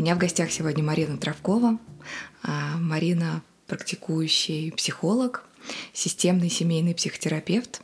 У 0.00 0.02
меня 0.02 0.14
в 0.14 0.18
гостях 0.18 0.50
сегодня 0.50 0.82
Марина 0.82 1.18
Травкова. 1.18 1.78
А, 2.42 2.78
Марина 2.78 3.42
практикующий 3.66 4.72
психолог, 4.72 5.44
системный 5.92 6.48
семейный 6.48 6.94
психотерапевт, 6.94 7.82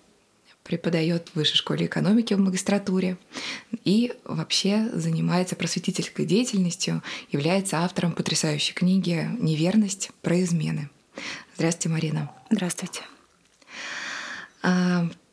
преподает 0.62 1.28
в 1.28 1.36
Высшей 1.36 1.58
школе 1.58 1.84
экономики 1.84 2.32
в 2.32 2.38
магистратуре 2.38 3.18
и 3.84 4.14
вообще 4.24 4.88
занимается 4.94 5.56
просветительской 5.56 6.24
деятельностью, 6.24 7.02
является 7.32 7.80
автором 7.80 8.12
потрясающей 8.12 8.72
книги 8.72 9.28
«Неверность. 9.38 10.10
Про 10.22 10.42
измены». 10.42 10.88
Здравствуйте, 11.56 11.90
Марина. 11.90 12.30
Здравствуйте. 12.48 13.02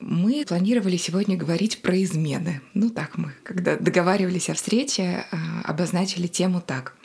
Мы 0.06 0.44
планировали 0.46 0.98
сегодня 0.98 1.38
говорить 1.38 1.82
про 1.82 2.02
измены. 2.04 2.62
Ну 2.74 2.90
так 2.90 3.18
мы, 3.18 3.32
когда 3.44 3.78
договаривались 3.78 4.50
о 4.50 4.54
встрече, 4.54 5.26
а, 5.32 5.62
обозначили 5.64 6.28
тему 6.28 6.62
так. 6.62 6.98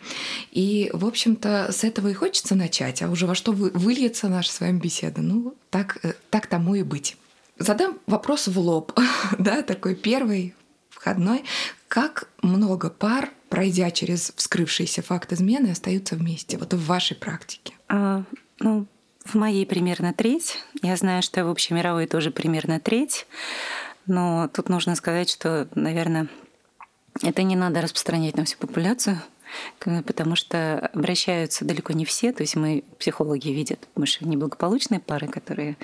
И, 0.50 0.90
в 0.92 1.06
общем-то, 1.06 1.70
с 1.70 1.84
этого 1.84 2.08
и 2.08 2.12
хочется 2.12 2.56
начать, 2.56 3.00
а 3.02 3.08
уже 3.08 3.26
во 3.26 3.36
что 3.36 3.52
выльется 3.52 4.28
наша 4.28 4.50
с 4.50 4.58
вами 4.58 4.80
беседа. 4.80 5.22
Ну, 5.22 5.54
так, 5.70 5.98
э, 6.02 6.14
так 6.30 6.48
тому 6.48 6.74
и 6.74 6.82
быть. 6.82 7.16
Задам 7.56 7.98
вопрос 8.08 8.48
в 8.48 8.58
лоб, 8.58 8.92
да, 9.38 9.62
такой 9.62 9.94
первый, 9.94 10.54
входной. 10.90 11.44
Как 11.86 12.28
много 12.42 12.90
пар, 12.90 13.30
пройдя 13.48 13.92
через 13.92 14.32
вскрывшийся 14.34 15.02
факт 15.02 15.32
измены, 15.32 15.68
остаются 15.68 16.16
вместе, 16.16 16.58
вот 16.58 16.74
в 16.74 16.84
вашей 16.84 17.16
практике? 17.16 17.74
А, 17.88 18.24
ну, 18.58 18.86
в 19.28 19.34
моей 19.34 19.66
примерно 19.66 20.12
треть. 20.12 20.58
Я 20.82 20.96
знаю, 20.96 21.22
что 21.22 21.44
в 21.44 21.50
общей 21.50 21.74
мировой 21.74 22.06
тоже 22.06 22.30
примерно 22.30 22.80
треть. 22.80 23.26
Но 24.06 24.48
тут 24.48 24.70
нужно 24.70 24.94
сказать, 24.94 25.28
что, 25.28 25.68
наверное, 25.74 26.28
это 27.22 27.42
не 27.42 27.56
надо 27.56 27.82
распространять 27.82 28.36
на 28.36 28.44
всю 28.46 28.56
популяцию, 28.56 29.20
потому 29.80 30.34
что 30.34 30.78
обращаются 30.94 31.66
далеко 31.66 31.92
не 31.92 32.06
все. 32.06 32.32
То 32.32 32.42
есть 32.42 32.56
мы, 32.56 32.84
психологи, 32.98 33.48
видят, 33.48 33.86
мы 33.96 34.06
же 34.06 34.18
неблагополучные 34.22 35.00
пары, 35.00 35.28
которые 35.28 35.76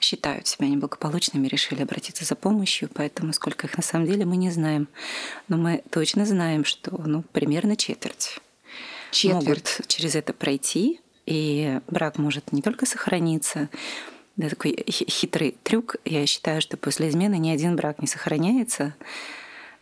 считают 0.00 0.46
себя 0.46 0.68
неблагополучными, 0.68 1.46
решили 1.46 1.82
обратиться 1.82 2.24
за 2.24 2.34
помощью, 2.36 2.88
поэтому 2.92 3.34
сколько 3.34 3.66
их 3.66 3.76
на 3.76 3.82
самом 3.82 4.06
деле 4.06 4.24
мы 4.24 4.36
не 4.36 4.50
знаем. 4.50 4.88
Но 5.48 5.58
мы 5.58 5.82
точно 5.90 6.24
знаем, 6.24 6.64
что 6.64 6.90
ну, 7.06 7.22
примерно 7.32 7.76
четверть, 7.76 8.40
четверть. 9.10 9.44
могут 9.44 9.80
через 9.88 10.14
это 10.14 10.32
пройти, 10.32 11.01
и 11.26 11.80
брак 11.88 12.18
может 12.18 12.52
не 12.52 12.62
только 12.62 12.86
сохраниться, 12.86 13.68
да, 14.36 14.48
такой 14.48 14.84
хитрый 14.88 15.56
трюк. 15.62 15.96
Я 16.04 16.26
считаю, 16.26 16.60
что 16.60 16.76
после 16.76 17.08
измены 17.08 17.38
ни 17.38 17.50
один 17.50 17.76
брак 17.76 18.00
не 18.00 18.06
сохраняется. 18.06 18.94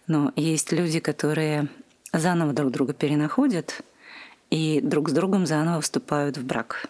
Но 0.07 0.33
есть 0.35 0.73
люди, 0.73 0.99
которые 0.99 1.69
заново 2.13 2.53
друг 2.53 2.73
друга 2.73 2.93
перенаходят 2.93 3.83
и 4.51 4.81
друг 4.83 5.09
с 5.09 5.13
другом 5.13 5.47
заново 5.47 5.81
вступают 5.81 6.37
в 6.37 6.45
брак. 6.45 6.89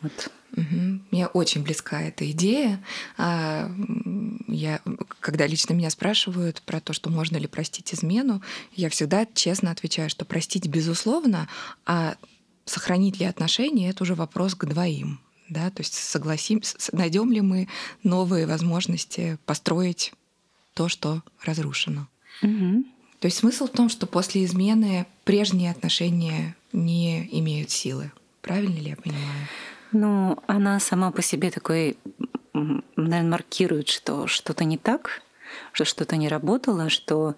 Вот. 0.00 0.30
Угу. 0.56 1.00
Мне 1.10 1.26
очень 1.28 1.62
близка 1.62 2.02
эта 2.02 2.28
идея. 2.30 2.82
А, 3.16 3.70
я, 4.48 4.80
когда 5.20 5.46
лично 5.46 5.74
меня 5.74 5.90
спрашивают 5.90 6.62
про 6.62 6.80
то, 6.80 6.92
что 6.92 7.10
можно 7.10 7.36
ли 7.36 7.46
простить 7.46 7.94
измену, 7.94 8.42
я 8.72 8.88
всегда 8.88 9.26
честно 9.26 9.70
отвечаю, 9.70 10.10
что 10.10 10.24
простить 10.24 10.66
безусловно, 10.66 11.48
а 11.86 12.16
сохранить 12.68 13.18
ли 13.18 13.26
отношения, 13.26 13.90
это 13.90 14.02
уже 14.02 14.14
вопрос 14.14 14.54
к 14.54 14.64
двоим. 14.66 15.20
Да? 15.48 15.70
То 15.70 15.80
есть 15.80 15.94
согласимся, 15.94 16.76
найдем 16.92 17.32
ли 17.32 17.40
мы 17.40 17.68
новые 18.02 18.46
возможности 18.46 19.38
построить 19.46 20.12
то, 20.74 20.88
что 20.88 21.22
разрушено. 21.42 22.06
Угу. 22.42 22.84
То 23.20 23.26
есть 23.26 23.38
смысл 23.38 23.66
в 23.66 23.70
том, 23.70 23.88
что 23.88 24.06
после 24.06 24.44
измены 24.44 25.06
прежние 25.24 25.70
отношения 25.70 26.54
не 26.72 27.26
имеют 27.38 27.70
силы. 27.70 28.12
Правильно 28.42 28.76
ли 28.76 28.90
я 28.90 28.96
понимаю? 28.96 29.48
Ну, 29.90 30.38
она 30.46 30.78
сама 30.80 31.10
по 31.10 31.22
себе 31.22 31.50
такой, 31.50 31.96
наверное, 32.52 33.30
маркирует, 33.30 33.88
что 33.88 34.26
что-то 34.26 34.64
не 34.64 34.78
так, 34.78 35.22
что 35.72 35.84
что-то 35.84 36.16
не 36.16 36.28
работало, 36.28 36.88
что 36.88 37.34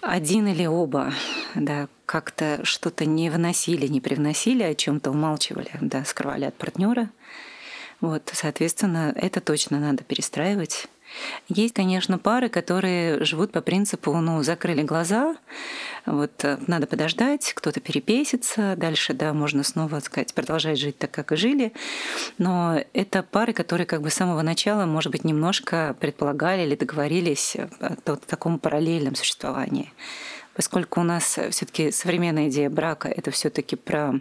один 0.00 0.46
или 0.46 0.66
оба 0.66 1.12
да, 1.54 1.88
как-то 2.06 2.60
что-то 2.64 3.04
не 3.04 3.30
выносили, 3.30 3.86
не 3.86 4.00
привносили, 4.00 4.62
о 4.62 4.74
чем-то 4.74 5.10
умалчивали, 5.10 5.70
да, 5.80 6.04
скрывали 6.04 6.44
от 6.44 6.54
партнера. 6.54 7.10
Вот, 8.00 8.30
соответственно, 8.32 9.12
это 9.14 9.40
точно 9.40 9.78
надо 9.78 10.04
перестраивать. 10.04 10.88
Есть, 11.48 11.74
конечно, 11.74 12.18
пары, 12.18 12.48
которые 12.48 13.24
живут 13.24 13.52
по 13.52 13.60
принципу, 13.60 14.12
ну, 14.14 14.42
закрыли 14.42 14.82
глаза, 14.82 15.36
вот 16.06 16.44
э, 16.44 16.58
надо 16.66 16.86
подождать, 16.86 17.52
кто-то 17.54 17.80
перепесится, 17.80 18.74
дальше, 18.76 19.14
да, 19.14 19.32
можно 19.32 19.62
снова, 19.62 19.96
так 19.96 20.04
сказать, 20.04 20.34
продолжать 20.34 20.78
жить 20.78 20.98
так, 20.98 21.10
как 21.10 21.32
и 21.32 21.36
жили. 21.36 21.72
Но 22.38 22.80
это 22.92 23.22
пары, 23.22 23.52
которые 23.52 23.86
как 23.86 24.02
бы 24.02 24.10
с 24.10 24.14
самого 24.14 24.42
начала, 24.42 24.86
может 24.86 25.12
быть, 25.12 25.24
немножко 25.24 25.96
предполагали 26.00 26.62
или 26.62 26.76
договорились 26.76 27.56
о 27.80 28.16
таком 28.16 28.58
параллельном 28.58 29.14
существовании 29.14 29.92
поскольку 30.54 31.00
у 31.00 31.04
нас 31.04 31.38
все-таки 31.50 31.90
современная 31.90 32.48
идея 32.48 32.70
брака 32.70 33.08
это 33.08 33.30
все-таки 33.30 33.76
про 33.76 34.20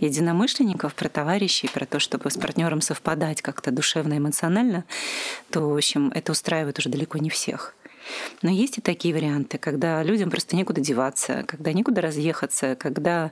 единомышленников, 0.00 0.94
про 0.94 1.08
товарищей, 1.08 1.68
про 1.68 1.86
то, 1.86 1.98
чтобы 1.98 2.30
с 2.30 2.36
партнером 2.36 2.80
совпадать 2.80 3.42
как-то 3.42 3.70
душевно, 3.70 4.18
эмоционально, 4.18 4.84
то, 5.50 5.68
в 5.68 5.76
общем, 5.76 6.12
это 6.14 6.32
устраивает 6.32 6.78
уже 6.78 6.88
далеко 6.88 7.18
не 7.18 7.30
всех. 7.30 7.74
Но 8.42 8.50
есть 8.50 8.78
и 8.78 8.80
такие 8.80 9.14
варианты, 9.14 9.58
когда 9.58 10.02
людям 10.02 10.30
просто 10.30 10.56
некуда 10.56 10.80
деваться, 10.80 11.44
когда 11.46 11.72
некуда 11.72 12.00
разъехаться, 12.00 12.74
когда 12.76 13.30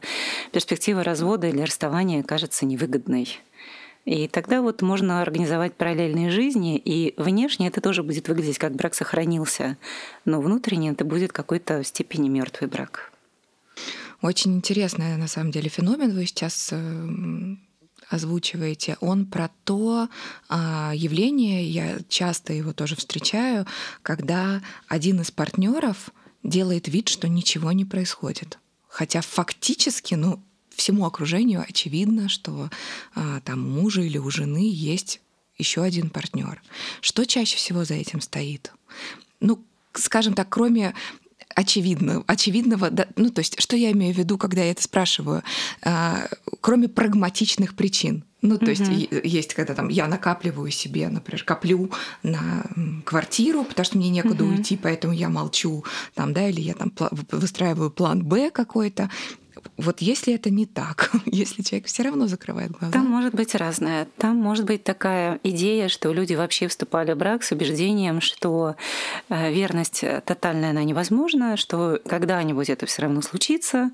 перспектива 0.52 1.02
развода 1.02 1.48
или 1.48 1.62
расставания 1.62 2.22
кажется 2.22 2.66
невыгодной. 2.66 3.40
И 4.04 4.26
тогда 4.26 4.62
вот 4.62 4.80
можно 4.80 5.20
организовать 5.20 5.74
параллельные 5.74 6.30
жизни, 6.30 6.78
и 6.78 7.12
внешне 7.18 7.68
это 7.68 7.80
тоже 7.80 8.02
будет 8.02 8.28
выглядеть 8.28 8.58
как 8.58 8.74
брак 8.74 8.94
сохранился, 8.94 9.76
но 10.24 10.40
внутренне 10.40 10.90
это 10.90 11.04
будет 11.04 11.32
какой-то 11.32 11.82
в 11.82 11.86
степени 11.86 12.28
мертвый 12.28 12.70
брак. 12.70 13.12
Очень 14.22 14.54
интересный, 14.54 15.16
на 15.16 15.28
самом 15.28 15.50
деле, 15.50 15.68
феномен 15.68 16.14
вы 16.14 16.26
сейчас 16.26 16.70
э, 16.72 17.56
озвучиваете, 18.08 18.96
он 19.00 19.26
про 19.26 19.50
то 19.64 20.08
а, 20.48 20.92
явление, 20.94 21.68
я 21.68 21.98
часто 22.08 22.52
его 22.52 22.72
тоже 22.72 22.96
встречаю, 22.96 23.66
когда 24.02 24.62
один 24.88 25.20
из 25.20 25.30
партнеров 25.30 26.10
делает 26.42 26.88
вид, 26.88 27.08
что 27.08 27.28
ничего 27.28 27.72
не 27.72 27.84
происходит. 27.84 28.58
Хотя 28.88 29.20
фактически, 29.20 30.14
ну, 30.14 30.42
всему 30.78 31.04
окружению 31.04 31.64
очевидно, 31.68 32.28
что 32.28 32.70
а, 33.14 33.40
там 33.40 33.66
у 33.66 33.80
мужа 33.82 34.00
или 34.00 34.18
у 34.18 34.30
жены 34.30 34.70
есть 34.72 35.20
еще 35.58 35.82
один 35.82 36.08
партнер. 36.08 36.62
Что 37.00 37.26
чаще 37.26 37.56
всего 37.56 37.84
за 37.84 37.94
этим 37.94 38.20
стоит? 38.20 38.72
Ну, 39.40 39.64
скажем 39.92 40.34
так, 40.34 40.48
кроме 40.48 40.94
очевидного, 41.54 42.22
очевидного, 42.26 42.90
да, 42.90 43.08
ну 43.16 43.30
то 43.30 43.40
есть, 43.40 43.60
что 43.60 43.76
я 43.76 43.90
имею 43.90 44.14
в 44.14 44.18
виду, 44.18 44.38
когда 44.38 44.62
я 44.62 44.70
это 44.70 44.82
спрашиваю, 44.82 45.42
а, 45.82 46.28
кроме 46.60 46.88
прагматичных 46.88 47.74
причин. 47.74 48.24
Ну, 48.40 48.56
то 48.56 48.70
есть 48.70 48.84
есть, 49.24 49.54
когда 49.54 49.74
там 49.74 49.88
я 49.88 50.06
накапливаю 50.06 50.70
себе, 50.70 51.08
например, 51.08 51.42
коплю 51.42 51.90
на 52.22 52.64
квартиру, 53.04 53.64
потому 53.64 53.84
что 53.84 53.98
мне 53.98 54.10
некуда 54.10 54.44
угу. 54.44 54.54
уйти, 54.54 54.76
поэтому 54.76 55.12
я 55.12 55.28
молчу, 55.28 55.84
там, 56.14 56.32
да, 56.32 56.48
или 56.48 56.60
я 56.60 56.74
там 56.74 56.92
выстраиваю 57.32 57.90
план 57.90 58.22
Б 58.22 58.52
какой-то, 58.52 59.10
вот 59.76 60.00
если 60.00 60.34
это 60.34 60.50
не 60.50 60.66
так, 60.66 61.10
если 61.26 61.62
человек 61.62 61.86
все 61.86 62.02
равно 62.02 62.26
закрывает 62.26 62.70
глаза. 62.70 62.92
Там 62.92 63.06
может 63.06 63.34
быть 63.34 63.54
разное. 63.54 64.06
Там 64.16 64.36
может 64.36 64.64
быть 64.64 64.84
такая 64.84 65.38
идея, 65.42 65.88
что 65.88 66.12
люди 66.12 66.34
вообще 66.34 66.68
вступали 66.68 67.12
в 67.12 67.16
брак 67.16 67.42
с 67.42 67.52
убеждением, 67.52 68.20
что 68.20 68.76
э, 69.28 69.52
верность 69.52 70.04
тотальная 70.24 70.70
она 70.70 70.84
невозможна, 70.84 71.56
что 71.56 72.00
когда-нибудь 72.06 72.70
это 72.70 72.86
все 72.86 73.02
равно 73.02 73.22
случится, 73.22 73.90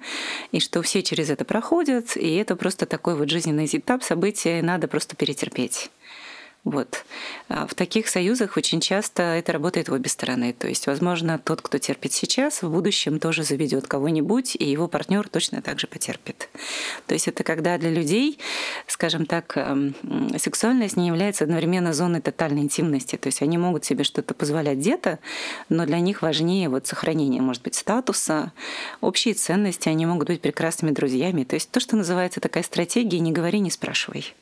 и 0.52 0.60
что 0.60 0.82
все 0.82 1.02
через 1.02 1.30
это 1.30 1.44
проходят, 1.44 2.16
и 2.16 2.34
это 2.34 2.56
просто 2.56 2.86
такой 2.86 3.16
вот 3.16 3.30
жизненный 3.30 3.66
этап 3.66 4.02
события, 4.02 4.58
и 4.58 4.62
надо 4.62 4.88
просто 4.88 5.16
перетерпеть. 5.16 5.90
Вот. 6.64 7.04
А 7.48 7.66
в 7.66 7.74
таких 7.74 8.08
союзах 8.08 8.56
очень 8.56 8.80
часто 8.80 9.22
это 9.22 9.52
работает 9.52 9.90
в 9.90 9.92
обе 9.92 10.08
стороны. 10.08 10.54
То 10.54 10.66
есть, 10.66 10.86
возможно, 10.86 11.38
тот, 11.38 11.60
кто 11.60 11.76
терпит 11.76 12.14
сейчас, 12.14 12.62
в 12.62 12.70
будущем 12.70 13.20
тоже 13.20 13.42
заведет 13.42 13.86
кого-нибудь, 13.86 14.56
и 14.56 14.70
его 14.70 14.88
партнер 14.88 15.28
точно 15.28 15.60
так 15.60 15.78
же 15.78 15.86
потерпит. 15.86 16.48
То 17.06 17.12
есть 17.12 17.28
это 17.28 17.44
когда 17.44 17.76
для 17.76 17.90
людей, 17.90 18.38
скажем 18.86 19.26
так, 19.26 19.58
эм, 19.58 19.94
сексуальность 20.38 20.96
не 20.96 21.08
является 21.08 21.44
одновременно 21.44 21.92
зоной 21.92 22.22
тотальной 22.22 22.62
интимности. 22.62 23.16
То 23.16 23.26
есть 23.26 23.42
они 23.42 23.58
могут 23.58 23.84
себе 23.84 24.02
что-то 24.02 24.32
позволять 24.32 24.78
где-то, 24.78 25.18
но 25.68 25.84
для 25.84 26.00
них 26.00 26.22
важнее 26.22 26.70
вот 26.70 26.86
сохранение, 26.86 27.42
может 27.42 27.62
быть, 27.62 27.74
статуса, 27.74 28.52
общие 29.02 29.34
ценности, 29.34 29.90
они 29.90 30.06
могут 30.06 30.28
быть 30.28 30.40
прекрасными 30.40 30.92
друзьями. 30.92 31.44
То 31.44 31.56
есть 31.56 31.70
то, 31.70 31.78
что 31.78 31.96
называется 31.96 32.40
такая 32.40 32.62
стратегия 32.62 33.18
«не 33.18 33.32
говори, 33.32 33.60
не 33.60 33.70
спрашивай». 33.70 34.34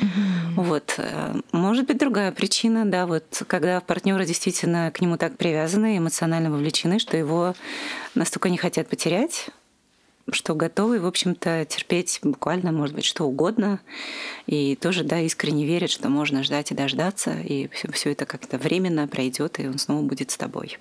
Угу. 0.00 0.62
Вот. 0.64 0.94
Э, 0.98 1.34
может 1.52 1.86
быть, 1.86 1.98
другая 1.98 2.32
причина, 2.32 2.84
да, 2.84 3.06
вот 3.06 3.42
когда 3.46 3.80
партнеры 3.80 4.26
действительно 4.26 4.90
к 4.90 5.00
нему 5.00 5.16
так 5.16 5.36
привязаны, 5.36 5.98
эмоционально 5.98 6.50
вовлечены, 6.50 6.98
что 6.98 7.16
его 7.16 7.54
настолько 8.14 8.50
не 8.50 8.56
хотят 8.56 8.88
потерять, 8.88 9.50
что 10.30 10.54
готовы, 10.54 11.00
в 11.00 11.06
общем-то, 11.06 11.66
терпеть 11.66 12.20
буквально, 12.22 12.72
может 12.72 12.94
быть, 12.94 13.04
что 13.04 13.24
угодно, 13.24 13.80
и 14.46 14.74
тоже, 14.76 15.04
да, 15.04 15.20
искренне 15.20 15.66
верят, 15.66 15.90
что 15.90 16.08
можно 16.08 16.42
ждать 16.42 16.70
и 16.70 16.74
дождаться, 16.74 17.38
и 17.38 17.68
все, 17.68 17.92
все 17.92 18.12
это 18.12 18.24
как-то 18.24 18.56
временно 18.56 19.06
пройдет, 19.06 19.60
и 19.60 19.68
он 19.68 19.78
снова 19.78 20.02
будет 20.02 20.30
с 20.30 20.36
тобой. 20.36 20.78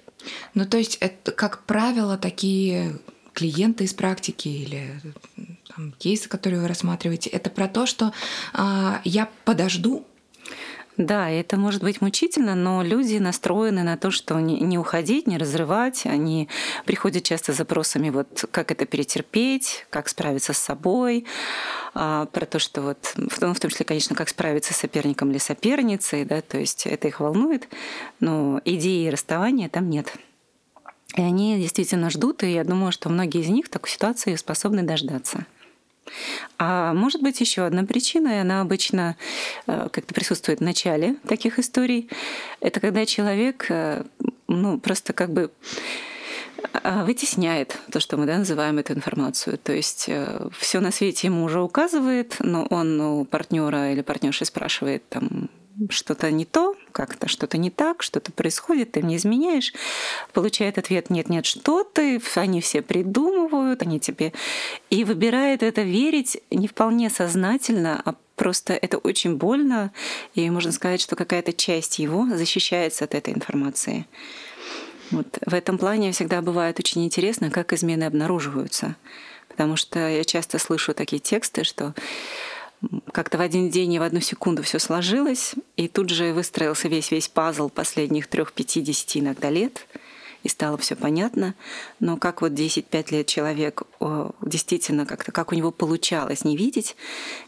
Ну, 0.53 0.65
то 0.65 0.77
есть, 0.77 0.97
это, 1.01 1.31
как 1.31 1.63
правило, 1.63 2.17
такие 2.17 2.99
клиенты 3.33 3.83
из 3.83 3.93
практики 3.93 4.47
или 4.47 5.01
там, 5.75 5.93
кейсы, 5.93 6.29
которые 6.29 6.61
вы 6.61 6.67
рассматриваете, 6.67 7.29
это 7.29 7.49
про 7.49 7.67
то, 7.67 7.85
что 7.85 8.13
а, 8.53 9.01
я 9.03 9.29
подожду, 9.45 10.05
да, 10.97 11.29
это 11.29 11.57
может 11.57 11.81
быть 11.81 12.01
мучительно, 12.01 12.53
но 12.53 12.83
люди 12.83 13.17
настроены 13.17 13.81
на 13.81 13.97
то, 13.97 14.11
что 14.11 14.39
не, 14.39 14.77
уходить, 14.77 15.25
не 15.25 15.37
разрывать. 15.37 16.05
Они 16.05 16.49
приходят 16.85 17.23
часто 17.23 17.51
с 17.51 17.57
запросами, 17.57 18.11
вот 18.11 18.45
как 18.51 18.71
это 18.71 18.85
перетерпеть, 18.85 19.87
как 19.89 20.07
справиться 20.07 20.53
с 20.53 20.59
собой, 20.59 21.25
а, 21.95 22.27
про 22.27 22.45
то, 22.45 22.59
что 22.59 22.81
вот, 22.81 23.13
в 23.15 23.39
том, 23.39 23.55
в 23.55 23.59
том 23.59 23.71
числе, 23.71 23.85
конечно, 23.85 24.15
как 24.15 24.29
справиться 24.29 24.73
с 24.73 24.77
соперником 24.77 25.31
или 25.31 25.39
соперницей, 25.39 26.25
да, 26.25 26.41
то 26.41 26.59
есть 26.59 26.85
это 26.85 27.07
их 27.07 27.19
волнует, 27.19 27.67
но 28.19 28.61
идеи 28.63 29.07
расставания 29.07 29.69
там 29.69 29.89
нет. 29.89 30.13
И 31.15 31.21
они 31.21 31.59
действительно 31.59 32.09
ждут, 32.09 32.43
и 32.43 32.51
я 32.51 32.63
думаю, 32.63 32.91
что 32.91 33.09
многие 33.09 33.41
из 33.41 33.49
них 33.49 33.65
в 33.65 33.69
такой 33.69 33.89
ситуации 33.89 34.35
способны 34.35 34.83
дождаться. 34.83 35.45
А 36.57 36.93
может 36.93 37.21
быть 37.21 37.39
еще 37.39 37.65
одна 37.65 37.83
причина, 37.83 38.27
и 38.29 38.39
она 38.39 38.61
обычно 38.61 39.15
э, 39.67 39.89
как-то 39.91 40.13
присутствует 40.13 40.59
в 40.59 40.63
начале 40.63 41.15
таких 41.27 41.59
историй. 41.59 42.09
Это 42.59 42.79
когда 42.79 43.05
человек 43.05 43.67
э, 43.69 44.03
ну, 44.47 44.79
просто 44.79 45.13
как 45.13 45.31
бы 45.31 45.51
э, 46.83 47.03
вытесняет 47.03 47.79
то, 47.91 47.99
что 47.99 48.17
мы 48.17 48.25
да, 48.25 48.37
называем 48.37 48.79
эту 48.79 48.93
информацию. 48.93 49.57
То 49.57 49.73
есть 49.73 50.09
все 50.57 50.79
на 50.79 50.91
свете 50.91 51.27
ему 51.27 51.43
уже 51.43 51.61
указывает, 51.61 52.35
но 52.39 52.65
он 52.69 52.99
у 52.99 53.25
партнера 53.25 53.91
или 53.91 54.01
партнерши 54.01 54.45
спрашивает 54.45 55.07
там 55.09 55.49
что-то 55.89 56.31
не 56.31 56.45
то, 56.45 56.75
как-то 56.91 57.27
что-то 57.27 57.57
не 57.57 57.69
так, 57.69 58.03
что-то 58.03 58.31
происходит, 58.31 58.91
ты 58.93 59.01
мне 59.01 59.17
изменяешь, 59.17 59.73
получает 60.33 60.77
ответ 60.77 61.09
«нет, 61.09 61.29
нет, 61.29 61.45
что 61.45 61.83
ты», 61.83 62.21
они 62.35 62.61
все 62.61 62.81
придумывают, 62.81 63.81
они 63.81 63.99
тебе... 63.99 64.33
И 64.89 65.03
выбирает 65.03 65.63
это 65.63 65.81
верить 65.81 66.41
не 66.51 66.67
вполне 66.67 67.09
сознательно, 67.09 68.01
а 68.05 68.15
просто 68.35 68.73
это 68.73 68.97
очень 68.97 69.35
больно, 69.35 69.91
и 70.35 70.49
можно 70.49 70.71
сказать, 70.71 71.01
что 71.01 71.15
какая-то 71.15 71.53
часть 71.53 71.99
его 71.99 72.27
защищается 72.27 73.05
от 73.05 73.15
этой 73.15 73.33
информации. 73.33 74.05
Вот. 75.11 75.37
В 75.45 75.53
этом 75.53 75.77
плане 75.77 76.11
всегда 76.11 76.41
бывает 76.41 76.79
очень 76.79 77.05
интересно, 77.05 77.51
как 77.51 77.73
измены 77.73 78.05
обнаруживаются. 78.05 78.95
Потому 79.47 79.75
что 79.75 79.99
я 80.09 80.23
часто 80.23 80.57
слышу 80.57 80.95
такие 80.95 81.19
тексты, 81.19 81.63
что 81.63 81.93
как-то 83.11 83.37
в 83.37 83.41
один 83.41 83.69
день 83.69 83.93
и 83.93 83.99
в 83.99 84.03
одну 84.03 84.19
секунду 84.19 84.63
все 84.63 84.79
сложилось, 84.79 85.55
и 85.77 85.87
тут 85.87 86.09
же 86.09 86.33
выстроился 86.33 86.87
весь-весь 86.87 87.27
пазл 87.27 87.69
последних 87.69 88.27
трех, 88.27 88.53
пяти, 88.53 88.81
десяти 88.81 89.19
иногда 89.19 89.49
лет, 89.49 89.87
и 90.43 90.49
стало 90.49 90.77
все 90.77 90.95
понятно. 90.95 91.55
Но 91.99 92.17
как 92.17 92.41
вот 92.41 92.51
10-5 92.51 93.11
лет 93.11 93.27
человек 93.27 93.83
действительно 94.41 95.05
как-то, 95.05 95.31
как 95.31 95.51
у 95.51 95.55
него 95.55 95.71
получалось 95.71 96.43
не 96.43 96.57
видеть, 96.57 96.95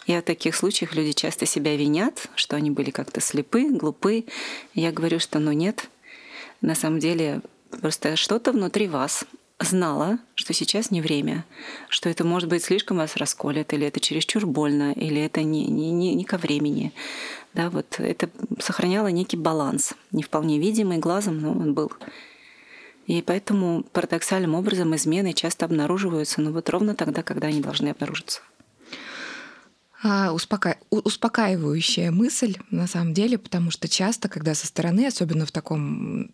и 0.08 0.16
в 0.16 0.22
таких 0.22 0.56
случаях 0.56 0.96
люди 0.96 1.12
часто 1.12 1.46
себя 1.46 1.76
винят, 1.76 2.30
что 2.36 2.56
они 2.56 2.72
были 2.72 2.92
как-то 2.92 3.20
слепы, 3.20 3.70
глупы. 3.70 4.26
я 4.74 4.92
говорю, 4.92 5.20
что 5.20 5.40
ну 5.40 5.52
нет, 5.52 5.90
на 6.62 6.76
самом 6.76 7.00
деле 7.00 7.42
просто 7.82 8.16
что-то 8.16 8.54
внутри 8.54 8.88
вас 8.88 9.26
знала, 9.60 10.20
что 10.36 10.54
сейчас 10.54 10.92
не 10.92 11.02
время, 11.02 11.46
что 11.90 12.10
это 12.10 12.24
может 12.24 12.50
быть 12.50 12.64
слишком 12.64 12.98
вас 12.98 13.16
расколет, 13.16 13.74
или 13.74 13.88
это 13.88 14.00
чересчур 14.00 14.46
больно, 14.46 14.92
или 14.92 15.22
это 15.22 15.44
не, 15.44 15.66
не, 15.68 15.92
не, 15.92 16.14
не 16.14 16.24
ко 16.26 16.38
времени. 16.38 16.94
Да, 17.54 17.70
вот 17.70 18.00
это 18.00 18.30
сохраняло 18.60 19.08
некий 19.08 19.38
баланс, 19.38 19.94
не 20.12 20.24
вполне 20.24 20.60
видимый 20.60 20.98
глазом, 20.98 21.40
но 21.40 21.52
он 21.52 21.74
был. 21.74 21.92
И 23.08 23.22
поэтому 23.22 23.84
парадоксальным 23.94 24.56
образом 24.56 24.96
измены 24.96 25.34
часто 25.34 25.66
обнаруживаются, 25.66 26.42
ну 26.42 26.52
вот 26.52 26.70
ровно 26.70 26.96
тогда, 26.96 27.24
когда 27.24 27.48
они 27.48 27.62
должны 27.62 27.90
обнаружиться. 27.90 28.42
А, 30.08 30.32
успока... 30.34 30.78
успокаивающая 30.92 32.12
мысль 32.12 32.58
на 32.70 32.86
самом 32.86 33.16
деле, 33.16 33.40
потому 33.40 33.72
что 33.72 33.88
часто, 33.88 34.30
когда 34.30 34.54
со 34.54 34.68
стороны, 34.68 35.08
особенно 35.08 35.48
в 35.48 35.52
таком 35.52 36.30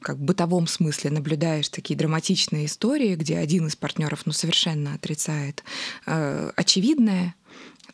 как 0.00 0.20
бытовом 0.20 0.68
смысле, 0.68 1.10
наблюдаешь 1.10 1.68
такие 1.70 1.98
драматичные 1.98 2.66
истории, 2.66 3.16
где 3.16 3.38
один 3.38 3.66
из 3.66 3.74
партнеров 3.74 4.26
ну, 4.26 4.32
совершенно 4.32 4.94
отрицает 4.94 5.64
э, 6.06 6.52
очевидное, 6.54 7.34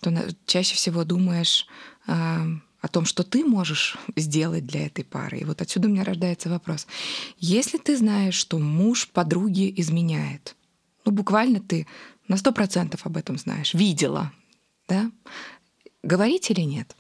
то 0.03 0.13
чаще 0.45 0.75
всего 0.75 1.03
думаешь 1.05 1.67
э, 2.07 2.13
о 2.13 2.89
том, 2.89 3.07
что 3.07 3.23
ты 3.23 3.43
можешь 3.43 3.97
сделать 4.17 4.67
для 4.67 4.85
этой 4.85 5.03
пары. 5.03 5.39
И 5.39 5.45
вот 5.45 5.63
отсюда 5.63 5.89
у 5.89 5.93
меня 5.93 6.05
рождается 6.05 6.51
вопрос. 6.51 6.87
Если 7.39 7.79
ты 7.79 7.97
знаешь, 7.97 8.35
что 8.35 8.59
муж 8.59 9.09
подруги 9.09 9.73
изменяет, 9.79 10.57
ну 11.07 11.13
буквально 11.13 11.61
ты 11.61 11.87
на 12.29 12.37
сто 12.37 12.53
процентов 12.53 13.07
об 13.07 13.17
этом 13.17 13.39
знаешь, 13.39 13.73
видела, 13.73 14.31
да? 14.89 15.11
Говорить 16.03 16.51
или 16.51 16.61
нет? 16.61 16.95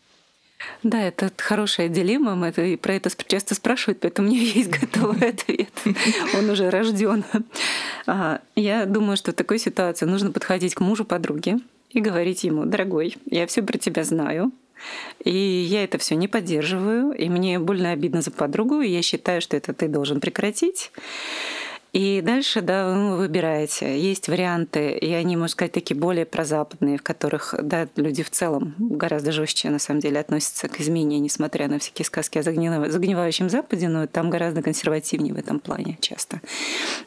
Да, 0.82 1.02
это 1.02 1.30
хорошая 1.36 1.88
дилемма. 1.88 2.34
Мы 2.34 2.48
это, 2.48 2.76
про 2.78 2.94
это 2.94 3.10
часто 3.26 3.54
спрашивают, 3.54 4.00
поэтому 4.00 4.28
у 4.28 4.30
меня 4.30 4.42
есть 4.54 4.70
готовый 4.70 5.30
ответ. 5.30 5.70
Он 6.34 6.50
уже 6.50 6.70
рожден. 6.70 7.24
А, 8.06 8.40
я 8.54 8.86
думаю, 8.86 9.16
что 9.16 9.32
в 9.32 9.34
такой 9.34 9.58
ситуации 9.58 10.06
нужно 10.06 10.32
подходить 10.32 10.74
к 10.74 10.80
мужу 10.80 11.04
подруги 11.04 11.56
и 11.90 12.00
говорить 12.00 12.44
ему, 12.44 12.64
дорогой, 12.64 13.16
я 13.26 13.46
все 13.46 13.62
про 13.62 13.78
тебя 13.78 14.04
знаю, 14.04 14.52
и 15.24 15.30
я 15.30 15.84
это 15.84 15.98
все 15.98 16.14
не 16.14 16.28
поддерживаю, 16.28 17.12
и 17.12 17.28
мне 17.28 17.58
больно 17.58 17.92
обидно 17.92 18.22
за 18.22 18.30
подругу, 18.30 18.80
и 18.80 18.90
я 18.90 19.02
считаю, 19.02 19.40
что 19.40 19.56
это 19.56 19.72
ты 19.72 19.88
должен 19.88 20.20
прекратить. 20.20 20.92
И 21.92 22.20
дальше, 22.20 22.60
да, 22.60 22.92
вы 22.92 23.16
выбираете. 23.16 23.98
Есть 23.98 24.28
варианты, 24.28 24.90
и 24.90 25.12
они, 25.12 25.36
можно 25.36 25.48
сказать, 25.48 25.72
такие 25.72 25.98
более 25.98 26.26
прозападные, 26.26 26.98
в 26.98 27.02
которых, 27.02 27.54
да, 27.62 27.88
люди 27.96 28.22
в 28.22 28.30
целом 28.30 28.74
гораздо 28.78 29.32
жестче, 29.32 29.70
на 29.70 29.78
самом 29.78 30.00
деле, 30.00 30.20
относятся 30.20 30.68
к 30.68 30.80
измене, 30.80 31.18
несмотря 31.18 31.68
на 31.68 31.78
всякие 31.78 32.04
сказки 32.04 32.38
о 32.38 32.42
загнивающем 32.42 33.48
Западе, 33.48 33.88
но 33.88 34.06
там 34.06 34.28
гораздо 34.28 34.62
консервативнее 34.62 35.32
в 35.32 35.38
этом 35.38 35.58
плане 35.58 35.96
часто. 36.00 36.40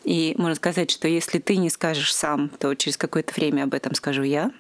И 0.04 0.34
можно 0.38 0.56
сказать, 0.56 0.90
что 0.90 1.08
если 1.08 1.40
ты 1.40 1.58
не 1.58 1.70
скажешь 1.70 2.14
сам, 2.14 2.50
то 2.50 2.74
через 2.74 2.98
какое-то 2.98 3.34
время 3.34 3.64
об 3.64 3.74
этом 3.74 3.94
скажу 3.94 4.24
я, 4.24 4.52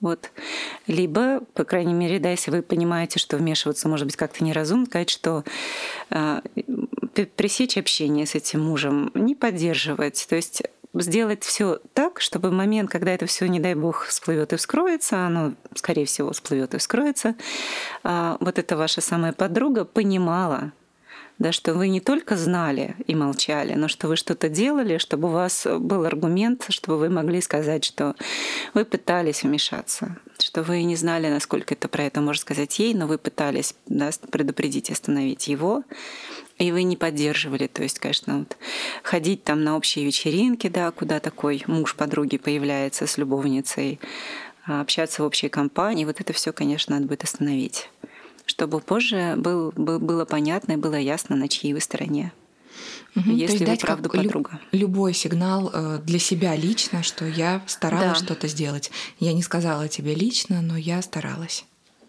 вот. 0.00 0.30
Либо, 0.86 1.40
по 1.54 1.64
крайней 1.64 1.94
мере, 1.94 2.18
да, 2.18 2.30
если 2.30 2.50
вы 2.50 2.62
понимаете, 2.62 3.18
что 3.18 3.36
вмешиваться 3.36 3.88
может 3.88 4.06
быть 4.06 4.16
как-то 4.16 4.44
неразумно, 4.44 4.86
сказать, 4.86 5.08
что 5.10 5.42
э, 6.10 6.40
пресечь 7.24 7.78
общение 7.78 8.26
с 8.26 8.34
этим 8.34 8.64
мужем, 8.64 9.10
не 9.14 9.34
поддерживать. 9.34 10.26
То 10.28 10.36
есть 10.36 10.62
сделать 10.94 11.44
все 11.44 11.80
так, 11.94 12.20
чтобы 12.20 12.50
в 12.50 12.52
момент, 12.52 12.90
когда 12.90 13.12
это 13.12 13.26
все, 13.26 13.46
не 13.46 13.60
дай 13.60 13.74
бог, 13.74 14.04
всплывет 14.04 14.52
и 14.52 14.56
вскроется, 14.56 15.26
оно, 15.26 15.54
скорее 15.74 16.06
всего, 16.06 16.32
всплывет 16.32 16.74
и 16.74 16.78
вскроется, 16.78 17.34
э, 18.04 18.36
вот 18.40 18.58
эта 18.58 18.76
ваша 18.76 19.00
самая 19.00 19.32
подруга 19.32 19.84
понимала, 19.84 20.72
да, 21.38 21.52
что 21.52 21.74
вы 21.74 21.88
не 21.88 22.00
только 22.00 22.36
знали 22.36 22.96
и 23.06 23.14
молчали, 23.14 23.74
но 23.74 23.88
что 23.88 24.08
вы 24.08 24.16
что-то 24.16 24.48
делали, 24.48 24.96
чтобы 24.96 25.28
у 25.28 25.32
вас 25.32 25.66
был 25.66 26.04
аргумент, 26.04 26.66
чтобы 26.70 26.98
вы 26.98 27.10
могли 27.10 27.42
сказать, 27.42 27.84
что 27.84 28.14
вы 28.72 28.86
пытались 28.86 29.42
вмешаться, 29.42 30.16
что 30.38 30.62
вы 30.62 30.82
не 30.82 30.96
знали, 30.96 31.28
насколько 31.28 31.74
это 31.74 31.88
про 31.88 32.04
это 32.04 32.22
можно 32.22 32.40
сказать 32.40 32.78
ей, 32.78 32.94
но 32.94 33.06
вы 33.06 33.18
пытались 33.18 33.74
да, 33.86 34.10
предупредить, 34.30 34.90
остановить 34.90 35.48
его, 35.48 35.84
и 36.58 36.72
вы 36.72 36.82
не 36.82 36.96
поддерживали. 36.96 37.66
То 37.66 37.82
есть, 37.82 37.98
конечно, 37.98 38.40
вот 38.40 38.56
ходить 39.02 39.44
там 39.44 39.62
на 39.64 39.76
общие 39.76 40.04
вечеринки, 40.04 40.68
да, 40.68 40.90
куда 40.90 41.20
такой 41.20 41.62
муж 41.66 41.94
подруги 41.94 42.38
появляется 42.38 43.06
с 43.06 43.18
любовницей, 43.18 44.00
а 44.66 44.80
общаться 44.80 45.22
в 45.22 45.26
общей 45.26 45.48
компании, 45.48 46.04
вот 46.04 46.20
это 46.20 46.32
все, 46.32 46.52
конечно, 46.52 46.94
надо 46.94 47.06
будет 47.06 47.24
остановить 47.24 47.88
чтобы 48.46 48.80
позже 48.80 49.34
был, 49.36 49.72
был, 49.76 49.98
было 49.98 50.24
понятно 50.24 50.72
и 50.72 50.76
было 50.76 50.94
ясно, 50.94 51.36
на 51.36 51.48
чьей 51.48 51.74
вы 51.74 51.80
стороне. 51.80 52.32
Угу, 53.16 53.30
если 53.30 53.64
вы 53.64 53.76
правда 53.76 54.08
подруга. 54.08 54.60
Любой 54.72 55.14
сигнал 55.14 55.70
э, 55.72 55.98
для 56.04 56.18
себя 56.18 56.54
лично, 56.54 57.02
что 57.02 57.26
я 57.26 57.62
старалась 57.66 58.20
да. 58.20 58.24
что-то 58.24 58.46
сделать. 58.46 58.90
Я 59.18 59.32
не 59.32 59.42
сказала 59.42 59.88
тебе 59.88 60.14
лично, 60.14 60.60
но 60.62 60.76
я 60.76 61.02
старалась. 61.02 61.64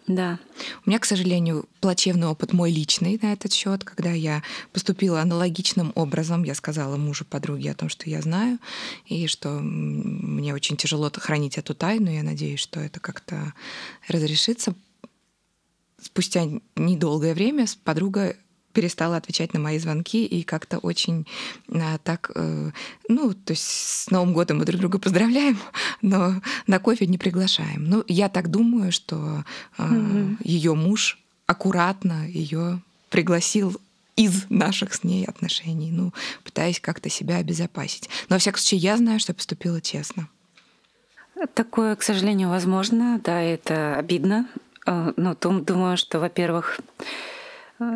Да. 0.08 0.38
У 0.84 0.88
меня, 0.90 0.98
к 0.98 1.04
сожалению, 1.04 1.68
плачевный 1.80 2.28
опыт 2.28 2.54
мой 2.54 2.70
личный 2.72 3.18
на 3.22 3.34
этот 3.34 3.52
счет, 3.52 3.84
когда 3.84 4.10
я 4.10 4.42
поступила 4.72 5.20
аналогичным 5.20 5.92
образом. 5.94 6.44
Я 6.44 6.54
сказала 6.54 6.96
мужу 6.96 7.26
подруге 7.26 7.72
о 7.72 7.74
том, 7.74 7.90
что 7.90 8.08
я 8.08 8.22
знаю, 8.22 8.58
и 9.06 9.26
что 9.26 9.50
мне 9.60 10.54
очень 10.54 10.78
тяжело 10.78 11.10
хранить 11.14 11.58
эту 11.58 11.74
тайну. 11.74 12.10
Я 12.10 12.22
надеюсь, 12.22 12.60
что 12.60 12.80
это 12.80 13.00
как-то 13.00 13.52
разрешится 14.08 14.74
спустя 16.00 16.46
недолгое 16.76 17.34
время 17.34 17.66
подруга 17.84 18.34
перестала 18.72 19.16
отвечать 19.16 19.54
на 19.54 19.60
мои 19.60 19.78
звонки 19.78 20.24
и 20.24 20.42
как-то 20.42 20.78
очень 20.78 21.26
а, 21.72 21.98
так, 21.98 22.30
э, 22.34 22.70
ну, 23.08 23.32
то 23.32 23.52
есть 23.52 23.64
с 23.64 24.10
Новым 24.10 24.32
годом 24.32 24.58
мы 24.58 24.64
друг 24.64 24.80
друга 24.80 24.98
поздравляем, 24.98 25.58
но 26.02 26.34
на 26.66 26.78
кофе 26.78 27.06
не 27.06 27.18
приглашаем. 27.18 27.84
Ну, 27.84 28.04
я 28.08 28.28
так 28.28 28.50
думаю, 28.50 28.92
что 28.92 29.44
э, 29.78 29.82
mm-hmm. 29.82 30.36
ее 30.44 30.74
муж 30.74 31.18
аккуратно 31.46 32.28
ее 32.28 32.80
пригласил 33.08 33.76
из 34.16 34.46
наших 34.50 34.94
с 34.94 35.04
ней 35.04 35.24
отношений, 35.24 35.90
ну, 35.90 36.12
пытаясь 36.44 36.80
как-то 36.80 37.08
себя 37.08 37.36
обезопасить. 37.36 38.08
Но, 38.28 38.34
во 38.34 38.38
всяком 38.38 38.58
случае, 38.58 38.80
я 38.80 38.96
знаю, 38.96 39.20
что 39.20 39.32
поступила 39.32 39.80
честно. 39.80 40.28
Такое, 41.54 41.94
к 41.94 42.02
сожалению, 42.02 42.48
возможно, 42.48 43.20
да, 43.24 43.40
это 43.40 43.96
обидно. 43.96 44.48
Э, 44.86 45.12
но 45.16 45.34
думаю, 45.40 45.96
что, 45.96 46.18
во-первых, 46.18 46.80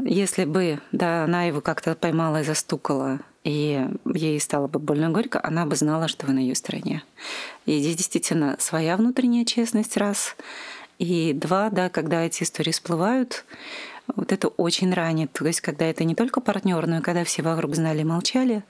если 0.04 0.44
бы 0.44 0.80
да, 0.92 1.24
она 1.24 1.44
его 1.44 1.60
как-то 1.60 1.94
поймала 1.94 2.40
и 2.40 2.44
застукала, 2.44 3.20
и 3.44 3.88
ей 4.14 4.40
стало 4.40 4.68
бы 4.68 4.78
больно 4.78 5.10
горько, 5.10 5.40
она 5.42 5.66
бы 5.66 5.74
знала, 5.74 6.08
что 6.08 6.26
вы 6.26 6.32
на 6.32 6.38
ее 6.38 6.54
стороне. 6.54 7.02
И 7.66 7.78
здесь 7.78 7.96
действительно 7.96 8.56
своя 8.58 8.96
внутренняя 8.96 9.44
честность, 9.44 9.96
раз. 9.96 10.36
И 10.98 11.32
два, 11.32 11.70
да, 11.70 11.88
когда 11.88 12.22
эти 12.22 12.44
истории 12.44 12.70
всплывают, 12.70 13.44
вот 14.14 14.32
это 14.32 14.48
очень 14.48 14.92
ранит. 14.92 15.32
То 15.32 15.44
есть, 15.46 15.60
когда 15.60 15.86
это 15.86 16.04
не 16.04 16.14
только 16.14 16.40
партнер, 16.40 16.86
но 16.86 16.98
и 16.98 17.02
когда 17.02 17.24
все 17.24 17.42
вокруг 17.42 17.74
знали 17.74 18.02
и 18.02 18.04
молчали, 18.04 18.62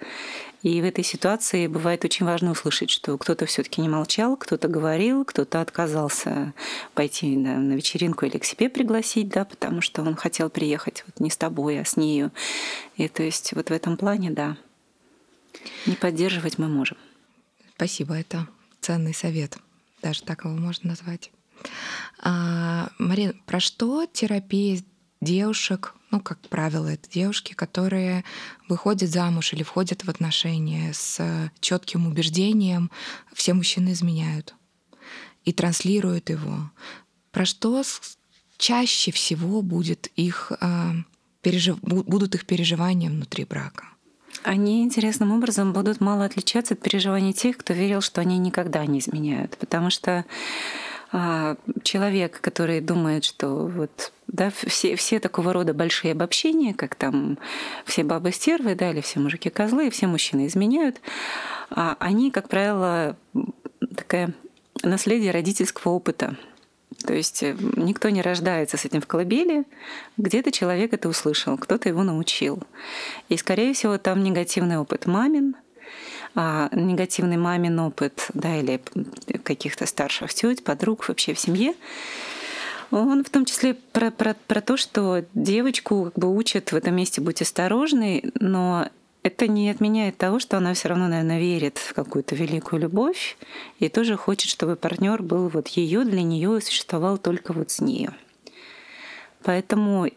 и 0.62 0.80
в 0.80 0.84
этой 0.84 1.02
ситуации 1.02 1.66
бывает 1.66 2.04
очень 2.04 2.24
важно 2.24 2.52
услышать, 2.52 2.88
что 2.88 3.18
кто-то 3.18 3.46
все-таки 3.46 3.80
не 3.80 3.88
молчал, 3.88 4.36
кто-то 4.36 4.68
говорил, 4.68 5.24
кто-то 5.24 5.60
отказался 5.60 6.54
пойти 6.94 7.36
да, 7.36 7.56
на 7.56 7.72
вечеринку 7.72 8.26
или 8.26 8.38
к 8.38 8.44
себе 8.44 8.68
пригласить, 8.70 9.28
да, 9.28 9.44
потому 9.44 9.80
что 9.80 10.02
он 10.02 10.14
хотел 10.14 10.50
приехать 10.50 11.02
вот 11.06 11.18
не 11.18 11.30
с 11.30 11.36
тобой, 11.36 11.80
а 11.80 11.84
с 11.84 11.96
нею. 11.96 12.30
И 12.96 13.08
то 13.08 13.24
есть 13.24 13.52
вот 13.54 13.70
в 13.70 13.72
этом 13.72 13.96
плане, 13.96 14.30
да, 14.30 14.56
не 15.86 15.96
поддерживать 15.96 16.58
мы 16.58 16.68
можем. 16.68 16.96
Спасибо, 17.74 18.14
это 18.14 18.46
ценный 18.80 19.14
совет, 19.14 19.58
даже 20.00 20.22
так 20.22 20.44
его 20.44 20.54
можно 20.54 20.90
назвать. 20.90 21.32
А, 22.20 22.88
Марин, 22.98 23.40
про 23.46 23.58
что 23.58 24.06
терапия 24.06 24.80
девушек 25.20 25.94
ну, 26.12 26.20
как 26.20 26.38
правило, 26.48 26.88
это 26.88 27.10
девушки, 27.10 27.54
которые 27.54 28.22
выходят 28.68 29.10
замуж 29.10 29.54
или 29.54 29.62
входят 29.62 30.04
в 30.04 30.10
отношения 30.10 30.92
с 30.92 31.50
четким 31.60 32.06
убеждением, 32.06 32.90
все 33.32 33.54
мужчины 33.54 33.92
изменяют 33.92 34.54
и 35.44 35.52
транслируют 35.52 36.30
его. 36.30 36.70
Про 37.32 37.46
что 37.46 37.82
чаще 38.58 39.10
всего 39.10 39.62
будет 39.62 40.08
их, 40.14 40.52
а, 40.60 40.92
пережив... 41.40 41.78
будут 41.80 42.34
их 42.34 42.44
переживания 42.44 43.08
внутри 43.10 43.44
брака? 43.44 43.86
Они 44.44 44.82
интересным 44.82 45.32
образом 45.32 45.72
будут 45.72 46.00
мало 46.00 46.26
отличаться 46.26 46.74
от 46.74 46.80
переживаний 46.80 47.32
тех, 47.32 47.56
кто 47.56 47.72
верил, 47.72 48.02
что 48.02 48.20
они 48.20 48.38
никогда 48.38 48.84
не 48.84 48.98
изменяют. 48.98 49.56
Потому 49.56 49.88
что 49.90 50.24
а, 51.10 51.56
человек, 51.82 52.40
который 52.40 52.80
думает, 52.80 53.24
что 53.24 53.66
вот 53.66 54.12
да, 54.32 54.50
все, 54.50 54.96
все 54.96 55.20
такого 55.20 55.52
рода 55.52 55.74
большие 55.74 56.12
обобщения, 56.12 56.74
как 56.74 56.94
там 56.94 57.38
все 57.84 58.02
бабы 58.02 58.32
стервы, 58.32 58.74
да, 58.74 58.90
или 58.90 59.02
все 59.02 59.20
мужики 59.20 59.50
козлы, 59.50 59.90
все 59.90 60.06
мужчины 60.06 60.46
изменяют, 60.46 61.00
а 61.70 61.96
они, 62.00 62.30
как 62.30 62.48
правило, 62.48 63.16
такая 63.94 64.32
наследие 64.82 65.32
родительского 65.32 65.92
опыта. 65.92 66.36
То 67.06 67.14
есть 67.14 67.42
э, 67.42 67.56
никто 67.76 68.10
не 68.10 68.22
рождается 68.22 68.76
с 68.76 68.84
этим 68.84 69.00
в 69.00 69.06
колыбели, 69.06 69.64
где-то 70.16 70.50
человек 70.50 70.92
это 70.92 71.08
услышал, 71.08 71.58
кто-то 71.58 71.88
его 71.88 72.02
научил. 72.02 72.62
И, 73.28 73.36
скорее 73.36 73.74
всего, 73.74 73.98
там 73.98 74.22
негативный 74.22 74.78
опыт 74.78 75.06
мамин, 75.06 75.56
а, 76.34 76.68
негативный 76.72 77.36
мамин 77.36 77.78
опыт, 77.80 78.28
да, 78.34 78.56
или 78.56 78.80
каких-то 79.42 79.86
старших 79.86 80.32
теть, 80.32 80.64
подруг 80.64 81.08
вообще 81.08 81.34
в 81.34 81.38
семье, 81.38 81.74
он 82.98 83.24
в 83.24 83.30
том 83.30 83.44
числе 83.44 83.74
про, 83.74 84.10
про, 84.10 84.34
про 84.46 84.60
то, 84.60 84.76
что 84.76 85.24
девочку 85.34 86.04
как 86.04 86.14
бы 86.14 86.34
учат 86.34 86.72
в 86.72 86.76
этом 86.76 86.94
месте 86.94 87.20
быть 87.20 87.42
осторожной, 87.42 88.32
но 88.38 88.88
это 89.22 89.46
не 89.46 89.70
отменяет 89.70 90.18
того, 90.18 90.38
что 90.38 90.56
она 90.56 90.74
все 90.74 90.88
равно, 90.88 91.08
наверное, 91.08 91.38
верит 91.38 91.78
в 91.78 91.94
какую-то 91.94 92.34
великую 92.34 92.82
любовь 92.82 93.36
и 93.78 93.88
тоже 93.88 94.16
хочет, 94.16 94.50
чтобы 94.50 94.76
партнер 94.76 95.22
был 95.22 95.48
вот 95.48 95.68
ее 95.68 96.04
для 96.04 96.22
нее 96.22 96.58
и 96.58 96.60
существовал 96.60 97.18
только 97.18 97.52
вот 97.52 97.70
с 97.70 97.80
ней. 97.80 98.10
Поэтому 99.42 100.08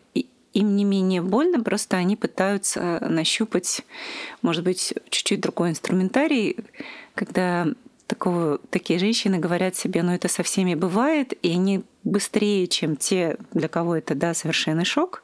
им 0.53 0.75
не 0.75 0.83
менее 0.83 1.21
больно, 1.21 1.61
просто 1.61 1.97
они 1.97 2.15
пытаются 2.15 2.99
нащупать, 3.07 3.81
может 4.41 4.63
быть, 4.63 4.93
чуть-чуть 5.09 5.41
другой 5.41 5.71
инструментарий, 5.71 6.57
когда 7.13 7.67
такого, 8.07 8.59
такие 8.69 8.99
женщины 8.99 9.39
говорят 9.39 9.75
себе, 9.75 10.03
ну 10.03 10.13
это 10.13 10.27
со 10.27 10.43
всеми 10.43 10.75
бывает, 10.75 11.33
и 11.41 11.51
они 11.51 11.83
быстрее, 12.03 12.67
чем 12.67 12.95
те, 12.95 13.37
для 13.51 13.67
кого 13.67 13.95
это 13.95 14.13
да, 14.13 14.35
совершенный 14.35 14.85
шок, 14.85 15.23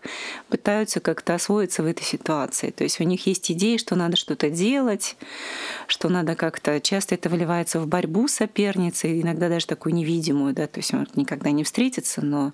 пытаются 0.50 1.00
как-то 1.00 1.36
освоиться 1.36 1.84
в 1.84 1.86
этой 1.86 2.04
ситуации. 2.04 2.72
То 2.72 2.84
есть 2.84 3.00
у 3.00 3.04
них 3.04 3.28
есть 3.28 3.52
идеи, 3.52 3.78
что 3.78 3.96
надо 3.96 4.18
что-то 4.18 4.50
делать, 4.50 5.16
что 5.86 6.10
надо 6.10 6.36
как-то... 6.36 6.82
Часто 6.82 7.14
это 7.14 7.30
выливается 7.30 7.80
в 7.80 7.88
борьбу 7.88 8.28
с 8.28 8.34
соперницей, 8.34 9.22
иногда 9.22 9.48
даже 9.48 9.68
такую 9.68 9.94
невидимую, 9.94 10.56
да, 10.56 10.66
то 10.66 10.80
есть 10.80 10.92
он 10.94 11.08
никогда 11.16 11.52
не 11.52 11.64
встретится, 11.64 12.26
но 12.26 12.54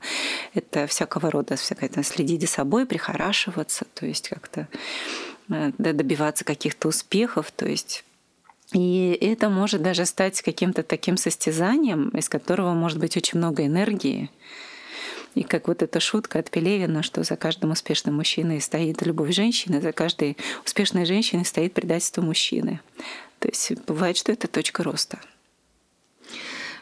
это 0.54 0.88
всякого 0.88 1.32
рода, 1.32 1.56
всякое, 1.56 1.90
следить 2.04 2.42
за 2.42 2.48
собой, 2.48 2.86
прихорашиваться, 2.86 3.86
то 3.94 4.06
есть 4.06 4.28
как-то 4.28 4.68
э, 5.50 5.72
добиваться 5.78 6.44
каких-то 6.44 6.90
успехов, 6.90 7.52
то 7.52 7.66
есть 7.66 8.04
и 8.74 9.18
это 9.22 9.50
может 9.50 9.82
даже 9.82 10.06
стать 10.06 10.42
каким-то 10.42 10.84
таким 10.84 11.18
состязанием, 11.18 12.10
из 12.10 12.28
которого 12.28 12.74
может 12.74 13.00
быть 13.00 13.16
очень 13.16 13.38
много 13.38 13.66
энергии. 13.66 14.30
И 15.36 15.44
как 15.44 15.68
вот 15.68 15.84
эта 15.84 16.00
шутка 16.00 16.40
от 16.40 16.50
Пелевина, 16.50 17.04
что 17.04 17.24
за 17.24 17.36
каждым 17.36 17.72
успешным 17.72 18.16
мужчиной 18.16 18.60
стоит 18.60 19.04
любовь 19.04 19.34
женщины, 19.34 19.80
за 19.82 19.92
каждой 19.92 20.36
успешной 20.66 21.06
женщиной 21.06 21.46
стоит 21.46 21.74
предательство 21.74 22.22
мужчины. 22.22 22.82
То 23.40 23.48
есть 23.48 23.72
бывает, 23.86 24.18
что 24.18 24.32
это 24.32 24.48
точка 24.48 24.84
роста. 24.84 25.20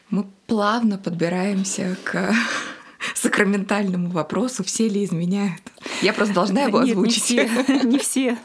Мы 0.09 0.25
плавно 0.47 0.97
подбираемся 0.97 1.97
к 2.03 2.33
сакраментальному 3.13 4.09
вопросу, 4.09 4.63
все 4.63 4.87
ли 4.87 5.03
изменяют. 5.03 5.61
Я 6.01 6.13
просто 6.13 6.33
должна 6.33 6.63
его 6.63 6.79
озвучить. 6.79 7.29
Нет, 7.31 7.49
не 7.49 7.63
все. 7.63 7.83
Не 7.83 7.97
все. 7.97 8.37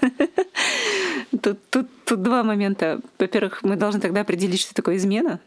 Тут, 1.43 1.59
тут, 1.71 1.87
тут 2.05 2.23
два 2.23 2.43
момента. 2.43 3.01
Во-первых, 3.19 3.63
мы 3.63 3.77
должны 3.77 4.01
тогда 4.01 4.23
определить, 4.23 4.61
что 4.61 4.75
такое 4.75 4.97
измена. 4.97 5.41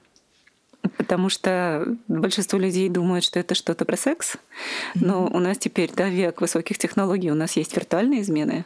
Потому 0.98 1.30
что 1.30 1.98
большинство 2.08 2.60
людей 2.60 2.90
думают, 2.90 3.24
что 3.24 3.40
это 3.40 3.56
что-то 3.56 3.86
про 3.86 3.96
секс. 3.96 4.36
Но 4.96 5.26
у 5.28 5.40
нас 5.40 5.58
теперь, 5.58 5.92
да, 5.96 6.10
век 6.10 6.42
высоких 6.42 6.78
технологий, 6.78 7.32
у 7.32 7.36
нас 7.36 7.56
есть 7.56 7.74
виртуальные 7.76 8.22
измены. 8.22 8.66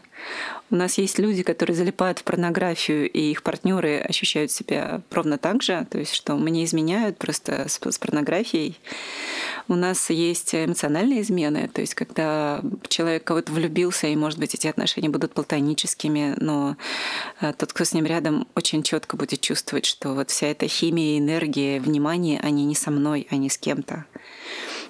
У 0.70 0.76
нас 0.76 0.98
есть 0.98 1.18
люди, 1.18 1.44
которые 1.44 1.76
залипают 1.76 2.20
в 2.20 2.24
порнографию, 2.24 3.10
и 3.10 3.32
их 3.32 3.44
партнеры 3.44 4.00
ощущают 4.00 4.52
себя 4.52 5.02
ровно 5.12 5.38
так 5.38 5.64
же, 5.64 5.88
то 5.90 5.98
есть 5.98 6.14
что 6.14 6.36
мне 6.36 6.66
изменяют 6.66 7.18
просто 7.18 7.70
с, 7.70 7.80
с 7.80 7.98
порнографией. 7.98 8.78
У 9.70 9.76
нас 9.76 10.10
есть 10.10 10.54
эмоциональные 10.54 11.22
измены, 11.22 11.70
то 11.72 11.82
есть 11.82 11.96
когда 11.96 12.62
человек 12.90 13.24
кого-то 13.24 13.52
влюбился, 13.52 14.08
и, 14.08 14.16
может 14.16 14.40
быть, 14.40 14.56
эти 14.56 14.68
отношения 14.68 15.10
будут 15.10 15.34
платоническими, 15.34 16.36
но 16.38 16.76
э, 17.42 17.54
тот, 17.58 17.72
кто 17.72 17.86
с 17.86 17.94
ним 17.94 18.06
рядом, 18.06 18.48
очень 18.56 18.84
четко 18.84 19.16
будет 19.16 19.42
чувствовать, 19.42 19.86
что 19.86 20.14
вот 20.14 20.30
вся 20.30 20.48
эта 20.48 20.68
химия, 20.68 21.18
энергия, 21.18 21.80
внимание, 21.80 22.40
они 22.42 22.66
не 22.66 22.76
со 22.76 22.92
мной, 22.92 23.28
они 23.30 23.50
с 23.50 23.58
кем-то. 23.58 24.06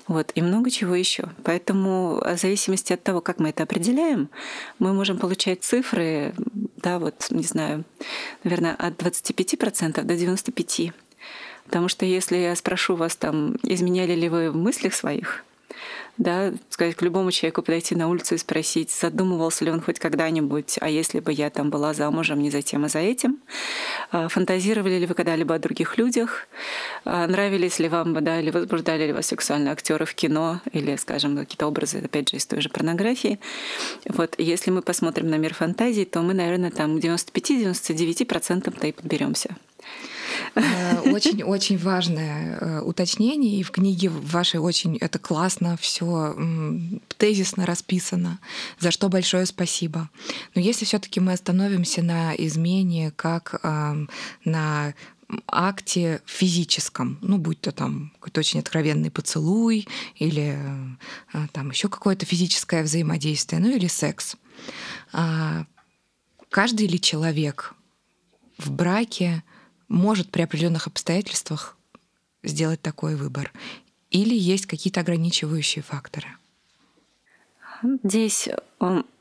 Вот, 0.08 0.32
и 0.36 0.42
много 0.42 0.70
чего 0.70 0.96
еще. 0.96 1.30
Поэтому 1.44 2.22
в 2.24 2.38
зависимости 2.38 2.94
от 2.94 3.04
того, 3.04 3.20
как 3.22 3.40
мы 3.40 3.50
это 3.50 3.64
определяем, 3.64 4.30
мы 4.80 4.94
можем 4.94 5.18
получать 5.18 5.64
цифры, 5.64 6.34
да, 6.78 7.00
вот, 7.00 7.28
не 7.30 7.44
знаю, 7.44 7.84
наверное, 8.44 8.74
от 8.76 9.02
25% 9.02 10.02
до 10.04 10.14
95%. 10.14 10.94
Потому 11.66 11.90
что 11.90 12.06
если 12.06 12.38
я 12.38 12.56
спрошу 12.56 12.96
вас 12.96 13.18
там, 13.18 13.58
изменяли 13.64 14.14
ли 14.14 14.30
вы 14.30 14.52
в 14.52 14.56
мыслях 14.56 14.94
своих, 14.94 15.44
да, 16.18 16.54
сказать 16.70 16.96
к 16.96 17.02
любому 17.02 17.32
человеку 17.32 17.62
подойти 17.62 17.96
на 17.96 18.10
улицу 18.10 18.36
и 18.36 18.38
спросить, 18.38 18.92
задумывался 18.92 19.66
ли 19.66 19.72
он 19.72 19.82
хоть 19.82 20.00
когда-нибудь, 20.00 20.78
а 20.82 20.90
если 20.90 21.20
бы 21.20 21.32
я 21.32 21.50
там 21.50 21.70
была 21.70 21.94
замужем 21.94 22.40
не 22.40 22.50
за 22.50 22.62
тем, 22.62 22.86
а 22.86 22.90
за 22.90 23.00
этим, 23.00 23.40
а, 24.12 24.28
фантазировали 24.28 24.98
ли 24.98 25.06
вы 25.06 25.14
когда-либо 25.14 25.56
о 25.56 25.60
других 25.60 25.98
людях, 25.98 26.48
а, 27.06 27.28
нравились 27.28 27.80
ли 27.80 27.88
вам, 27.88 28.14
да, 28.24 28.40
или 28.40 28.50
возбуждали 28.50 29.08
ли 29.08 29.14
вас 29.14 29.28
сексуальные 29.28 29.72
актеры 29.72 30.06
в 30.06 30.16
кино, 30.16 30.62
или, 30.72 30.96
скажем, 30.96 31.38
какие-то 31.38 31.68
образы, 31.68 32.00
опять 32.00 32.30
же, 32.30 32.38
из 32.38 32.46
той 32.46 32.62
же 32.62 32.70
порнографии. 32.70 33.40
Вот, 34.08 34.36
если 34.38 34.72
мы 34.72 34.82
посмотрим 34.82 35.30
на 35.30 35.36
мир 35.38 35.54
фантазии, 35.54 36.06
то 36.06 36.22
мы, 36.22 36.34
наверное, 36.34 36.72
там 36.72 37.00
к 37.00 37.04
95-99% 37.04 38.72
то 38.78 38.88
и 38.88 38.92
подберемся. 38.92 39.56
Очень-очень 40.56 41.78
важное 41.78 42.82
уточнение, 42.82 43.60
и 43.60 43.64
в 43.64 43.72
книге 43.72 44.10
вашей 44.10 44.60
очень 44.60 44.98
это 44.98 45.20
классно, 45.20 45.78
все 45.78 46.36
тезисно 47.18 47.66
расписано, 47.66 48.40
за 48.80 48.92
что 48.92 49.10
большое 49.10 49.46
спасибо. 49.46 50.10
Но 50.56 50.62
если 50.62 50.86
все-таки 50.86 51.20
мы 51.20 51.34
остановимся 51.34 52.02
на 52.02 52.34
измене 52.36 53.12
как 53.16 53.62
на 54.46 54.94
акте 55.48 56.22
физическом, 56.26 57.18
ну, 57.22 57.38
будь 57.38 57.62
то 57.62 57.72
там 57.72 58.12
какой-то 58.16 58.40
очень 58.40 58.60
откровенный 58.60 59.12
поцелуй 59.12 59.88
или 60.16 60.58
а, 61.34 61.48
там 61.52 61.72
еще 61.72 61.90
какое-то 61.90 62.26
физическое 62.26 62.84
взаимодействие, 62.84 63.62
ну 63.62 63.70
или 63.70 63.88
секс. 63.88 64.38
А, 65.12 65.66
каждый 66.50 66.88
ли 66.88 67.00
человек 67.00 67.74
в 68.58 68.72
браке 68.72 69.44
может 69.88 70.32
при 70.32 70.42
определенных 70.42 70.88
обстоятельствах 70.88 71.78
сделать 72.44 72.82
такой 72.82 73.16
выбор? 73.16 73.52
Или 74.10 74.36
есть 74.36 74.66
какие-то 74.66 75.02
ограничивающие 75.02 75.84
факторы? 75.84 76.28
Здесь 78.04 78.50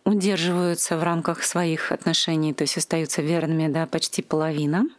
удерживаются 0.05 0.97
в 0.97 1.03
рамках 1.03 1.43
своих 1.43 1.93
отношений, 1.93 2.55
то 2.55 2.63
есть 2.63 2.77
остаются 2.79 3.23
верными, 3.23 3.69
да, 3.69 3.87
почти 3.87 4.23
половина— 4.23 4.87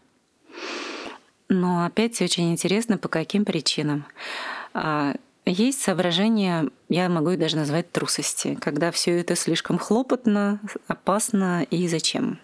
но 1.50 1.86
опять 1.86 2.22
очень 2.22 2.52
интересно, 2.52 2.98
по 2.98 3.08
каким 3.08 3.46
причинам. 3.46 4.06
А, 4.74 5.14
есть 5.46 5.82
соображение, 5.82 6.70
я 6.90 7.08
могу 7.08 7.32
их 7.32 7.40
даже 7.40 7.56
назвать 7.56 7.92
трусости, 7.92 8.56
когда 8.56 8.92
все 8.92 9.20
это 9.20 9.36
слишком 9.36 9.78
хлопотно, 9.78 10.60
опасно 10.88 11.64
и 11.70 11.88
зачем. 11.88 12.40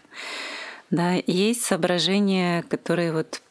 Да, 0.93 1.13
есть 1.25 1.63
соображения, 1.63 2.63
которые 2.69 3.13
вот 3.13 3.41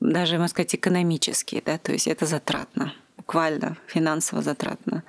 даже, 0.00 0.34
можно 0.34 0.48
сказать, 0.48 0.74
экономические, 0.74 1.62
да, 1.64 1.78
то 1.78 1.92
есть 1.92 2.08
это 2.08 2.26
затратно, 2.26 2.92
буквально 3.16 3.76
финансово 3.86 4.42
затратно. 4.42 5.04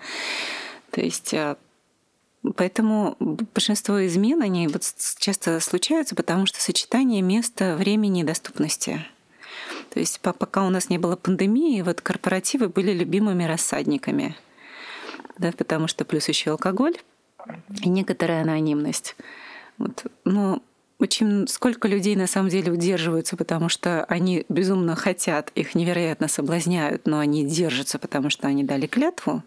То 0.91 1.01
есть 1.01 1.33
а, 1.33 1.57
Поэтому 2.55 3.17
большинство 3.19 4.05
измен, 4.05 4.41
они 4.41 4.67
вот 4.67 4.83
часто 5.17 5.59
случаются, 5.59 6.15
потому 6.15 6.45
что 6.45 6.61
сочетание 6.61 7.21
места, 7.21 7.75
времени 7.75 8.21
и 8.21 8.23
доступности— 8.23 9.05
то 9.89 9.99
есть 9.99 10.19
пока 10.21 10.65
у 10.65 10.69
нас 10.69 10.89
не 10.89 10.97
было 10.97 11.15
пандемии, 11.15 11.81
вот 11.81 12.01
корпоративы 12.01 12.69
были 12.69 12.91
любимыми 12.91 13.43
рассадниками, 13.43 14.35
да, 15.37 15.51
потому 15.51 15.87
что 15.87 16.05
плюс 16.05 16.27
еще 16.27 16.51
алкоголь 16.51 16.95
и 17.81 17.89
некоторая 17.89 18.43
анонимность. 18.43 19.15
Вот. 19.77 20.05
Но 20.25 20.61
очень 20.99 21.47
сколько 21.47 21.87
людей 21.87 22.15
на 22.17 22.27
самом 22.27 22.49
деле 22.49 22.71
удерживаются, 22.71 23.37
потому 23.37 23.69
что 23.69 24.03
они 24.05 24.45
безумно 24.49 24.97
хотят, 24.97 25.49
их 25.55 25.73
невероятно 25.73 26.27
соблазняют, 26.27 27.07
но 27.07 27.19
они 27.19 27.45
держатся, 27.45 27.97
потому 27.99 28.29
что 28.29 28.47
они 28.47 28.65
дали 28.65 28.85
клятву. 28.85 29.41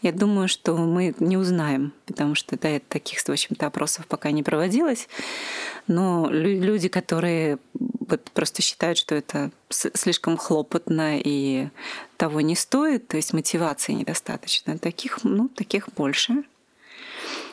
Я 0.00 0.12
думаю, 0.12 0.46
что 0.46 0.76
мы 0.76 1.14
не 1.18 1.36
узнаем, 1.36 1.92
потому 2.06 2.36
что 2.36 2.56
да, 2.56 2.80
таких, 2.88 3.18
в 3.18 3.28
общем-то, 3.28 3.66
опросов 3.66 4.06
пока 4.06 4.30
не 4.30 4.44
проводилось. 4.44 5.08
Но 5.88 6.28
люди, 6.30 6.88
которые 6.88 7.58
вот 8.06 8.30
просто 8.30 8.62
считают, 8.62 8.96
что 8.96 9.16
это 9.16 9.50
слишком 9.70 10.36
хлопотно 10.36 11.18
и 11.18 11.68
того 12.16 12.40
не 12.40 12.54
стоит, 12.54 13.08
то 13.08 13.16
есть 13.16 13.32
мотивации 13.32 13.92
недостаточно, 13.92 14.78
таких, 14.78 15.24
ну, 15.24 15.48
таких 15.48 15.88
больше. 15.96 16.44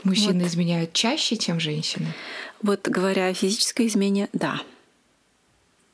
Мужчины 0.03 0.43
вот. 0.43 0.49
изменяют 0.49 0.93
чаще, 0.93 1.35
чем 1.35 1.59
женщины? 1.59 2.13
Вот 2.61 2.87
говоря 2.87 3.27
о 3.27 3.33
физической 3.33 3.87
измене, 3.87 4.29
да. 4.33 4.61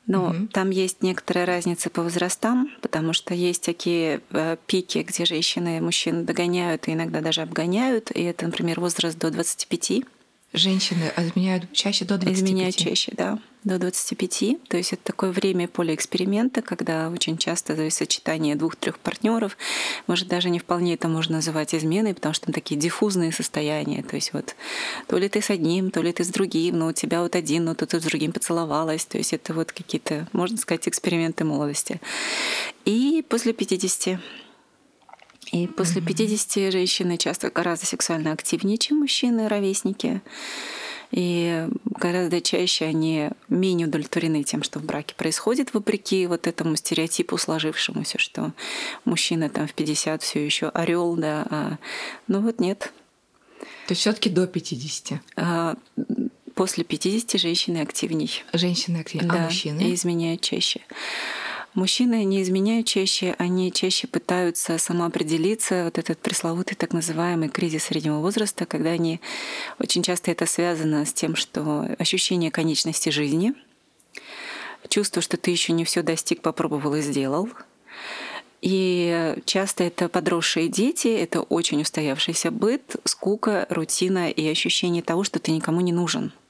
Но 0.06 0.28
угу. 0.28 0.46
там 0.52 0.70
есть 0.70 1.02
некоторая 1.02 1.46
разница 1.46 1.90
по 1.90 2.02
возрастам, 2.02 2.70
потому 2.80 3.12
что 3.12 3.34
есть 3.34 3.64
такие 3.64 4.20
э, 4.30 4.56
пики, 4.66 4.98
где 4.98 5.24
женщины 5.24 5.78
и 5.78 5.80
мужчин 5.80 6.24
догоняют 6.24 6.86
и 6.86 6.92
иногда 6.92 7.20
даже 7.20 7.42
обгоняют. 7.42 8.12
И 8.12 8.22
это, 8.22 8.46
например, 8.46 8.78
возраст 8.78 9.18
до 9.18 9.30
25. 9.30 10.04
Женщины 10.52 11.12
изменяют 11.16 11.72
чаще 11.72 12.04
до 12.04 12.16
25? 12.18 12.34
Изменяют 12.36 12.76
чаще, 12.76 13.12
да 13.16 13.38
до 13.66 13.80
25. 13.80 14.68
То 14.68 14.76
есть 14.76 14.92
это 14.92 15.02
такое 15.02 15.32
время 15.32 15.66
поле 15.66 15.92
эксперимента, 15.92 16.62
когда 16.62 17.10
очень 17.10 17.36
часто 17.36 17.74
то 17.74 17.82
есть, 17.82 17.96
сочетание 17.96 18.54
двух-трех 18.54 18.98
партнеров, 19.00 19.58
может, 20.06 20.28
даже 20.28 20.50
не 20.50 20.60
вполне 20.60 20.94
это 20.94 21.08
можно 21.08 21.36
называть 21.36 21.74
изменой, 21.74 22.14
потому 22.14 22.32
что 22.32 22.46
там 22.46 22.54
такие 22.54 22.80
диффузные 22.80 23.32
состояния. 23.32 24.04
То 24.04 24.14
есть 24.14 24.32
вот 24.32 24.54
то 25.08 25.18
ли 25.18 25.28
ты 25.28 25.42
с 25.42 25.50
одним, 25.50 25.90
то 25.90 26.00
ли 26.00 26.12
ты 26.12 26.22
с 26.22 26.28
другим, 26.28 26.78
но 26.78 26.86
у 26.86 26.92
тебя 26.92 27.22
вот 27.22 27.34
один, 27.34 27.64
но 27.64 27.74
то 27.74 27.86
ты 27.86 28.00
с 28.00 28.04
другим 28.04 28.32
поцеловалась. 28.32 29.04
То 29.04 29.18
есть 29.18 29.32
это 29.32 29.52
вот 29.52 29.72
какие-то, 29.72 30.28
можно 30.32 30.56
сказать, 30.56 30.86
эксперименты 30.86 31.44
молодости. 31.44 32.00
И 32.84 33.24
после 33.28 33.52
50 33.52 34.20
и 35.52 35.66
после 35.66 36.00
50 36.02 36.72
женщины 36.72 37.18
часто 37.18 37.50
гораздо 37.50 37.86
сексуально 37.86 38.32
активнее, 38.32 38.78
чем 38.78 38.98
мужчины, 38.98 39.48
ровесники. 39.48 40.22
И 41.12 41.68
гораздо 41.84 42.40
чаще 42.40 42.84
они 42.84 43.30
менее 43.48 43.86
удовлетворены 43.86 44.42
тем, 44.42 44.62
что 44.62 44.80
в 44.80 44.84
браке 44.84 45.14
происходит, 45.14 45.72
вопреки 45.72 46.26
вот 46.26 46.46
этому 46.48 46.74
стереотипу 46.74 47.38
сложившемуся, 47.38 48.18
что 48.18 48.52
мужчина 49.04 49.48
там 49.48 49.68
в 49.68 49.74
50 49.74 50.22
все 50.22 50.44
еще 50.44 50.68
орел, 50.68 51.14
да, 51.14 51.46
а, 51.48 51.78
ну 52.26 52.40
вот 52.40 52.58
нет. 52.58 52.92
То 53.86 53.92
есть 53.92 54.00
все-таки 54.00 54.30
до 54.30 54.48
50? 54.48 55.20
А, 55.36 55.76
после 56.54 56.82
50 56.82 57.40
женщины 57.40 57.78
активней. 57.78 58.42
Женщины 58.52 58.98
активнее, 58.98 59.30
а 59.30 59.32
да, 59.32 59.42
а 59.42 59.44
мужчины? 59.44 59.80
И 59.82 59.94
изменяют 59.94 60.40
чаще. 60.40 60.80
Мужчины 61.76 62.24
не 62.24 62.40
изменяют 62.40 62.86
чаще, 62.86 63.36
они 63.38 63.70
чаще 63.70 64.06
пытаются 64.06 64.78
самоопределиться, 64.78 65.84
вот 65.84 65.98
этот 65.98 66.18
пресловутый 66.18 66.74
так 66.74 66.94
называемый 66.94 67.50
кризис 67.50 67.84
среднего 67.84 68.20
возраста, 68.20 68.64
когда 68.64 68.92
они 68.92 69.20
очень 69.78 70.02
часто 70.02 70.30
это 70.30 70.46
связано 70.46 71.04
с 71.04 71.12
тем, 71.12 71.36
что 71.36 71.94
ощущение 71.98 72.50
конечности 72.50 73.10
жизни, 73.10 73.52
чувство, 74.88 75.20
что 75.20 75.36
ты 75.36 75.50
еще 75.50 75.74
не 75.74 75.84
все 75.84 76.02
достиг, 76.02 76.40
попробовал 76.40 76.94
и 76.94 77.02
сделал. 77.02 77.50
И 78.62 79.36
часто 79.44 79.84
это 79.84 80.08
подросшие 80.08 80.68
дети, 80.68 81.08
это 81.08 81.42
очень 81.42 81.82
устоявшийся 81.82 82.50
быт, 82.50 82.96
скука, 83.04 83.66
рутина 83.68 84.30
и 84.30 84.48
ощущение 84.48 85.02
того, 85.02 85.24
что 85.24 85.40
ты 85.40 85.50
никому 85.50 85.82
не 85.82 85.92
нужен— 85.92 86.32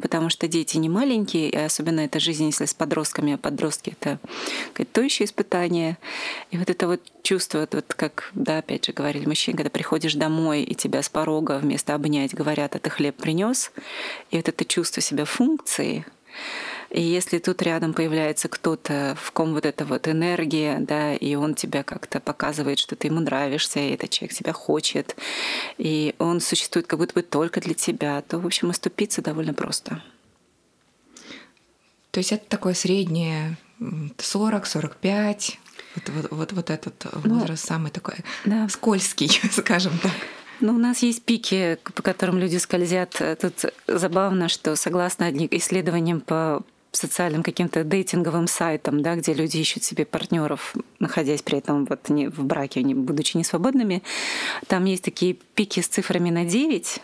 потому 0.00 0.30
что 0.30 0.48
дети 0.48 0.76
не 0.76 0.88
маленькие, 0.88 1.50
и 1.50 1.56
особенно 1.56 2.00
это 2.00 2.20
жизнь, 2.20 2.46
если 2.46 2.64
с 2.64 2.74
подростками, 2.74 3.34
а 3.34 3.38
подростки— 3.38 3.96
это 4.00 4.18
то 4.92 5.00
еще 5.00 5.24
испытание. 5.24 5.98
И 6.50 6.58
вот 6.58 6.70
это 6.70 6.86
вот 6.86 7.00
чувство, 7.22 7.66
вот 7.70 7.94
как, 7.94 8.30
да, 8.34 8.58
опять 8.58 8.86
же 8.86 8.92
говорили 8.92 9.26
мужчины, 9.26 9.56
когда 9.56 9.70
приходишь 9.70 10.14
домой, 10.14 10.62
и 10.62 10.74
тебя 10.74 11.02
с 11.02 11.08
порога 11.08 11.58
вместо 11.58 11.94
обнять 11.94 12.34
говорят, 12.34 12.76
а 12.76 12.78
ты 12.78 12.90
хлеб 12.90 13.16
принес, 13.16 13.72
и 14.30 14.36
вот 14.36 14.48
это 14.48 14.64
чувство 14.64 15.00
себя 15.00 15.24
функции— 15.24 16.04
и 16.94 17.02
если 17.02 17.38
тут 17.40 17.60
рядом 17.62 17.92
появляется 17.92 18.48
кто-то, 18.48 19.16
в 19.20 19.32
ком 19.32 19.52
вот 19.52 19.66
эта 19.66 19.84
вот 19.84 20.06
энергия, 20.06 20.78
да, 20.78 21.12
и 21.14 21.34
он 21.34 21.56
тебя 21.56 21.82
как-то 21.82 22.20
показывает, 22.20 22.78
что 22.78 22.94
ты 22.94 23.08
ему 23.08 23.18
нравишься, 23.18 23.80
и 23.80 23.90
этот 23.90 24.10
человек 24.10 24.36
тебя 24.36 24.52
хочет, 24.52 25.16
и 25.76 26.14
он 26.20 26.40
существует 26.40 26.86
как 26.86 27.00
будто 27.00 27.14
бы 27.14 27.22
только 27.22 27.60
для 27.60 27.74
тебя, 27.74 28.22
то, 28.22 28.38
в 28.38 28.46
общем, 28.46 28.70
оступиться 28.70 29.22
довольно 29.22 29.54
просто. 29.54 30.04
То 32.12 32.20
есть 32.20 32.30
это 32.30 32.48
такое 32.48 32.74
среднее 32.74 33.56
40-45, 33.80 35.54
вот, 35.96 36.08
вот, 36.10 36.30
вот, 36.30 36.52
вот 36.52 36.70
этот 36.70 37.06
ну, 37.24 37.40
возраст 37.40 37.66
самый 37.66 37.90
такой 37.90 38.18
да. 38.44 38.68
скользкий, 38.68 39.40
скажем 39.50 39.98
так. 40.00 40.12
Ну, 40.60 40.76
у 40.76 40.78
нас 40.78 41.02
есть 41.02 41.24
пики, 41.24 41.76
по 41.82 42.02
которым 42.02 42.38
люди 42.38 42.58
скользят. 42.58 43.20
Тут 43.40 43.64
забавно, 43.88 44.48
что 44.48 44.76
согласно 44.76 45.26
одним 45.26 45.48
исследованиям 45.50 46.20
по 46.20 46.62
социальным 46.96 47.42
каким-то 47.42 47.84
дейтинговым 47.84 48.46
сайтам, 48.46 49.02
да, 49.02 49.16
где 49.16 49.32
люди 49.32 49.58
ищут 49.58 49.84
себе 49.84 50.04
партнеров, 50.04 50.74
находясь 50.98 51.42
при 51.42 51.58
этом 51.58 51.84
вот 51.84 52.08
не 52.08 52.28
в 52.28 52.44
браке, 52.44 52.82
не, 52.82 52.94
будучи 52.94 53.36
несвободными, 53.36 54.02
там 54.66 54.84
есть 54.84 55.04
такие 55.04 55.34
пики 55.54 55.80
с 55.80 55.88
цифрами 55.88 56.30
на 56.30 56.44
9, 56.44 57.00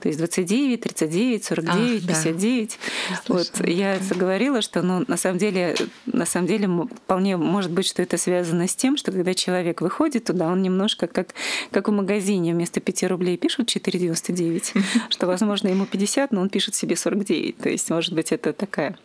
то 0.00 0.08
есть 0.08 0.18
29, 0.18 0.80
39, 0.80 1.44
49, 1.44 2.02
Ах, 2.02 2.08
59. 2.08 2.78
Да. 3.10 3.34
Вот 3.34 3.66
я 3.66 3.98
говорила, 4.16 4.62
что 4.62 4.82
ну, 4.82 5.04
на 5.06 5.16
самом 5.16 5.38
деле, 5.38 5.76
на 6.06 6.24
самом 6.24 6.46
деле 6.46 6.68
вполне 7.04 7.36
может 7.36 7.70
быть, 7.70 7.86
что 7.86 8.02
это 8.02 8.16
связано 8.16 8.66
с 8.66 8.74
тем, 8.74 8.96
что 8.96 9.12
когда 9.12 9.34
человек 9.34 9.82
выходит 9.82 10.24
туда, 10.24 10.46
он 10.46 10.62
немножко 10.62 11.06
как, 11.06 11.34
как 11.70 11.88
в 11.88 11.92
магазине 11.92 12.54
вместо 12.54 12.80
5 12.80 13.04
рублей 13.04 13.36
пишут 13.36 13.68
4,99, 13.74 14.82
что, 15.10 15.26
возможно, 15.26 15.68
ему 15.68 15.84
50, 15.84 16.32
но 16.32 16.40
он 16.40 16.48
пишет 16.48 16.74
себе 16.74 16.96
49. 16.96 17.58
То 17.58 17.68
есть, 17.68 17.90
может 17.90 18.14
быть, 18.14 18.32
это 18.32 18.52
такая 18.54 18.96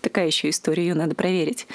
Такая 0.00 0.26
еще 0.26 0.50
история, 0.50 0.86
ее 0.86 0.94
надо 0.94 1.14
проверить. 1.14 1.66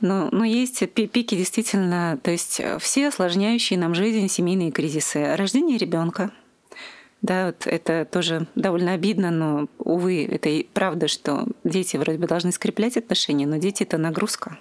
Но, 0.00 0.28
но 0.32 0.44
есть 0.44 0.88
пики 0.90 1.36
действительно, 1.36 2.18
то 2.22 2.30
есть 2.32 2.60
все 2.80 3.08
осложняющие 3.08 3.78
нам 3.78 3.94
жизнь 3.94 4.28
семейные 4.28 4.72
кризисы. 4.72 5.36
Рождение 5.36 5.78
ребенка, 5.78 6.32
Да, 7.22 7.46
вот 7.46 7.68
это 7.68 8.04
тоже 8.04 8.48
довольно 8.56 8.94
обидно, 8.94 9.30
но, 9.30 9.68
увы, 9.78 10.24
это 10.24 10.48
и 10.48 10.64
правда, 10.64 11.06
что 11.06 11.46
дети 11.62 11.96
вроде 11.96 12.18
бы 12.18 12.26
должны 12.26 12.50
скреплять 12.50 12.96
отношения, 12.96 13.46
но 13.46 13.58
дети— 13.58 13.82
это 13.84 13.96
нагрузка. 13.96 14.58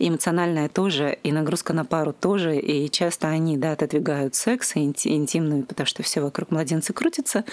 И 0.00 0.08
эмоциональная 0.08 0.68
тоже, 0.68 1.16
и 1.22 1.30
нагрузка 1.30 1.72
на 1.72 1.84
пару 1.84 2.12
тоже. 2.12 2.58
И 2.58 2.90
часто 2.90 3.28
они, 3.28 3.56
да, 3.56 3.72
отодвигают 3.72 4.34
секс 4.34 4.74
и 4.74 4.80
интимную, 4.80 5.62
потому 5.62 5.86
что 5.86 6.02
все 6.02 6.20
вокруг 6.20 6.50
младенца 6.50 6.92
крутится. 6.92 7.44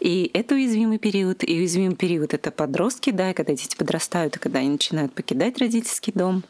И 0.00 0.30
это 0.32 0.54
уязвимый 0.54 0.98
период. 0.98 1.44
И 1.44 1.58
уязвимый 1.58 1.96
период— 1.96 2.32
это 2.34 2.50
подростки, 2.50 3.10
да, 3.10 3.34
когда 3.34 3.52
дети 3.52 3.76
подрастают, 3.76 4.36
и 4.36 4.38
когда 4.38 4.60
они 4.60 4.70
начинают 4.70 5.12
покидать 5.12 5.58
родительский 5.58 6.14
дом. 6.14 6.42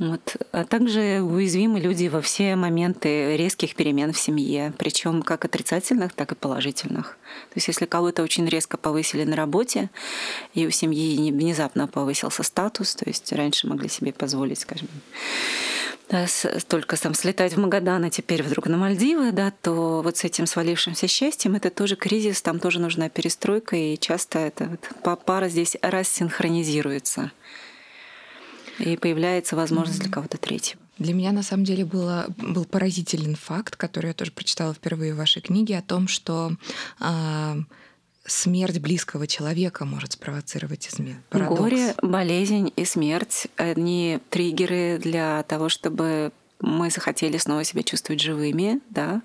Вот. 0.00 0.36
А 0.52 0.64
также 0.64 1.20
уязвимы 1.20 1.78
люди 1.78 2.08
во 2.08 2.22
все 2.22 2.56
моменты 2.56 3.36
резких 3.36 3.74
перемен 3.74 4.14
в 4.14 4.18
семье, 4.18 4.72
причем 4.78 5.20
как 5.20 5.44
отрицательных, 5.44 6.14
так 6.14 6.32
и 6.32 6.34
положительных. 6.34 7.18
То 7.50 7.56
есть 7.56 7.68
если 7.68 7.84
кого-то 7.84 8.22
очень 8.22 8.48
резко 8.48 8.78
повысили 8.78 9.24
на 9.24 9.36
работе, 9.36 9.90
и 10.54 10.66
у 10.66 10.70
семьи 10.70 11.30
внезапно 11.30 11.86
повысился 11.86 12.42
статус, 12.42 12.94
то 12.94 13.06
есть 13.06 13.30
раньше 13.34 13.66
могли 13.66 13.90
себе 13.90 14.14
позволить, 14.14 14.60
скажем, 14.60 14.88
да, 16.08 16.24
только 16.66 16.96
там 16.98 17.12
слетать 17.12 17.52
в 17.52 17.58
Магадан, 17.58 18.04
а 18.04 18.10
теперь 18.10 18.42
вдруг 18.42 18.68
на 18.68 18.78
Мальдивы, 18.78 19.32
да, 19.32 19.52
то 19.60 20.00
вот 20.02 20.16
с 20.16 20.24
этим 20.24 20.46
свалившимся 20.46 21.08
счастьем 21.08 21.56
это 21.56 21.68
тоже 21.68 21.96
кризис, 21.96 22.40
там 22.40 22.58
тоже 22.58 22.80
нужна 22.80 23.10
перестройка, 23.10 23.76
и 23.76 23.98
часто 23.98 24.38
это 24.38 24.78
вот 25.04 25.22
пара 25.26 25.48
здесь 25.50 25.76
рассинхронизируется 25.82 27.32
и 28.80 28.96
появляется 28.96 29.56
возможность 29.56 30.00
для 30.00 30.10
кого-то 30.10 30.38
третьего. 30.38 30.80
Для 30.98 31.14
меня 31.14 31.32
на 31.32 31.42
самом 31.42 31.64
деле 31.64 31.84
было, 31.84 32.26
был 32.36 32.64
поразителен 32.64 33.34
факт, 33.34 33.76
который 33.76 34.08
я 34.08 34.12
тоже 34.12 34.32
прочитала 34.32 34.74
впервые 34.74 35.14
в 35.14 35.16
вашей 35.16 35.40
книге, 35.40 35.78
о 35.78 35.82
том, 35.82 36.08
что 36.08 36.52
э, 37.00 37.54
смерть 38.26 38.78
близкого 38.80 39.26
человека 39.26 39.84
может 39.84 40.12
спровоцировать 40.12 40.88
измену. 40.88 41.20
Горе, 41.30 41.94
болезнь 42.02 42.72
и 42.76 42.84
смерть— 42.84 43.48
они 43.56 44.20
триггеры 44.28 44.98
для 44.98 45.42
того, 45.44 45.68
чтобы 45.68 46.32
мы 46.60 46.90
захотели 46.90 47.38
снова 47.38 47.64
себя 47.64 47.82
чувствовать 47.82 48.20
живыми, 48.20 48.80
да, 48.90 49.22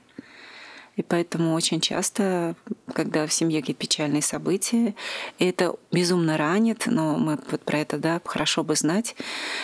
и 0.95 1.03
поэтому 1.03 1.53
очень 1.53 1.81
часто, 1.81 2.55
когда 2.93 3.27
в 3.27 3.33
семье 3.33 3.61
какие-то 3.61 3.81
печальные 3.81 4.21
события, 4.21 4.95
это 5.39 5.75
безумно 5.91 6.37
ранит, 6.37 6.83
но 6.85 7.17
мы 7.17 7.37
вот 7.51 7.61
про 7.61 7.79
это, 7.79 7.97
да, 7.97 8.21
хорошо 8.23 8.63
бы 8.63 8.75
знать, 8.75 9.15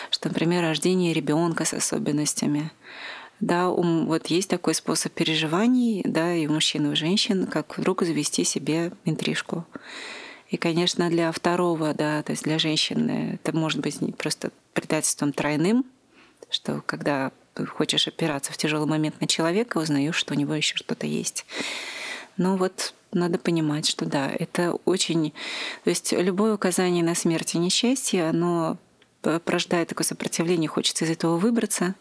что, 0.10 0.28
например, 0.28 0.64
рождение 0.64 1.14
ребенка 1.14 1.64
с 1.64 1.74
особенностями, 1.74 2.72
да, 3.40 3.70
вот 3.70 4.28
есть 4.28 4.50
такой 4.50 4.76
способ 4.76 5.14
переживаний, 5.14 6.04
да, 6.06 6.36
и 6.36 6.46
у 6.48 6.54
мужчин, 6.54 6.86
и 6.86 6.90
у 6.90 6.96
женщин, 6.96 7.48
как 7.48 7.78
вдруг 7.78 8.04
завести 8.04 8.44
себе 8.44 8.92
интрижку. 9.04 9.66
И, 10.50 10.58
конечно, 10.58 11.10
для 11.10 11.32
второго, 11.32 11.94
да, 11.94 12.22
то 12.24 12.34
есть 12.34 12.44
для 12.44 12.60
женщины 12.60 13.40
это 13.42 13.56
может 13.56 13.80
быть 13.80 14.02
не 14.02 14.12
просто 14.12 14.52
предательством 14.74 15.32
тройным, 15.32 15.86
что 16.50 16.84
когда 16.86 17.32
хочешь 17.66 18.08
опираться 18.08 18.54
в 18.54 18.58
тяжелый 18.58 18.88
момент 18.88 19.20
на 19.22 19.28
человека, 19.28 19.78
узнаешь, 19.78 20.16
что 20.16 20.34
у 20.34 20.38
него 20.38 20.54
еще 20.54 20.76
что-то 20.76 21.08
есть. 21.08 21.46
Но 22.38 22.58
вот 22.58 22.94
надо 23.12 23.38
понимать, 23.38 23.88
что 23.88 24.06
да, 24.06 24.32
это 24.32 24.74
очень... 24.86 25.34
То 25.84 25.90
есть 25.90 26.14
любое 26.14 26.56
указание 26.56 27.04
на 27.04 27.16
смерть 27.16 27.56
и 27.56 27.58
несчастье, 27.58 28.30
оно 28.30 28.78
порождает 29.22 29.90
такое 29.90 30.06
сопротивление, 30.06 30.68
хочется 30.68 31.06
из 31.06 31.12
этого 31.12 31.38
выбраться. 31.38 31.96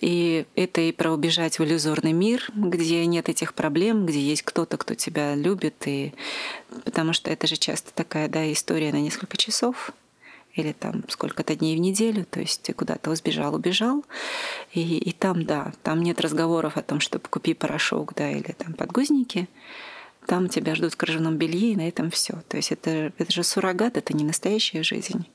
И 0.00 0.44
это 0.54 0.82
и 0.82 0.92
про 0.92 1.12
убежать 1.12 1.58
в 1.58 1.64
иллюзорный 1.64 2.12
мир, 2.12 2.50
где 2.54 3.04
нет 3.06 3.28
этих 3.28 3.54
проблем, 3.54 4.04
где 4.04 4.20
есть 4.20 4.42
кто-то, 4.42 4.76
кто 4.76 4.94
тебя 4.94 5.34
любит. 5.34 5.74
И... 5.86 6.12
Потому 6.84 7.12
что 7.12 7.30
это 7.30 7.46
же 7.46 7.56
часто 7.56 7.92
такая 7.94 8.28
да, 8.28 8.50
история 8.52 8.92
на 8.92 9.00
несколько 9.00 9.36
часов 9.36 9.92
или 10.56 10.72
там 10.72 11.04
сколько-то 11.08 11.54
дней 11.54 11.76
в 11.76 11.80
неделю, 11.80 12.24
то 12.24 12.40
есть 12.40 12.62
ты 12.62 12.72
куда-то 12.72 13.14
сбежал, 13.14 13.54
убежал, 13.54 14.04
и, 14.72 14.98
и 14.98 15.12
там, 15.12 15.44
да, 15.44 15.72
там 15.82 16.02
нет 16.02 16.20
разговоров 16.20 16.76
о 16.76 16.82
том, 16.82 17.00
чтобы 17.00 17.28
купи 17.28 17.54
порошок, 17.54 18.14
да, 18.14 18.30
или 18.30 18.52
там 18.52 18.72
подгузники, 18.72 19.48
там 20.26 20.48
тебя 20.48 20.74
ждут 20.74 20.94
в 20.94 20.96
кружевном 20.96 21.36
белье, 21.36 21.72
и 21.72 21.76
на 21.76 21.86
этом 21.86 22.10
все. 22.10 22.42
То 22.48 22.56
есть 22.56 22.72
это, 22.72 23.12
это 23.16 23.32
же 23.32 23.44
суррогат, 23.44 23.96
это 23.96 24.16
не 24.16 24.24
настоящая 24.24 24.82
жизнь. 24.82 25.26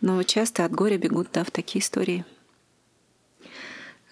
Но 0.00 0.22
часто 0.22 0.64
от 0.64 0.72
горя 0.72 0.98
бегут, 0.98 1.28
да, 1.32 1.42
в 1.42 1.50
такие 1.50 1.82
истории. 1.82 2.24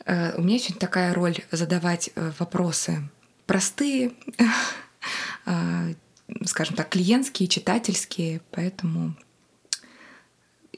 Э, 0.07 0.35
у 0.37 0.42
меня 0.42 0.57
очень 0.57 0.74
такая 0.74 1.14
роль 1.14 1.37
задавать 1.50 2.11
э, 2.14 2.33
вопросы 2.38 3.09
простые, 3.46 4.12
э, 5.46 5.94
скажем 6.44 6.76
так, 6.76 6.88
клиентские, 6.88 7.48
читательские, 7.48 8.40
поэтому 8.50 9.14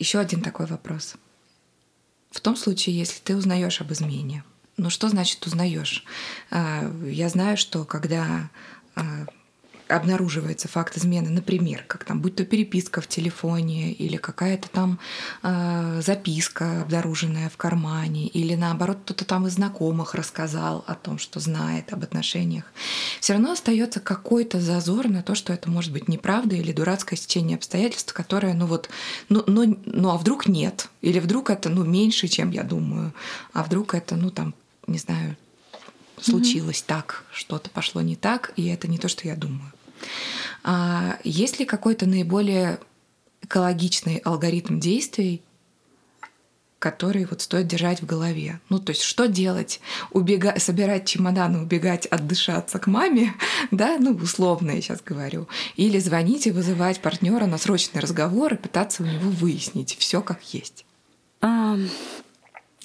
еще 0.01 0.19
один 0.19 0.43
такой 0.43 0.67
вопрос. 0.67 1.15
В 2.33 2.41
том 2.41 2.57
случае, 2.57 2.99
если 2.99 3.21
ты 3.21 3.37
узнаешь 3.37 3.81
об 3.81 3.93
измене, 3.93 4.43
ну 4.77 4.91
что 4.91 5.09
значит 5.09 5.47
узнаешь? 5.47 6.05
А, 6.51 6.91
я 7.05 7.29
знаю, 7.29 7.57
что 7.57 7.85
когда 7.85 8.51
а, 8.97 9.27
обнаруживается 9.91 10.69
факт 10.69 10.97
измены, 10.97 11.31
например, 11.31 11.85
как 11.87 12.05
там, 12.05 12.21
будь 12.21 12.37
то 12.37 12.45
переписка 12.45 13.01
в 13.01 13.07
телефоне 13.07 13.93
или 13.93 14.17
какая-то 14.17 14.69
там 14.69 14.99
э, 15.43 16.01
записка 16.05 16.83
обнаруженная 16.83 17.49
в 17.49 17.57
кармане, 17.57 18.27
или 18.29 18.55
наоборот 18.55 18.99
кто-то 19.05 19.25
там 19.25 19.47
из 19.47 19.55
знакомых 19.55 20.15
рассказал 20.15 20.85
о 20.87 20.95
том, 20.95 21.19
что 21.19 21.41
знает 21.41 21.93
об 21.93 22.03
отношениях, 22.03 22.65
все 23.21 23.35
равно 23.35 23.53
остается 23.53 24.01
какой-то 24.01 24.61
зазор 24.61 25.09
на 25.09 25.23
то, 25.23 25.35
что 25.35 25.53
это 25.53 25.71
может 25.71 25.93
быть 25.93 26.09
неправда 26.09 26.57
или 26.57 26.73
дурацкое 26.73 27.17
стечение 27.17 27.57
обстоятельств, 27.57 28.13
которое, 28.13 28.55
ну 28.55 28.67
вот, 28.67 28.89
ну, 29.29 29.45
ну, 29.47 29.79
ну 29.85 30.11
а 30.11 30.17
вдруг 30.17 30.47
нет, 30.47 30.89
или 31.03 31.19
вдруг 31.19 31.51
это, 31.51 31.69
ну, 31.69 31.85
меньше, 31.85 32.29
чем 32.29 32.51
я 32.51 32.63
думаю, 32.63 33.13
а 33.53 33.63
вдруг 33.63 33.95
это, 33.95 34.17
ну 34.17 34.31
там, 34.31 34.55
не 34.87 34.99
знаю, 34.99 35.37
случилось 36.21 36.81
mm-hmm. 36.81 36.87
так, 36.87 37.25
что-то 37.33 37.71
пошло 37.71 38.01
не 38.03 38.17
так, 38.17 38.53
и 38.57 38.67
это 38.67 38.89
не 38.89 38.99
то, 38.99 39.09
что 39.09 39.27
я 39.27 39.37
думаю. 39.37 39.73
А 40.63 41.19
есть 41.25 41.59
ли 41.59 41.65
какой-то 41.65 42.07
наиболее 42.07 42.79
экологичный 43.43 44.19
алгоритм 44.19 44.79
действий, 44.79 45.43
который 46.81 47.27
вот 47.27 47.43
стоит 47.43 47.69
держать 47.69 48.01
в 48.01 48.07
голове. 48.07 48.59
Ну, 48.71 48.81
то 48.81 48.91
есть, 48.91 49.03
что 49.03 49.29
делать? 49.29 49.81
Убега... 50.13 50.59
Собирать 50.59 51.07
чемоданы, 51.07 51.61
убегать, 51.61 52.07
отдышаться 52.07 52.79
к 52.79 52.87
маме, 52.87 53.35
да, 53.71 53.99
ну, 54.01 54.13
условно 54.13 54.73
я 54.73 54.81
сейчас 54.81 55.03
говорю. 55.03 55.47
Или 55.77 55.99
звонить 55.99 56.47
и 56.47 56.51
вызывать 56.51 57.01
партнера 57.01 57.47
на 57.47 57.59
срочный 57.59 58.01
разговор 58.01 58.55
и 58.55 58.57
пытаться 58.57 59.03
у 59.03 59.07
него 59.07 59.31
выяснить 59.31 59.97
все 59.99 60.23
как 60.23 60.43
есть. 60.55 60.87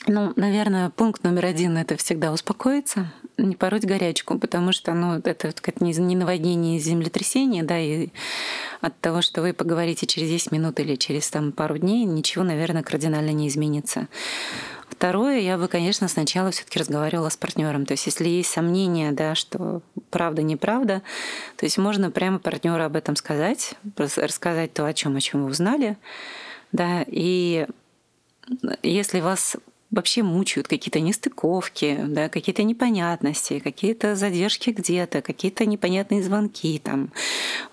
Ну, 0.07 0.33
наверное, 0.35 0.89
пункт 0.89 1.23
номер 1.23 1.45
один— 1.45 1.77
это 1.79 1.97
всегда 1.97 2.31
успокоиться, 2.31 3.11
не 3.37 3.55
пороть 3.55 3.85
горячку, 3.85 4.37
потому 4.37 4.71
что 4.71 4.93
ну, 4.93 5.19
это 5.23 5.53
как 5.61 5.81
не, 5.81 5.93
не 5.93 6.15
наводнение, 6.15 6.79
землетрясение, 6.79 7.63
да, 7.63 7.79
и 7.79 8.09
от 8.81 8.99
того, 8.99 9.21
что 9.21 9.41
вы 9.41 9.53
поговорите 9.53 10.05
через 10.05 10.29
10 10.29 10.51
минут 10.51 10.79
или 10.79 10.95
через 10.95 11.29
там, 11.29 11.51
пару 11.51 11.77
дней, 11.77 12.05
ничего, 12.05 12.43
наверное, 12.43 12.83
кардинально 12.83 13.31
не 13.31 13.47
изменится. 13.47 14.07
Второе, 14.89 15.39
я 15.39 15.57
бы, 15.57 15.67
конечно, 15.67 16.07
сначала 16.07 16.51
все-таки 16.51 16.79
разговаривала 16.79 17.29
с 17.29 17.35
партнером. 17.35 17.85
То 17.85 17.93
есть, 17.93 18.05
если 18.05 18.29
есть 18.29 18.49
сомнения, 18.49 19.11
да, 19.11 19.35
что 19.35 19.81
правда, 20.09 20.41
неправда, 20.41 21.01
то 21.57 21.65
есть 21.65 21.77
можно 21.77 22.11
прямо 22.11 22.39
партнеру 22.39 22.83
об 22.83 22.95
этом 22.95 23.15
сказать, 23.15 23.73
рассказать 23.97 24.73
то, 24.73 24.85
о 24.85 24.93
чем, 24.93 25.15
о 25.15 25.21
чем 25.21 25.43
вы 25.43 25.49
узнали, 25.49 25.97
да, 26.71 27.03
и 27.07 27.67
если 28.83 29.19
вас 29.19 29.57
вообще 29.95 30.23
мучают 30.23 30.67
какие-то 30.67 30.99
нестыковки, 30.99 31.97
да, 32.07 32.29
какие-то 32.29 32.63
непонятности, 32.63 33.59
какие-то 33.59 34.15
задержки 34.15 34.69
где-то, 34.69 35.21
какие-то 35.21 35.65
непонятные 35.65 36.21
звонки, 36.21 36.79
там, 36.83 37.11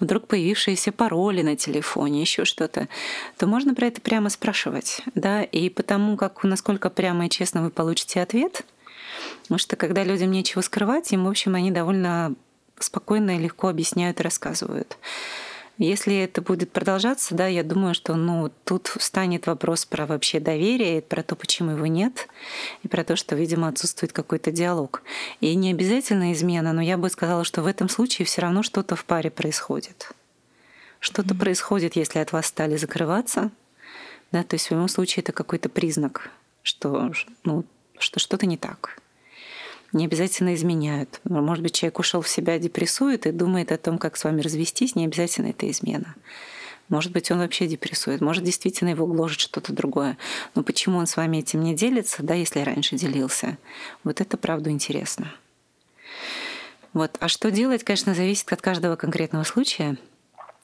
вдруг 0.00 0.28
появившиеся 0.28 0.92
пароли 0.92 1.42
на 1.42 1.56
телефоне, 1.56 2.20
еще 2.20 2.44
что-то, 2.44 2.88
то 3.36 3.46
можно 3.46 3.74
про 3.74 3.88
это 3.88 4.00
прямо 4.00 4.28
спрашивать. 4.30 5.02
Да? 5.14 5.42
И 5.42 5.68
потому 5.68 6.16
как 6.16 6.44
насколько 6.44 6.90
прямо 6.90 7.26
и 7.26 7.30
честно 7.30 7.62
вы 7.62 7.70
получите 7.70 8.22
ответ, 8.22 8.64
потому 9.42 9.58
что 9.58 9.76
когда 9.76 10.04
людям 10.04 10.30
нечего 10.30 10.60
скрывать, 10.60 11.12
им, 11.12 11.24
в 11.24 11.28
общем, 11.28 11.56
они 11.56 11.70
довольно 11.70 12.34
спокойно 12.78 13.36
и 13.36 13.40
легко 13.40 13.68
объясняют 13.68 14.20
и 14.20 14.22
рассказывают. 14.22 14.96
Если 15.78 16.16
это 16.16 16.42
будет 16.42 16.70
продолжаться, 16.70 17.34
да, 17.34 17.46
я 17.46 17.62
думаю, 17.62 17.94
что 17.94 18.14
ну, 18.14 18.52
тут 18.64 18.88
встанет 18.88 19.46
вопрос 19.46 19.86
про 19.86 20.06
вообще 20.06 20.38
доверие, 20.38 21.00
про 21.00 21.22
то, 21.22 21.34
почему 21.34 21.72
его 21.72 21.86
нет, 21.86 22.28
и 22.82 22.88
про 22.88 23.04
то, 23.04 23.16
что, 23.16 23.34
видимо, 23.34 23.68
отсутствует 23.68 24.12
какой-то 24.12 24.52
диалог. 24.52 25.02
И 25.40 25.54
не 25.54 25.70
обязательно 25.70 26.32
измена, 26.32 26.72
но 26.72 26.82
я 26.82 26.98
бы 26.98 27.08
сказала, 27.08 27.44
что 27.44 27.62
в 27.62 27.66
этом 27.66 27.88
случае 27.88 28.26
все 28.26 28.42
равно 28.42 28.62
что-то 28.62 28.96
в 28.96 29.04
паре 29.04 29.30
происходит. 29.30 30.12
Что-то 31.00 31.34
mm-hmm. 31.34 31.38
происходит, 31.38 31.96
если 31.96 32.18
от 32.18 32.32
вас 32.32 32.46
стали 32.46 32.76
закрываться, 32.76 33.50
да, 34.30 34.44
то 34.44 34.54
есть 34.54 34.68
в 34.68 34.70
любом 34.70 34.88
случае 34.88 35.22
это 35.22 35.32
какой-то 35.32 35.68
признак, 35.68 36.30
что, 36.62 37.12
ну, 37.44 37.64
что 37.98 38.20
что-то 38.20 38.46
не 38.46 38.56
так. 38.56 39.01
Не 39.92 40.06
обязательно 40.06 40.54
изменяют. 40.54 41.20
Может 41.24 41.62
быть, 41.62 41.74
человек 41.74 41.98
ушел 41.98 42.22
в 42.22 42.28
себя, 42.28 42.58
депрессует 42.58 43.26
и 43.26 43.32
думает 43.32 43.72
о 43.72 43.78
том, 43.78 43.98
как 43.98 44.16
с 44.16 44.24
вами 44.24 44.40
развестись, 44.40 44.94
не 44.94 45.04
обязательно 45.04 45.48
это 45.48 45.70
измена. 45.70 46.14
Может 46.88 47.12
быть, 47.12 47.30
он 47.30 47.38
вообще 47.38 47.66
депрессует. 47.66 48.20
Может, 48.20 48.44
действительно 48.44 48.90
его 48.90 49.06
гложет 49.06 49.40
что-то 49.40 49.72
другое. 49.72 50.18
Но 50.54 50.62
почему 50.62 50.98
он 50.98 51.06
с 51.06 51.16
вами 51.16 51.38
этим 51.38 51.62
не 51.62 51.74
делится, 51.74 52.22
да, 52.22 52.34
если 52.34 52.60
раньше 52.60 52.96
делился? 52.96 53.58
Вот 54.04 54.20
это, 54.20 54.36
правда, 54.36 54.70
интересно. 54.70 55.32
Вот. 56.92 57.16
А 57.20 57.28
что 57.28 57.50
делать, 57.50 57.84
конечно, 57.84 58.14
зависит 58.14 58.52
от 58.52 58.60
каждого 58.60 58.96
конкретного 58.96 59.44
случая. 59.44 59.96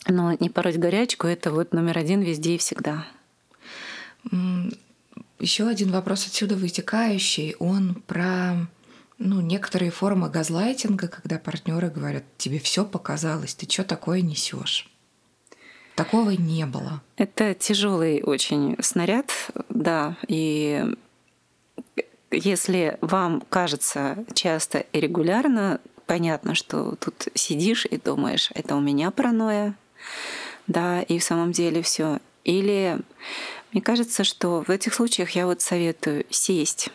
Но 0.06 0.32
не 0.38 0.50
пороть 0.50 0.76
горячку— 0.76 1.26
это 1.28 1.50
вот 1.50 1.72
номер 1.72 1.98
один 1.98 2.20
везде 2.20 2.54
и 2.54 2.58
всегда. 2.58 3.06
Еще 5.38 5.66
один 5.66 5.90
вопрос 5.92 6.26
отсюда 6.26 6.56
вытекающий. 6.56 7.56
Он 7.58 7.94
про 8.06 8.66
ну, 9.18 9.40
некоторые 9.40 9.90
формы 9.90 10.30
газлайтинга, 10.30 11.08
когда 11.08 11.38
партнеры 11.38 11.90
говорят, 11.90 12.24
тебе 12.36 12.58
все 12.58 12.84
показалось, 12.84 13.54
ты 13.54 13.68
что 13.68 13.84
такое 13.84 14.20
несешь? 14.20 14.88
Такого 15.96 16.30
не 16.30 16.64
было. 16.66 17.02
Это 17.16 17.54
тяжелый 17.54 18.22
очень 18.22 18.76
снаряд, 18.80 19.32
да, 19.68 20.16
и 20.28 20.84
если 22.30 22.98
вам 23.00 23.42
кажется 23.48 24.24
часто 24.34 24.78
и 24.78 25.00
регулярно, 25.00 25.80
понятно, 26.06 26.54
что 26.54 26.94
тут 26.96 27.28
сидишь 27.34 27.86
и 27.86 27.96
думаешь, 27.96 28.50
это 28.54 28.76
у 28.76 28.80
меня 28.80 29.10
паранойя, 29.10 29.74
да, 30.68 31.02
и 31.02 31.18
в 31.18 31.24
самом 31.24 31.50
деле 31.50 31.82
все. 31.82 32.20
Или 32.44 33.00
мне 33.72 33.82
кажется, 33.82 34.22
что 34.22 34.62
в 34.62 34.70
этих 34.70 34.94
случаях 34.94 35.30
я 35.30 35.46
вот 35.46 35.60
советую 35.60 36.24
сесть 36.30 36.90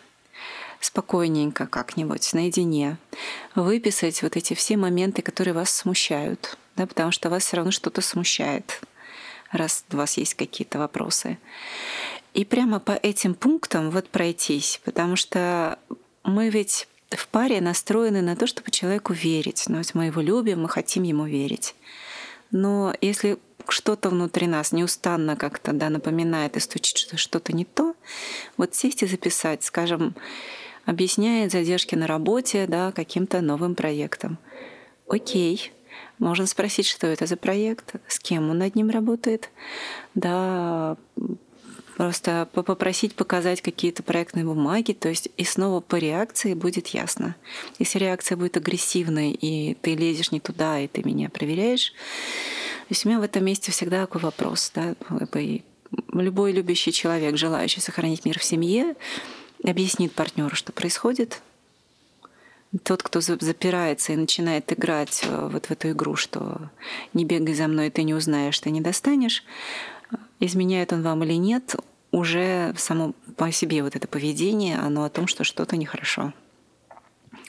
спокойненько 0.84 1.68
как-нибудь, 1.68 2.34
наедине, 2.34 2.98
выписать 3.56 4.22
вот 4.22 4.36
эти 4.36 4.54
все 4.54 4.78
моменты, 4.78 5.22
которые 5.22 5.54
вас 5.54 5.70
смущают, 5.70 6.58
да, 6.76 6.86
потому 6.86 7.12
что 7.12 7.30
вас 7.30 7.46
все 7.46 7.58
равно 7.58 7.72
что-то 7.72 8.02
смущает 8.02 8.82
раз 9.54 9.86
у 9.92 9.98
вас 9.98 10.18
есть 10.18 10.34
какие-то 10.34 10.80
вопросы. 10.80 11.38
И 12.34 12.46
прямо 12.46 12.80
по 12.80 12.92
этим 12.92 13.36
пунктам 13.36 13.92
вот 13.92 14.10
пройтись, 14.10 14.82
потому 14.84 15.16
что 15.16 15.78
мы 16.24 16.50
ведь 16.50 16.88
в 17.12 17.28
паре 17.28 17.62
настроены 17.62 18.22
на 18.22 18.36
то, 18.36 18.48
чтобы 18.48 18.72
человеку 18.72 19.14
верить. 19.14 19.66
Но 19.68 19.78
ведь 19.78 19.94
мы 19.94 20.06
его 20.06 20.22
любим, 20.22 20.64
мы 20.64 20.70
хотим 20.70 21.04
ему 21.04 21.26
верить. 21.26 21.76
Но 22.52 22.94
если 23.02 23.38
что-то 23.68 24.10
внутри 24.10 24.48
нас 24.48 24.72
неустанно 24.72 25.36
как-то 25.36 25.74
да, 25.74 25.90
напоминает 25.90 26.58
и 26.58 26.60
стучит, 26.60 26.98
что 26.98 27.18
что-то 27.18 27.54
не 27.54 27.66
то, 27.66 27.96
вот 28.58 28.76
сесть 28.76 29.04
и 29.04 29.08
записать, 29.08 29.64
скажем, 29.64 30.16
объясняет 30.86 31.52
задержки 31.52 31.96
на 31.96 32.08
работе 32.08 32.66
да, 32.68 32.92
каким-то 32.92 33.42
новым 33.42 33.76
проектом. 33.76 34.38
Окей, 35.08 35.72
можно 36.20 36.46
спросить, 36.46 36.88
что 36.88 37.08
это 37.08 37.26
за 37.26 37.38
проект, 37.38 37.96
с 38.08 38.20
кем 38.20 38.50
он 38.50 38.58
над 38.60 38.76
ним 38.76 38.90
работает. 38.90 39.50
Да, 40.16 40.98
просто 41.96 42.48
попросить 42.54 43.16
показать 43.16 43.62
какие-то 43.62 44.04
проектные 44.04 44.46
бумаги, 44.46 44.94
то 44.94 45.10
есть 45.10 45.30
и 45.38 45.44
снова 45.44 45.80
по 45.80 45.96
реакции 45.96 46.54
будет 46.54 46.88
ясно. 46.88 47.36
Если 47.80 48.00
реакция 48.00 48.36
будет 48.36 48.58
агрессивной, 48.58 49.32
и 49.32 49.76
ты 49.76 49.96
лезешь 49.96 50.32
не 50.32 50.40
туда, 50.40 50.80
и 50.80 50.88
ты 50.88 51.04
меня 51.04 51.30
проверяешь, 51.30 51.92
то 51.92 52.88
есть 52.90 53.06
у 53.06 53.10
меня 53.10 53.20
в 53.20 53.24
этом 53.24 53.46
месте 53.46 53.72
всегда 53.72 54.02
такой 54.02 54.22
вопрос. 54.22 54.72
Да? 54.74 54.96
Любой 56.12 56.52
любящий 56.52 56.92
человек, 56.92 57.38
желающий 57.38 57.82
сохранить 57.82 58.26
мир 58.26 58.40
в 58.40 58.44
семье, 58.44 58.96
объяснит 59.64 60.14
партнеру, 60.14 60.56
что 60.56 60.72
происходит, 60.72 61.42
тот, 62.84 63.04
кто 63.04 63.22
запирается 63.22 64.14
и 64.14 64.18
начинает 64.18 64.72
играть 64.74 65.22
э, 65.24 65.50
вот 65.52 65.68
в 65.68 65.72
эту 65.72 65.92
игру, 65.92 66.16
что 66.16 66.72
не 67.14 67.24
бегай 67.24 67.54
за 67.54 67.68
мной, 67.68 67.92
ты 67.92 68.04
не 68.04 68.14
узнаешь, 68.14 68.60
ты 68.60 68.72
не 68.72 68.82
достанешь, 68.82 69.44
изменяет 70.40 70.92
он 70.92 71.04
вам 71.04 71.24
или 71.24 71.34
нет, 71.34 71.76
уже 72.12 72.74
само 72.78 73.14
по 73.38 73.52
себе 73.52 73.84
вот 73.84 73.96
это 73.96 74.08
поведение, 74.08 74.78
оно 74.78 75.04
о 75.04 75.10
том, 75.10 75.28
что 75.28 75.44
что-то 75.44 75.78
нехорошо. 75.78 76.34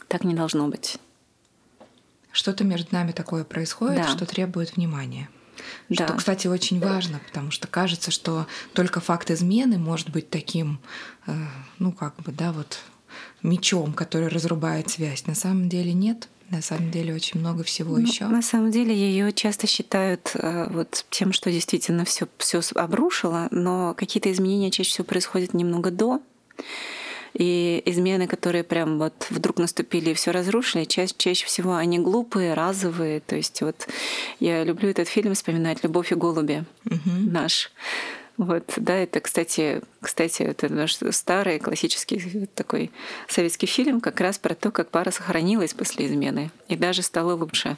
Так 0.08 0.24
не 0.24 0.34
должно 0.34 0.68
быть. 0.68 0.98
Что-то 2.30 2.64
между 2.64 2.94
нами 2.94 3.12
такое 3.12 3.44
происходит, 3.44 4.02
да. 4.02 4.08
что 4.08 4.26
требует 4.26 4.76
внимания. 4.76 5.28
Да. 5.88 6.06
Что, 6.06 6.16
кстати, 6.16 6.46
очень 6.46 6.80
важно, 6.80 7.20
потому 7.26 7.50
что 7.50 7.68
кажется, 7.68 8.10
что 8.10 8.46
только 8.72 9.00
факт 9.00 9.30
измены 9.30 9.78
может 9.78 10.10
быть 10.10 10.30
таким, 10.30 10.80
э, 11.26 11.32
ну 11.78 11.92
как 11.92 12.16
бы, 12.22 12.32
да, 12.32 12.52
вот 12.52 12.78
мечом, 13.42 13.92
который 13.92 14.28
разрубает 14.28 14.90
связь. 14.90 15.26
На 15.26 15.34
самом 15.34 15.68
деле 15.68 15.92
нет. 15.92 16.28
На 16.50 16.60
самом 16.60 16.90
деле 16.90 17.14
очень 17.14 17.40
много 17.40 17.64
всего 17.64 17.96
ну, 17.96 18.06
еще. 18.06 18.26
На 18.26 18.42
самом 18.42 18.70
деле 18.70 18.94
ее 18.94 19.32
часто 19.32 19.66
считают 19.66 20.32
э, 20.34 20.68
вот 20.70 21.06
тем, 21.10 21.32
что 21.32 21.50
действительно 21.50 22.04
все 22.04 22.28
все 22.38 22.60
обрушило, 22.74 23.48
но 23.50 23.94
какие-то 23.94 24.30
изменения 24.30 24.70
чаще 24.70 24.90
всего 24.90 25.04
происходят 25.04 25.54
немного 25.54 25.90
до. 25.90 26.20
И 27.34 27.82
измены, 27.84 28.26
которые 28.28 28.62
прям 28.62 28.98
вот 28.98 29.26
вдруг 29.30 29.58
наступили 29.58 30.10
и 30.10 30.14
все 30.14 30.30
разрушили, 30.30 30.84
чаще, 30.84 31.14
чаще 31.16 31.46
всего 31.46 31.74
они 31.74 31.98
глупые, 31.98 32.54
разовые. 32.54 33.20
То 33.20 33.36
есть 33.36 33.60
вот 33.60 33.88
я 34.40 34.62
люблю 34.62 34.88
этот 34.88 35.08
фильм 35.08 35.34
вспоминать 35.34 35.82
«Любовь 35.82 36.12
и 36.12 36.14
голуби» 36.14 36.64
угу. 36.86 37.10
наш. 37.30 37.72
Вот, 38.36 38.72
да, 38.76 38.96
это, 38.96 39.20
кстати, 39.20 39.80
кстати, 40.00 40.42
это 40.42 40.72
наш 40.72 40.96
старый 41.10 41.60
классический 41.60 42.48
такой 42.54 42.90
советский 43.28 43.66
фильм 43.66 44.00
как 44.00 44.20
раз 44.20 44.38
про 44.38 44.54
то, 44.54 44.72
как 44.72 44.90
пара 44.90 45.12
сохранилась 45.12 45.72
после 45.72 46.06
измены 46.06 46.50
и 46.68 46.74
даже 46.74 47.02
стала 47.02 47.34
лучше. 47.34 47.76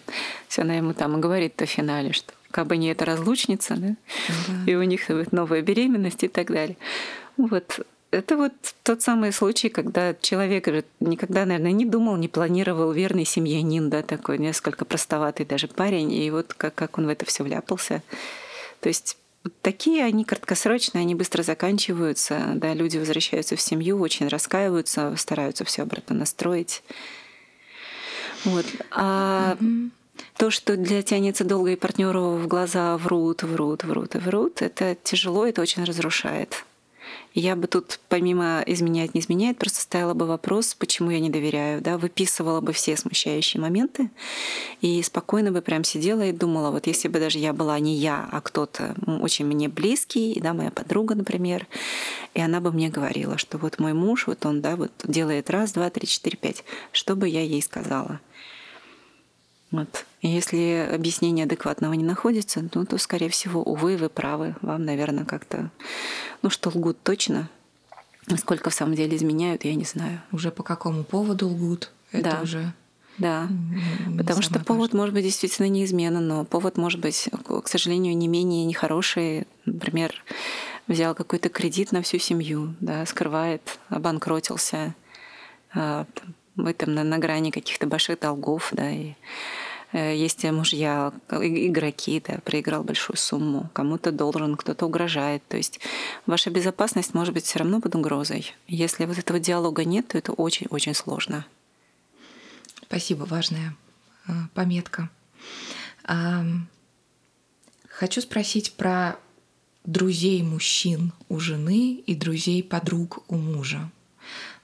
Все 0.48 0.62
она 0.62 0.74
ему 0.74 0.94
там 0.94 1.18
и 1.18 1.20
говорит 1.20 1.60
в 1.60 1.66
финале, 1.66 2.12
что 2.12 2.32
как 2.50 2.68
бы 2.68 2.78
не 2.78 2.88
эта 2.88 3.04
разлучница, 3.04 3.76
да, 3.76 3.96
да. 4.48 4.70
и 4.70 4.74
у 4.74 4.82
них 4.82 5.08
будет 5.08 5.32
новая 5.32 5.60
беременность 5.60 6.24
и 6.24 6.28
так 6.28 6.50
далее. 6.50 6.78
Вот 7.36 7.86
это 8.10 8.36
вот 8.36 8.52
тот 8.82 9.02
самый 9.02 9.32
случай, 9.32 9.68
когда 9.68 10.14
человек 10.14 10.68
никогда, 11.00 11.44
наверное, 11.44 11.72
не 11.72 11.84
думал, 11.84 12.16
не 12.16 12.28
планировал 12.28 12.92
верный 12.92 13.24
семьянин, 13.24 13.90
да, 13.90 14.02
такой 14.02 14.38
несколько 14.38 14.84
простоватый 14.84 15.44
даже 15.44 15.68
парень, 15.68 16.12
и 16.12 16.30
вот 16.30 16.54
как, 16.54 16.74
как 16.74 16.98
он 16.98 17.06
в 17.06 17.08
это 17.08 17.26
все 17.26 17.42
вляпался. 17.42 18.02
То 18.80 18.88
есть 18.88 19.18
такие, 19.62 20.04
они 20.04 20.24
краткосрочные, 20.24 21.02
они 21.02 21.14
быстро 21.14 21.42
заканчиваются, 21.42 22.52
да, 22.54 22.74
люди 22.74 22.98
возвращаются 22.98 23.56
в 23.56 23.60
семью, 23.60 23.98
очень 24.00 24.28
раскаиваются, 24.28 25.14
стараются 25.16 25.64
все 25.64 25.82
обратно 25.82 26.14
настроить. 26.14 26.82
Вот. 28.44 28.66
А 28.90 29.56
mm-hmm. 29.58 29.90
то, 30.36 30.50
что 30.50 30.76
для 30.76 31.02
тянется 31.02 31.44
долго 31.44 31.72
и 31.72 31.76
партнеру 31.76 32.36
в 32.36 32.46
глаза 32.46 32.96
врут, 32.96 33.42
врут, 33.42 33.84
врут 33.84 34.14
и 34.14 34.18
врут, 34.18 34.62
это 34.62 34.96
тяжело, 35.02 35.46
это 35.46 35.62
очень 35.62 35.84
разрушает. 35.84 36.64
Я 37.34 37.54
бы 37.54 37.66
тут, 37.66 38.00
помимо 38.08 38.62
изменять, 38.66 39.14
не 39.14 39.20
изменяет, 39.20 39.58
просто 39.58 39.82
ставила 39.82 40.14
бы 40.14 40.26
вопрос, 40.26 40.74
почему 40.74 41.10
я 41.10 41.20
не 41.20 41.28
доверяю, 41.28 41.82
да, 41.82 41.98
выписывала 41.98 42.62
бы 42.62 42.72
все 42.72 42.96
смущающие 42.96 43.60
моменты 43.60 44.10
и 44.80 45.02
спокойно 45.02 45.52
бы 45.52 45.60
прям 45.60 45.84
сидела 45.84 46.22
и 46.22 46.32
думала, 46.32 46.70
вот 46.70 46.86
если 46.86 47.08
бы 47.08 47.20
даже 47.20 47.38
я 47.38 47.52
была 47.52 47.78
не 47.78 47.94
я, 47.94 48.26
а 48.32 48.40
кто-то 48.40 48.94
очень 49.20 49.44
мне 49.44 49.68
близкий, 49.68 50.40
да, 50.40 50.54
моя 50.54 50.70
подруга, 50.70 51.14
например, 51.14 51.66
и 52.32 52.40
она 52.40 52.60
бы 52.60 52.72
мне 52.72 52.88
говорила, 52.88 53.36
что 53.36 53.58
вот 53.58 53.78
мой 53.78 53.92
муж, 53.92 54.26
вот 54.26 54.46
он, 54.46 54.62
да, 54.62 54.76
вот 54.76 54.92
делает 55.04 55.50
раз, 55.50 55.72
два, 55.72 55.90
три, 55.90 56.06
четыре, 56.06 56.38
пять, 56.38 56.64
что 56.90 57.16
бы 57.16 57.28
я 57.28 57.42
ей 57.42 57.60
сказала? 57.60 58.20
Вот. 59.70 60.06
И 60.20 60.28
если 60.28 60.88
объяснение 60.92 61.44
адекватного 61.44 61.92
не 61.94 62.04
находится, 62.04 62.64
ну, 62.74 62.86
то, 62.86 62.98
скорее 62.98 63.28
всего, 63.28 63.62
увы, 63.62 63.96
вы 63.96 64.08
правы. 64.08 64.54
Вам, 64.62 64.84
наверное, 64.84 65.24
как-то... 65.24 65.70
Ну, 66.42 66.50
что 66.50 66.70
лгут 66.70 67.02
точно. 67.02 67.48
Насколько 68.28 68.70
в 68.70 68.74
самом 68.74 68.94
деле 68.94 69.16
изменяют, 69.16 69.64
я 69.64 69.74
не 69.74 69.84
знаю. 69.84 70.22
Уже 70.32 70.50
по 70.50 70.62
какому 70.62 71.04
поводу 71.04 71.48
лгут? 71.48 71.90
Это 72.12 72.30
да. 72.30 72.40
уже... 72.42 72.72
Да, 73.18 73.48
не 74.06 74.18
потому 74.18 74.42
что 74.42 74.60
повод 74.60 74.92
может 74.92 75.14
быть 75.14 75.24
действительно 75.24 75.68
неизменен, 75.68 76.26
но 76.26 76.44
повод 76.44 76.76
может 76.76 77.00
быть, 77.00 77.30
к 77.64 77.66
сожалению, 77.66 78.14
не 78.14 78.28
менее 78.28 78.66
нехороший. 78.66 79.46
Например, 79.64 80.12
взял 80.86 81.14
какой-то 81.14 81.48
кредит 81.48 81.92
на 81.92 82.02
всю 82.02 82.18
семью, 82.18 82.74
да, 82.80 83.06
скрывает, 83.06 83.78
обанкротился, 83.88 84.94
вы 86.56 86.72
там 86.72 86.94
на, 86.94 87.04
на 87.04 87.18
грани 87.18 87.50
каких-то 87.50 87.86
больших 87.86 88.20
долгов, 88.20 88.68
да, 88.72 88.90
и 88.90 89.14
э, 89.92 90.16
есть 90.16 90.44
мужья, 90.44 91.12
игроки, 91.30 92.22
да, 92.26 92.38
проиграл 92.44 92.82
большую 92.82 93.16
сумму, 93.16 93.70
кому-то 93.72 94.12
должен, 94.12 94.56
кто-то 94.56 94.86
угрожает. 94.86 95.42
То 95.48 95.56
есть 95.56 95.80
ваша 96.26 96.50
безопасность 96.50 97.14
может 97.14 97.34
быть 97.34 97.44
все 97.44 97.58
равно 97.58 97.80
под 97.80 97.94
угрозой. 97.94 98.54
Если 98.66 99.04
вот 99.04 99.18
этого 99.18 99.38
диалога 99.38 99.84
нет, 99.84 100.08
то 100.08 100.18
это 100.18 100.32
очень-очень 100.32 100.94
сложно. 100.94 101.46
Спасибо, 102.82 103.24
важная 103.24 103.74
э, 104.28 104.32
пометка. 104.54 105.10
Хочу 107.88 108.20
спросить 108.20 108.74
про 108.74 109.16
друзей 109.84 110.42
мужчин 110.42 111.12
у 111.28 111.40
жены 111.40 111.94
и 111.94 112.14
друзей 112.14 112.62
подруг 112.62 113.24
у 113.28 113.36
мужа. 113.36 113.90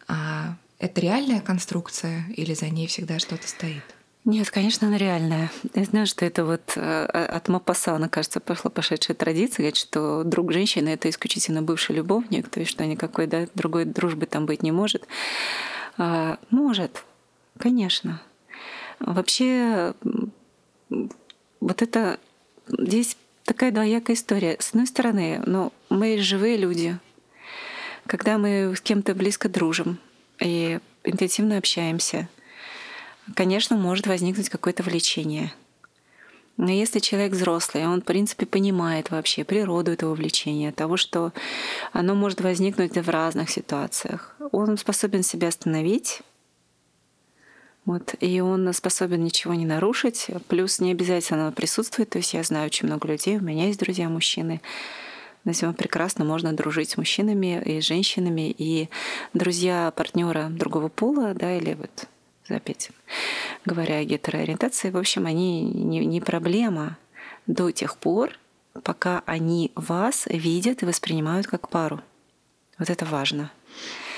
А, 0.06 0.56
Это 0.82 1.00
реальная 1.00 1.40
конструкция 1.40 2.24
или 2.36 2.54
за 2.54 2.68
ней 2.68 2.88
всегда 2.88 3.20
что-то 3.20 3.46
стоит? 3.46 3.84
Нет, 4.24 4.50
конечно, 4.50 4.88
она 4.88 4.98
реальная. 4.98 5.48
Я 5.74 5.84
знаю, 5.84 6.08
что 6.08 6.24
это 6.24 6.44
вот 6.44 6.72
э, 6.74 7.04
от 7.04 7.46
Мапасана, 7.46 8.08
кажется, 8.08 8.40
пошла 8.40 8.68
пошедшая 8.68 9.16
традиция, 9.16 9.72
что 9.74 10.24
друг 10.24 10.52
женщины— 10.52 10.88
это 10.90 11.08
исключительно 11.08 11.62
бывший 11.62 11.94
любовник, 11.94 12.48
то 12.48 12.58
есть 12.58 12.72
что 12.72 12.84
никакой 12.84 13.28
да, 13.28 13.46
другой 13.54 13.84
дружбы 13.84 14.26
там 14.26 14.44
быть 14.44 14.64
не 14.64 14.72
может. 14.72 15.06
А, 15.98 16.40
может, 16.50 17.04
конечно. 17.58 18.20
Вообще, 18.98 19.94
вот 21.60 21.80
это 21.80 22.18
здесь 22.66 23.16
такая 23.44 23.70
двоякая 23.70 24.16
история. 24.16 24.56
С 24.58 24.70
одной 24.70 24.88
стороны, 24.88 25.40
ну, 25.46 25.72
мы 25.90 26.18
живые 26.18 26.56
люди. 26.56 26.98
Когда 28.08 28.36
мы 28.36 28.74
с 28.74 28.80
кем-то 28.80 29.14
близко 29.14 29.48
дружим 29.48 30.00
и 30.42 30.80
интенсивно 31.04 31.58
общаемся— 31.58 32.28
конечно, 33.34 33.76
может 33.76 34.06
возникнуть 34.06 34.48
какое-то 34.48 34.82
влечение. 34.82 35.52
Но 36.58 36.70
если 36.70 36.98
человек 36.98 37.32
взрослый, 37.32 37.86
он, 37.86 38.02
в 38.02 38.04
принципе, 38.04 38.44
понимает 38.44 39.10
вообще 39.10 39.42
природу 39.42 39.92
этого 39.92 40.14
влечения, 40.14 40.70
того, 40.70 40.96
что 40.96 41.32
оно 41.92 42.14
может 42.14 42.40
возникнуть 42.42 42.96
в 42.96 43.08
разных 43.08 43.50
ситуациях, 43.50 44.36
он 44.52 44.76
способен 44.76 45.22
себя 45.22 45.48
остановить, 45.48 46.20
вот, 47.84 48.14
и 48.20 48.40
он 48.40 48.72
способен 48.74 49.24
ничего 49.24 49.54
не 49.54 49.64
нарушить, 49.64 50.26
плюс 50.48 50.78
не 50.78 50.92
обязательно 50.92 51.46
оно 51.46 51.52
присутствует. 51.52 52.10
То 52.10 52.18
есть 52.18 52.34
я 52.34 52.42
знаю 52.42 52.66
очень 52.66 52.86
много 52.86 53.08
людей, 53.08 53.38
у 53.38 53.42
меня 53.42 53.66
есть 53.66 53.80
друзья 53.80 54.08
мужчины, 54.08 54.60
на 55.44 55.54
сегодня 55.54 55.76
прекрасно 55.76 56.24
можно 56.24 56.52
дружить 56.52 56.90
с 56.90 56.96
мужчинами 56.96 57.60
и 57.64 57.80
женщинами, 57.80 58.54
и 58.56 58.88
друзья 59.34 59.92
партнера 59.96 60.48
другого 60.50 60.88
пола, 60.88 61.34
да, 61.34 61.56
или 61.56 61.74
вот 61.74 62.08
опять 62.48 62.90
говоря 63.64 63.96
о 63.96 64.04
гетероориентации, 64.04 64.90
в 64.90 64.96
общем, 64.96 65.26
они 65.26 65.62
не, 65.62 66.04
не 66.04 66.20
проблема 66.20 66.98
до 67.46 67.70
тех 67.70 67.96
пор, 67.96 68.38
пока 68.84 69.22
они 69.26 69.72
вас 69.74 70.26
видят 70.26 70.82
и 70.82 70.86
воспринимают 70.86 71.46
как 71.46 71.68
пару. 71.68 72.00
Вот 72.78 72.90
это 72.90 73.04
важно. 73.04 73.50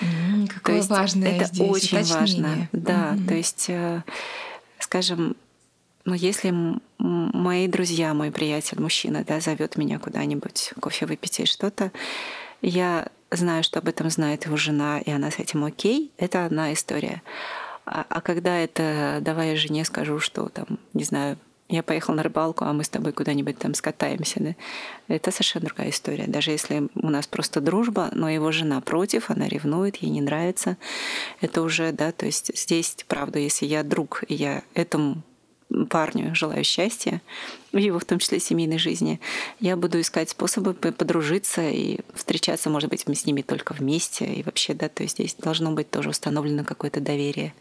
Mm, 0.01 0.49
какое 0.49 0.75
то 0.75 0.79
есть 0.79 0.91
важное 0.91 1.37
это 1.37 1.45
здесь 1.47 1.69
очень 1.69 1.99
уточнение. 1.99 2.19
важно. 2.19 2.69
Да, 2.73 3.15
mm-hmm. 3.15 3.29
то 3.29 3.35
есть, 3.35 3.67
э, 3.69 4.03
скажем, 4.79 5.37
ну, 6.05 6.15
если 6.15 6.55
мои 6.99 7.67
друзья, 7.67 8.15
мой 8.15 8.31
приятель, 8.31 8.81
мужчина, 8.81 9.25
да, 9.27 9.41
зовет 9.41 9.77
меня 9.77 9.99
куда-нибудь 9.99 10.73
кофе 10.81 11.07
выпить 11.07 11.39
или 11.39 11.47
что-то, 11.47 11.93
я 12.61 13.09
знаю, 13.31 13.63
что 13.65 13.79
об 13.79 13.89
этом 13.89 14.11
знает 14.11 14.47
его 14.47 14.57
жена, 14.57 15.01
и 15.01 15.11
она 15.11 15.31
с 15.31 15.39
этим 15.39 15.65
окей, 15.65 16.13
это 16.19 16.45
одна 16.45 16.73
история. 16.73 17.23
А, 17.87 18.07
а 18.09 18.21
когда 18.21 18.57
это 18.57 19.19
давай 19.21 19.51
я 19.51 19.57
жене 19.57 19.85
скажу, 19.85 20.19
что 20.21 20.49
там, 20.49 20.79
не 20.93 21.05
знаю, 21.05 21.39
я 21.69 21.83
поехал 21.83 22.15
на 22.15 22.23
рыбалку, 22.23 22.65
а 22.65 22.73
мы 22.73 22.85
с 22.85 22.89
тобой 22.91 23.13
куда-нибудь 23.13 23.59
там 23.59 23.75
скатаемся, 23.75 24.41
да? 24.41 24.55
это 25.09 25.31
совершенно 25.31 25.67
другая 25.67 25.91
история. 25.91 26.27
Даже 26.27 26.51
если 26.51 26.89
у 26.95 27.09
нас 27.09 27.27
просто 27.27 27.61
дружба, 27.61 28.11
но 28.13 28.29
его 28.29 28.53
жена 28.53 28.81
против, 28.83 29.31
она 29.31 29.49
ревнует, 29.49 29.97
ей 29.97 30.11
не 30.11 30.21
нравится, 30.21 30.77
это 31.41 31.63
уже, 31.63 31.93
да, 31.93 32.13
то 32.13 32.27
есть 32.27 32.57
здесь, 32.57 32.97
правда, 33.09 33.39
если 33.39 33.65
я 33.65 33.83
друг, 33.83 34.25
и 34.29 34.35
я 34.35 34.63
этому 34.75 35.23
парню 35.91 36.35
желаю 36.35 36.65
счастья, 36.65 37.23
в 37.73 37.79
его 37.79 37.99
в 37.99 38.05
том 38.05 38.19
числе 38.19 38.39
семейной 38.39 38.79
жизни, 38.79 39.21
я 39.61 39.77
буду 39.77 40.01
искать 40.01 40.31
способы 40.31 40.75
подружиться 40.75 41.69
и 41.69 41.99
встречаться, 42.15 42.71
может 42.71 42.91
быть, 42.91 43.05
с 43.07 43.27
ними 43.27 43.43
только 43.43 43.73
вместе. 43.73 44.27
И 44.27 44.43
вообще, 44.43 44.75
да, 44.75 44.89
то 44.89 45.03
есть 45.03 45.17
здесь 45.17 45.35
должно 45.35 45.73
быть 45.73 45.91
тоже 45.91 46.11
установлено 46.11 46.65
какое-то 46.65 47.01
доверие. 47.01 47.55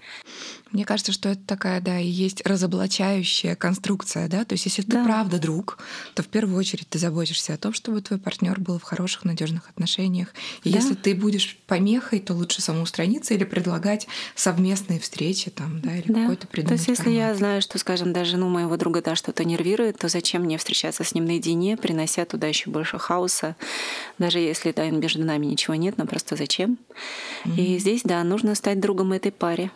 Мне 0.74 0.86
кажется, 0.86 1.12
что 1.12 1.30
это 1.30 1.42
такая, 1.46 1.80
да, 1.82 2.00
и 2.00 2.08
есть 2.08 2.46
разоблачающая 2.46 3.56
конструкция, 3.56 4.28
да. 4.28 4.44
То 4.44 4.54
есть, 4.54 4.66
если 4.66 4.82
ты 4.82 4.92
да. 4.92 5.06
правда 5.06 5.40
друг, 5.40 5.78
то 6.16 6.24
в 6.24 6.28
первую 6.28 6.58
очередь 6.58 6.90
ты 6.90 7.00
заботишься 7.00 7.54
о 7.54 7.58
том, 7.58 7.74
чтобы 7.74 8.02
твой 8.02 8.20
партнер 8.20 8.60
был 8.60 8.80
в 8.80 8.84
хороших, 8.84 9.24
надежных 9.24 9.70
отношениях. 9.70 10.30
И 10.64 10.72
да. 10.72 10.80
если 10.80 10.96
ты 10.96 11.14
будешь 11.16 11.58
помехой, 11.68 12.20
то 12.20 12.34
лучше 12.34 12.62
самоустраниться 12.62 13.34
или 13.34 13.44
предлагать 13.44 14.08
совместные 14.36 15.00
встречи 15.00 15.52
там, 15.52 15.80
да, 15.82 15.96
или 15.96 16.12
да. 16.12 16.22
какой-то 16.22 16.48
придумать. 16.48 16.70
То 16.70 16.74
есть, 16.74 16.88
если 16.88 17.04
формат. 17.04 17.30
я 17.30 17.36
знаю, 17.36 17.62
что, 17.62 17.78
скажем, 17.78 18.12
даже 18.12 18.32
жену 18.32 18.50
моего 18.50 18.76
друга 18.78 19.04
да, 19.04 19.16
что-то 19.16 19.44
нервирует, 19.44 20.00
то 20.00 20.08
зачем 20.08 20.42
мне 20.44 20.58
встречаться 20.58 21.04
с 21.04 21.14
ним 21.14 21.26
наедине, 21.26 21.78
принося 21.78 22.26
туда 22.26 22.48
еще 22.48 22.72
больше 22.72 22.98
хаоса, 22.98 23.56
даже 24.18 24.40
если 24.40 24.72
да, 24.72 24.90
между 24.90 25.24
нами 25.24 25.46
ничего 25.46 25.76
нет, 25.76 26.00
но 26.00 26.08
просто 26.08 26.36
зачем? 26.36 26.80
Mm-hmm. 27.46 27.56
И 27.58 27.78
здесь, 27.78 28.02
да, 28.04 28.24
нужно 28.24 28.56
стать 28.56 28.80
другом 28.80 29.14
этой 29.14 29.32
паре. 29.32 29.70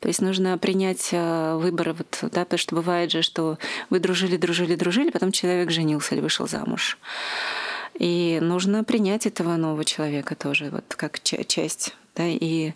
То 0.00 0.08
есть 0.08 0.20
нужно 0.20 0.58
принять 0.58 1.08
э, 1.12 1.56
выбор, 1.56 1.94
вот, 1.94 2.18
да, 2.22 2.44
потому 2.44 2.58
что 2.58 2.74
бывает 2.74 3.10
же, 3.10 3.22
что 3.22 3.58
вы 3.88 3.98
дружили, 3.98 4.36
дружили, 4.36 4.74
дружили, 4.74 5.10
потом 5.10 5.32
человек 5.32 5.70
женился 5.70 6.14
или 6.14 6.22
вышел 6.22 6.46
замуж. 6.46 6.98
И 7.98 8.38
нужно 8.42 8.84
принять 8.84 9.26
этого 9.26 9.56
нового 9.56 9.84
человека 9.84 10.34
тоже, 10.34 10.70
вот 10.70 10.94
как 10.94 11.22
часть. 11.22 11.94
Да, 12.14 12.24
и 12.26 12.72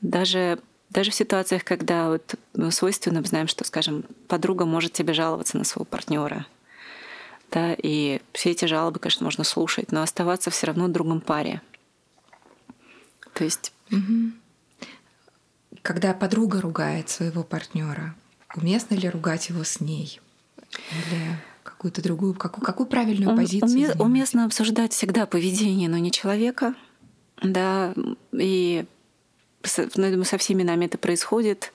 даже 0.00 0.58
даже 0.90 1.10
в 1.10 1.14
ситуациях, 1.14 1.64
когда 1.64 2.08
вот 2.08 2.36
мы 2.54 2.70
свойственно 2.70 3.20
знаем, 3.24 3.48
что, 3.48 3.64
скажем, 3.64 4.04
подруга 4.28 4.64
может 4.64 4.92
тебе 4.92 5.12
жаловаться 5.12 5.58
на 5.58 5.64
своего 5.64 5.84
партнера, 5.84 6.46
да, 7.50 7.74
и 7.76 8.20
все 8.32 8.50
эти 8.52 8.66
жалобы, 8.66 9.00
конечно, 9.00 9.24
можно 9.24 9.42
слушать, 9.42 9.90
но 9.90 10.02
оставаться 10.02 10.50
все 10.50 10.68
равно 10.68 10.86
другом 10.86 11.20
паре. 11.20 11.62
То 13.32 13.42
есть 13.42 13.72
угу. 13.90 14.32
Когда 15.84 16.14
подруга 16.14 16.62
ругает 16.62 17.10
своего 17.10 17.42
партнера, 17.42 18.14
уместно 18.56 18.94
ли 18.94 19.06
ругать 19.06 19.50
его 19.50 19.64
с 19.64 19.80
ней? 19.80 20.18
Или 20.70 21.36
какую-то 21.62 22.02
другую, 22.02 22.32
какую, 22.32 22.64
какую 22.64 22.86
правильную 22.86 23.32
Ум, 23.32 23.36
позицию? 23.36 23.70
Уме, 23.70 23.92
уместно 23.98 24.46
обсуждать 24.46 24.94
всегда 24.94 25.26
поведение, 25.26 25.90
но 25.90 25.98
не 25.98 26.10
человека. 26.10 26.74
Да, 27.42 27.92
и 28.32 28.86
ну, 29.76 30.04
я 30.04 30.10
думаю, 30.10 30.24
со 30.24 30.38
всеми 30.38 30.62
нами 30.62 30.86
это 30.86 30.96
происходит. 30.96 31.70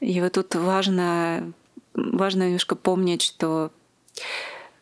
И 0.00 0.22
вот 0.22 0.32
тут 0.32 0.54
важно, 0.54 1.52
важно 1.92 2.44
немножко 2.44 2.76
помнить, 2.76 3.20
что 3.20 3.70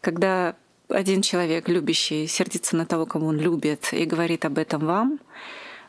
когда 0.00 0.54
один 0.88 1.20
человек, 1.20 1.68
любящий, 1.68 2.28
сердится 2.28 2.76
на 2.76 2.86
того, 2.86 3.06
кого 3.06 3.26
он 3.26 3.38
любит, 3.38 3.88
и 3.90 4.04
говорит 4.04 4.44
об 4.44 4.58
этом 4.58 4.86
вам, 4.86 5.18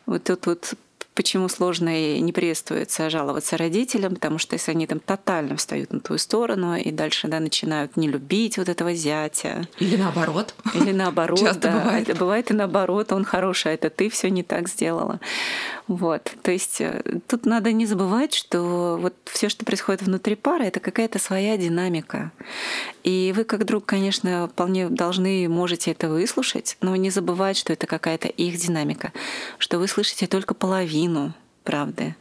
вот 0.07 0.23
тут 0.23 0.47
вот 0.47 0.73
почему 1.17 1.49
сложно 1.49 1.89
и 1.89 2.21
не 2.21 2.31
приветствуется 2.31 3.09
жаловаться 3.09 3.57
родителям, 3.57 4.13
потому 4.13 4.37
что 4.37 4.53
если 4.53 4.71
они 4.71 4.85
там 4.85 4.99
тотально 4.99 5.57
встают 5.57 5.91
на 5.91 5.99
твою 5.99 6.19
сторону 6.19 6.75
и 6.75 6.91
дальше 6.91 7.27
да, 7.27 7.39
начинают 7.39 7.97
не 7.97 8.07
любить 8.07 8.59
вот 8.59 8.69
этого 8.69 8.93
зятя. 8.93 9.67
Или 9.79 9.95
наоборот. 9.97 10.53
Или 10.75 10.91
наоборот. 10.91 11.39
Часто 11.39 11.69
да. 11.69 11.79
бывает. 11.79 12.07
Это 12.07 12.19
бывает 12.19 12.51
и 12.51 12.53
наоборот, 12.53 13.11
он 13.11 13.25
хороший, 13.25 13.71
а 13.71 13.73
это 13.73 13.89
ты 13.89 14.09
все 14.09 14.29
не 14.29 14.43
так 14.43 14.69
сделала. 14.69 15.19
Вот. 15.87 16.35
То 16.43 16.51
есть 16.51 16.81
э, 16.81 17.01
тут 17.27 17.45
надо 17.45 17.71
не 17.71 17.85
забывать, 17.85 18.33
что 18.33 18.97
вот 19.01 19.13
все, 19.25 19.47
что 19.47 19.63
происходит 19.63 20.01
внутри 20.01 20.35
пары, 20.35 20.65
это 20.65 20.81
какая-то 20.81 21.17
своя 21.17 21.55
динамика. 21.57 22.31
И 23.03 23.33
вы 23.35 23.45
как 23.45 23.65
друг, 23.65 23.85
конечно, 23.85 24.49
вполне 24.49 24.89
должны, 24.89 25.47
можете 25.47 25.91
это 25.91 26.09
выслушать, 26.09 26.77
но 26.81 26.95
не 26.97 27.09
забывать, 27.09 27.57
что 27.57 27.71
это 27.71 27.87
какая-то 27.87 28.27
их 28.27 28.57
динамика, 28.57 29.13
что 29.57 29.79
вы 29.79 29.87
слышите 29.87 30.27
только 30.27 30.53
половину 30.53 31.33
правды. 31.63 32.15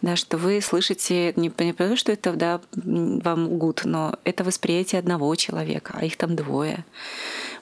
Да, 0.00 0.16
что 0.16 0.36
вы 0.36 0.60
слышите 0.60 1.32
не, 1.36 1.52
не 1.58 1.72
потому, 1.72 1.96
что 1.96 2.12
это 2.12 2.32
да, 2.32 2.60
вам 2.74 3.46
лгут, 3.46 3.82
но 3.84 4.18
это 4.24 4.44
восприятие 4.44 4.98
одного 4.98 5.34
человека, 5.34 5.94
а 5.96 6.04
их 6.04 6.16
там 6.16 6.36
двое. 6.36 6.84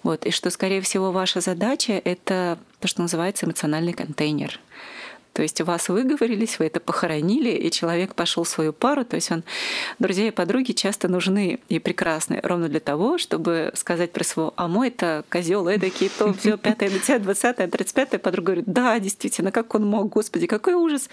Вот. 0.02 0.26
И 0.26 0.30
что, 0.30 0.50
скорее 0.50 0.80
всего, 0.80 1.12
ваша 1.12 1.40
задача— 1.40 1.92
это 2.04 2.58
то, 2.80 2.88
что 2.88 3.02
называется 3.02 3.46
эмоциональный 3.46 3.92
контейнер— 3.92 4.60
то 5.32 5.42
есть 5.42 5.60
вас 5.62 5.88
выговорились, 5.88 6.58
вы 6.58 6.66
это 6.66 6.78
похоронили, 6.78 7.50
и 7.50 7.70
человек 7.70 8.14
пошел 8.14 8.44
свою 8.44 8.72
пару. 8.72 9.04
То 9.04 9.16
есть 9.16 9.30
он, 9.30 9.44
друзья 9.98 10.28
и 10.28 10.30
подруги 10.30 10.72
часто 10.72 11.08
нужны 11.08 11.58
и 11.68 11.78
прекрасны 11.78 12.40
ровно 12.42 12.68
для 12.68 12.80
того, 12.80 13.16
чтобы 13.16 13.72
сказать 13.74 14.12
про 14.12 14.24
своего, 14.24 14.52
а 14.56 14.68
мой 14.68 14.88
это 14.88 15.24
козел 15.30 15.68
эдакий, 15.68 16.10
то 16.18 16.34
все 16.34 16.58
пятое, 16.58 16.90
десятое, 16.90 17.20
двадцатое, 17.20 17.68
тридцать 17.68 17.94
пятое. 17.94 18.18
Подруга 18.18 18.46
говорит, 18.46 18.64
да, 18.66 18.98
действительно, 18.98 19.52
как 19.52 19.74
он 19.74 19.86
мог, 19.86 20.10
господи, 20.10 20.46
какой 20.46 20.74
ужас. 20.74 21.08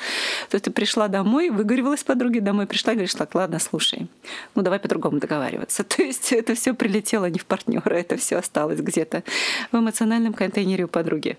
То 0.49 0.55
есть 0.55 0.65
ты 0.65 0.72
пришла 0.72 1.07
домой, 1.07 1.49
выговорилась 1.49 2.03
подруге, 2.03 2.41
домой 2.41 2.67
пришла 2.67 2.93
и 2.93 2.95
говоришь, 2.95 3.15
так, 3.15 3.34
ладно, 3.36 3.59
слушай, 3.59 4.07
ну 4.53 4.61
давай 4.61 4.80
по-другому 4.80 5.20
договариваться. 5.20 5.84
То 5.99 6.03
есть 6.03 6.34
это 6.34 6.55
все 6.55 6.74
прилетело 6.74 7.30
не 7.30 7.39
в 7.39 7.45
партнера, 7.45 7.93
это 7.95 8.17
все 8.17 8.36
осталось 8.38 8.80
где-то 8.80 9.24
в 9.72 9.78
эмоциональном 9.78 10.34
контейнере 10.34 10.86
у 10.86 10.88
подруги. 10.89 11.38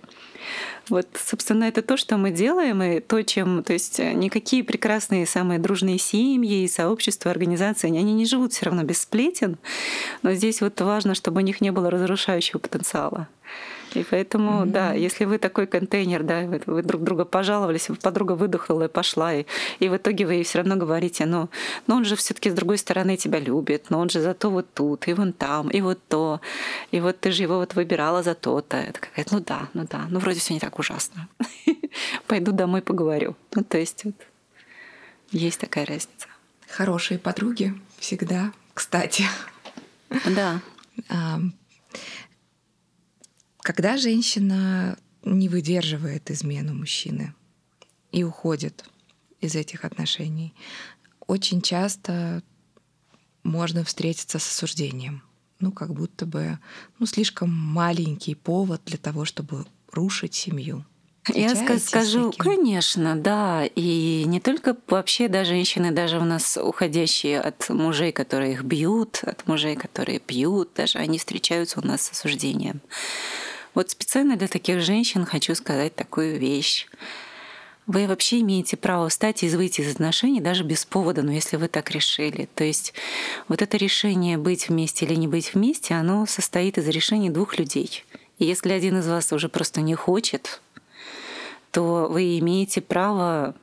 Вот, 0.88 1.07
собственно, 1.14 1.64
это 1.64 1.82
то, 1.82 1.96
что 1.96 2.16
мы 2.16 2.30
делаем, 2.30 2.82
и 2.82 3.01
то, 3.01 3.22
чем, 3.22 3.62
то 3.62 3.72
есть 3.72 4.01
э, 4.01 4.12
никакие 4.12 4.64
прекрасные 4.64 5.26
самые 5.26 5.59
дружные 5.59 5.98
семьи, 5.98 6.66
сообщества, 6.66 7.30
организации, 7.30 7.88
они 7.88 8.12
не 8.12 8.26
живут 8.26 8.53
все 8.53 8.66
равно 8.66 8.82
без 8.82 9.03
сплетен, 9.03 9.59
но 10.22 10.32
здесь 10.32 10.61
вот 10.61 10.80
важно, 10.80 11.14
чтобы 11.14 11.40
у 11.40 11.44
них 11.44 11.61
не 11.61 11.70
было 11.70 11.90
разрушающего 11.90 12.59
потенциала. 12.59 13.28
И 13.95 14.05
поэтому, 14.05 14.62
mm-hmm. 14.62 14.70
да, 14.70 14.93
если 14.93 15.24
вы 15.24 15.38
такой 15.38 15.66
контейнер, 15.66 16.22
да, 16.22 16.43
вы, 16.43 16.61
вы 16.66 16.82
друг 16.82 17.03
друга 17.03 17.24
пожаловались, 17.24 17.88
подруга 18.03 18.32
выдохнула 18.32 18.84
и 18.84 18.88
пошла, 18.88 19.34
и, 19.34 19.47
и 19.80 19.88
в 19.88 19.97
итоге 19.97 20.26
вы 20.26 20.43
все 20.43 20.59
равно 20.59 20.76
говорите, 20.76 21.26
ну, 21.26 21.49
но 21.86 21.97
он 21.97 22.05
же 22.05 22.16
все-таки 22.16 22.51
с 22.51 22.55
другой 22.55 22.78
стороны 22.78 23.16
тебя 23.16 23.41
любит, 23.41 23.91
но 23.91 23.99
он 23.99 24.09
же 24.09 24.20
зато 24.20 24.51
вот 24.51 24.72
тут, 24.74 25.09
и 25.09 25.12
вон 25.12 25.32
там, 25.32 25.68
и 25.70 25.80
вот 25.80 25.99
то, 26.09 26.41
и 26.93 27.01
вот 27.01 27.20
ты 27.20 27.32
же 27.32 27.43
его 27.43 27.57
вот 27.57 27.74
выбирала 27.74 28.22
за 28.22 28.34
то-то. 28.34 28.76
Это 28.76 29.01
какая-то, 29.01 29.34
ну 29.34 29.41
да, 29.41 29.68
ну 29.74 29.86
да, 29.91 30.07
ну 30.09 30.20
вроде 30.20 30.41
все 30.41 30.55
не 30.55 30.61
так 30.61 30.78
ужасно. 30.78 31.28
Пойду 32.26 32.53
домой 32.53 32.82
поговорю. 32.82 33.36
Ну, 33.55 33.64
то 33.64 33.78
есть 33.78 34.05
вот 34.05 34.14
есть 35.30 35.61
такая 35.61 35.86
разница. 35.86 36.28
Хорошие 36.68 37.18
подруги 37.18 37.74
всегда, 37.99 38.53
кстати. 38.74 39.24
Да. 40.26 40.61
Когда 43.73 43.97
женщина 43.99 44.99
не 45.23 45.49
выдерживает 45.49 46.29
измену 46.33 46.75
мужчины 46.75 47.35
и 48.11 48.25
уходит 48.25 48.85
из 49.41 49.55
этих 49.55 49.85
отношений, 49.85 50.55
очень 51.29 51.62
часто 51.62 52.43
можно 53.45 53.85
встретиться 53.85 54.41
с 54.41 54.49
осуждением. 54.51 55.23
Ну, 55.61 55.71
как 55.71 55.95
будто 55.95 56.27
бы 56.27 56.59
ну, 56.99 57.07
слишком 57.07 57.49
маленький 57.53 58.35
повод 58.35 58.83
для 58.87 58.99
того, 58.99 59.25
чтобы 59.25 59.64
рушить 59.93 60.35
семью. 60.35 60.85
Я 61.33 61.55
скажу, 61.79 62.33
конечно, 62.37 63.14
да. 63.14 63.66
И 63.77 64.25
не 64.27 64.41
только 64.41 64.77
вообще, 64.89 65.29
да, 65.29 65.45
женщины, 65.45 65.93
даже 65.93 66.18
у 66.18 66.25
нас 66.25 66.57
уходящие 66.61 67.41
от 67.41 67.68
мужей, 67.68 68.11
которые 68.11 68.55
их 68.55 68.64
бьют, 68.64 69.21
от 69.23 69.47
мужей, 69.47 69.77
которые 69.77 70.18
пьют, 70.18 70.73
даже 70.75 70.99
они 70.99 71.18
встречаются 71.18 71.79
у 71.79 71.87
нас 71.87 72.03
с 72.03 72.11
осуждением. 72.11 72.81
Вот 73.75 73.91
специально 73.91 74.37
для 74.37 74.49
таких 74.49 74.81
женщин 74.81 75.25
хочу 75.25 75.55
сказать 75.55 75.95
такую 75.95 76.39
вещь. 76.39 76.87
Вы 77.87 78.07
вообще 78.07 78.41
имеете 78.41 78.77
право 78.77 79.09
встать 79.09 79.43
и 79.43 79.49
выйти 79.49 79.81
из 79.81 79.93
отношений 79.93 80.41
даже 80.41 80.62
без 80.62 80.85
повода, 80.85 81.23
но 81.23 81.33
если 81.33 81.57
вы 81.57 81.68
так 81.68 81.91
решили. 81.91 82.49
То 82.55 82.62
есть 82.62 82.93
вот 83.49 83.62
это 83.62 83.77
решение 83.77 84.39
быть 84.39 84.68
вместе 84.68 85.07
или 85.07 85.14
не 85.14 85.27
быть 85.27 85.55
вместе, 85.55 85.95
оно 85.95 86.27
состоит 86.27 86.79
из 86.79 86.87
решений 86.89 87.31
двух 87.31 87.59
людей. 87.59 88.05
И 88.39 88.45
если 88.45 88.73
один 88.73 88.99
из 88.99 89.09
вас 89.09 89.33
уже 89.33 89.49
просто 89.49 89.81
не 89.81 89.95
хочет, 89.95 90.61
то 91.73 92.09
вы 92.11 92.39
имеете 92.39 92.81
право 92.81 93.55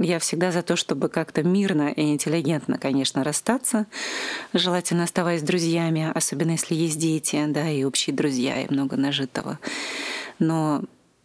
я 0.00 0.18
всегда 0.18 0.52
за 0.52 0.62
то, 0.62 0.76
чтобы 0.76 1.08
как-то 1.08 1.42
мирно 1.42 1.90
и 1.90 2.02
интеллигентно, 2.12 2.78
конечно, 2.78 3.24
расстаться, 3.24 3.86
желательно 4.52 5.04
оставаясь 5.04 5.42
друзьями, 5.42 6.10
особенно 6.14 6.52
если 6.52 6.74
есть 6.74 6.98
дети, 6.98 7.44
да, 7.48 7.68
и 7.68 7.84
общие 7.84 8.14
друзья, 8.14 8.62
и 8.62 8.72
много 8.72 8.96
нажитого. 8.96 9.58
Но 10.38 10.82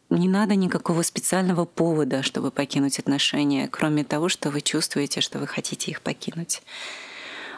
не 0.09 0.27
надо 0.27 0.55
никакого 0.55 1.01
специального 1.01 1.65
повода, 1.65 2.23
чтобы 2.23 2.51
покинуть 2.51 2.99
отношения, 2.99 3.67
кроме 3.67 4.03
того, 4.03 4.29
что 4.29 4.49
вы 4.49 4.61
чувствуете, 4.61 5.21
что 5.21 5.39
вы 5.39 5.47
хотите 5.47 5.91
их 5.91 6.01
покинуть. 6.01 6.61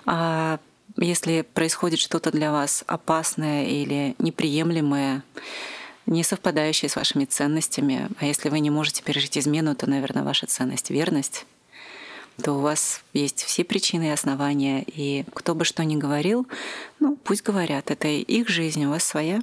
А 0.06 0.60
если 0.98 1.42
происходит 1.42 2.00
что-то 2.00 2.32
для 2.32 2.52
вас 2.52 2.84
опасное 2.88 3.66
или 3.66 4.16
неприемлемое, 4.20 5.24
не 6.06 6.24
совпадающие 6.24 6.90
с 6.90 6.96
вашими 6.96 7.26
ценностями. 7.26 8.10
А 8.20 8.26
если 8.26 8.50
вы 8.50 8.60
не 8.60 8.70
можете 8.70 9.04
пережить 9.04 9.38
измену, 9.38 9.76
то, 9.76 9.90
наверное, 9.90 10.24
ваша 10.24 10.48
ценность— 10.48 10.90
верность 10.92 11.46
то 12.42 12.54
у 12.54 12.60
вас 12.60 13.02
есть 13.14 13.44
все 13.44 13.64
причины 13.64 14.08
и 14.08 14.10
основания. 14.10 14.84
И 14.88 15.26
кто 15.34 15.56
бы 15.56 15.66
что 15.66 15.84
ни 15.84 15.96
говорил, 15.96 16.48
ну, 17.00 17.18
пусть 17.24 17.44
говорят, 17.44 17.92
это 17.92 18.08
их 18.08 18.50
жизнь, 18.50 18.84
у 18.86 18.90
вас 18.90 19.04
своя. 19.04 19.42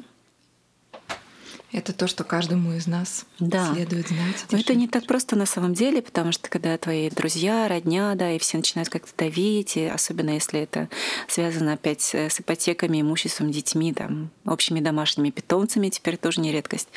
Это 1.72 1.94
то, 1.94 2.06
что 2.06 2.22
каждому 2.22 2.74
из 2.74 2.86
нас 2.86 3.24
да. 3.38 3.72
следует 3.72 4.08
знать. 4.08 4.44
Но 4.50 4.58
это 4.58 4.74
не 4.74 4.88
так 4.88 5.06
просто 5.06 5.36
на 5.36 5.46
самом 5.46 5.72
деле, 5.72 6.02
потому 6.02 6.30
что 6.30 6.50
когда 6.50 6.76
твои 6.76 7.08
друзья, 7.08 7.66
родня, 7.66 8.14
да, 8.14 8.30
и 8.30 8.38
все 8.38 8.58
начинают 8.58 8.90
как-то 8.90 9.12
давить, 9.16 9.78
и 9.78 9.86
особенно 9.86 10.30
если 10.30 10.60
это 10.60 10.90
связано 11.28 11.72
опять 11.72 12.14
с 12.14 12.40
ипотеками, 12.40 13.00
имуществом, 13.00 13.50
детьми, 13.50 13.94
там, 13.94 14.30
общими 14.44 14.80
домашними 14.80 15.30
питомцами, 15.30 15.88
теперь 15.88 16.18
тоже 16.18 16.42
не 16.42 16.52
редкость. 16.52 16.88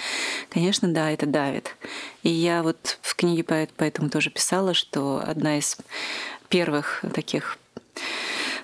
Конечно, 0.50 0.90
да, 0.90 1.10
это 1.10 1.26
давит. 1.26 1.78
И 2.24 2.30
я 2.30 2.62
вот 2.62 3.00
в 3.02 3.16
книге 3.16 3.46
поэтому 3.78 4.10
тоже 4.10 4.30
писала, 4.30 4.74
что 4.74 5.24
одна 5.26 5.58
из 5.58 5.78
первых 6.50 7.04
таких 7.14 7.58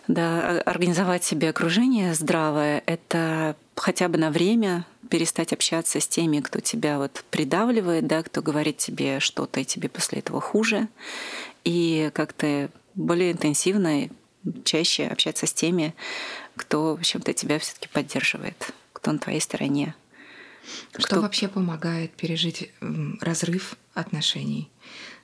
да, 0.08 0.62
организовать 0.66 1.24
себе 1.24 1.50
окружение 1.50 2.14
здравое— 2.14 2.84
это 2.86 3.56
хотя 3.76 4.10
бы 4.10 4.18
на 4.18 4.30
время 4.30 4.86
перестать 5.12 5.52
общаться 5.52 6.00
с 6.00 6.08
теми, 6.08 6.40
кто 6.40 6.62
тебя 6.62 6.98
вот 6.98 7.26
придавливает, 7.30 8.08
да, 8.08 8.24
кто 8.24 8.42
говорит 8.42 8.78
тебе 8.78 9.20
что-то, 9.20 9.60
и 9.60 9.66
тебе 9.66 9.90
после 9.90 10.20
этого 10.20 10.40
хуже, 10.40 10.88
и 11.66 12.10
как-то 12.14 12.72
более 12.96 13.34
интенсивно, 13.34 14.10
чаще 14.64 15.08
общаться 15.08 15.46
с 15.48 15.54
теми, 15.54 15.94
кто, 16.56 16.96
в 16.96 17.00
общем-то, 17.00 17.34
тебя 17.34 17.60
все 17.60 17.74
таки 17.74 17.90
поддерживает, 17.90 18.74
кто 18.94 19.12
на 19.12 19.20
твоей 19.20 19.42
стороне. 19.42 19.96
Что 20.98 21.08
кто... 21.08 21.22
вообще 21.22 21.50
помогает 21.50 22.14
пережить 22.14 22.72
разрыв 23.20 23.76
отношений 23.94 24.72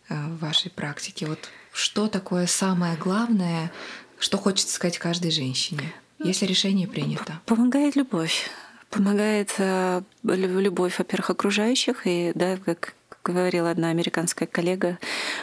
э, 0.10 0.16
в 0.16 0.40
вашей 0.40 0.70
практике? 0.70 1.28
Вот 1.28 1.50
что 1.72 2.10
такое 2.10 2.46
самое 2.46 2.98
главное, 2.98 3.72
что 4.20 4.38
хочется 4.38 4.74
сказать 4.74 4.98
каждой 4.98 5.32
женщине? 5.32 5.94
если 6.20 6.46
решение 6.46 6.88
принято? 6.88 7.40
Помогает 7.46 7.96
любовь. 7.96 8.50
Помогает 8.90 9.54
э, 9.58 10.02
любовь, 10.24 10.98
во-первых, 10.98 11.30
окружающих, 11.30 12.06
и, 12.06 12.32
да, 12.36 12.58
как 12.58 12.96
говорила 13.24 13.70
одна 13.70 13.90
американская 13.90 14.48
коллега, 14.48 14.98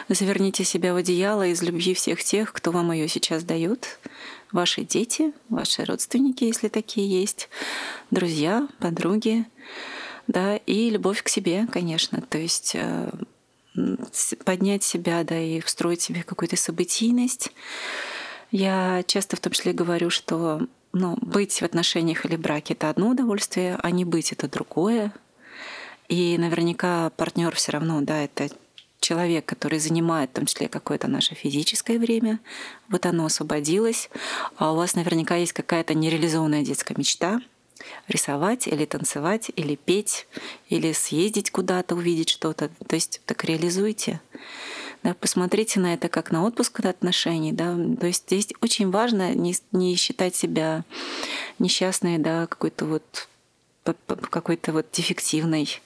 заверните 0.09 0.63
себя 0.63 0.93
в 0.93 0.97
одеяло 0.97 1.45
из 1.45 1.61
любви 1.61 1.93
всех 1.93 2.23
тех, 2.23 2.51
кто 2.51 2.71
вам 2.71 2.91
ее 2.91 3.07
сейчас 3.07 3.43
дают. 3.43 3.99
Ваши 4.51 4.83
дети, 4.83 5.33
ваши 5.49 5.83
родственники, 5.83 6.45
если 6.45 6.67
такие 6.67 7.07
есть, 7.07 7.49
друзья, 8.09 8.67
подруги, 8.79 9.45
да, 10.27 10.57
и 10.57 10.89
любовь 10.89 11.21
к 11.21 11.29
себе, 11.29 11.67
конечно. 11.71 12.21
То 12.21 12.37
есть 12.39 12.71
э, 12.73 13.11
поднять 14.43 14.83
себя, 14.83 15.23
да, 15.23 15.39
и 15.39 15.59
встроить 15.59 16.01
себе 16.01 16.23
какую-то 16.23 16.55
событийность, 16.55 17.51
я 18.51 19.03
часто 19.05 19.35
в 19.35 19.39
том 19.39 19.53
числе 19.53 19.73
говорю, 19.73 20.09
что 20.09 20.61
ну, 20.95 21.17
быть 21.21 21.59
в 21.59 21.63
отношениях 21.63 22.25
или 22.25 22.37
браке 22.37 22.73
это 22.73 22.89
одно 22.89 23.09
удовольствие, 23.09 23.77
а 23.83 23.91
не 23.91 24.05
быть 24.05 24.31
это 24.31 24.47
другое. 24.47 25.11
И 26.07 26.37
наверняка 26.37 27.09
партнер 27.17 27.53
все 27.53 27.73
равно, 27.73 27.99
да, 27.99 28.23
это 28.23 28.47
человек, 29.01 29.45
который 29.45 29.79
занимает 29.79 30.29
в 30.29 30.33
том 30.33 30.45
числе 30.45 30.69
какое-то 30.69 31.09
наше 31.09 31.35
физическое 31.35 31.99
время, 31.99 32.39
вот 32.87 33.05
оно 33.05 33.25
освободилось, 33.25 34.09
а 34.55 34.71
у 34.71 34.77
вас 34.77 34.95
наверняка 34.95 35.35
есть 35.35 35.51
какая-то 35.51 35.93
нереализованная 35.93 36.63
детская 36.63 36.95
мечта 36.97 37.41
рисовать 38.07 38.65
или 38.65 38.85
танцевать, 38.85 39.51
или 39.53 39.75
петь, 39.75 40.27
или 40.69 40.93
съездить 40.93 41.51
куда-то, 41.51 41.95
увидеть 41.95 42.29
что-то. 42.29 42.69
То 42.87 42.95
есть 42.95 43.21
так 43.25 43.43
реализуйте. 43.43 44.21
Да, 45.05 45.13
посмотрите 45.13 45.79
на 45.79 45.93
это 45.93 46.09
как 46.09 46.31
на 46.31 46.43
отпуск 46.43 46.79
от 46.79 46.87
отношений. 46.87 47.51
Да. 47.51 47.77
То 47.99 48.07
есть 48.07 48.23
здесь 48.25 48.47
очень 48.61 48.89
важно 48.89 49.35
не, 49.35 49.55
не 49.71 49.95
считать 49.97 50.35
себя 50.35 50.83
несчастной, 51.59 52.17
да, 52.17 52.47
какой-то 52.47 52.85
вот 52.85 53.27
какой-то 54.31 54.71
вот 54.73 54.87
дефективной, 54.91 55.79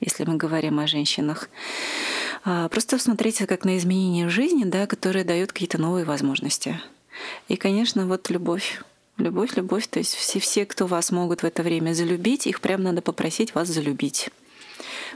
если 0.00 0.24
мы 0.24 0.34
говорим 0.34 0.80
о 0.80 0.88
женщинах. 0.88 1.48
А 2.42 2.68
просто 2.68 2.98
смотрите 2.98 3.46
как 3.46 3.64
на 3.64 3.78
изменения 3.78 4.28
жизни, 4.28 4.64
да, 4.64 4.88
которые 4.88 5.24
дают 5.24 5.52
какие-то 5.52 5.78
новые 5.78 6.04
возможности. 6.04 6.80
И, 7.46 7.54
конечно, 7.54 8.08
вот 8.08 8.28
любовь. 8.28 8.82
Любовь, 9.18 9.56
любовь. 9.56 9.86
То 9.86 10.00
есть 10.00 10.16
все, 10.16 10.40
все, 10.40 10.66
кто 10.66 10.88
вас 10.88 11.12
могут 11.12 11.44
в 11.44 11.46
это 11.46 11.62
время 11.62 11.92
залюбить, 11.92 12.48
их 12.48 12.60
прям 12.60 12.82
надо 12.82 13.02
попросить 13.02 13.54
вас 13.54 13.68
залюбить. 13.68 14.30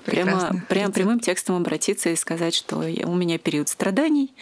Прямо, 0.05 0.62
прямо 0.68 0.93
прямым 0.93 1.20
текстом 1.20 1.57
обратиться 1.57 2.11
и 2.11 2.16
сказать, 2.16 2.55
что 2.55 2.78
у 2.78 3.14
меня 3.14 3.38
период 3.38 3.68
страданий, 3.68 4.34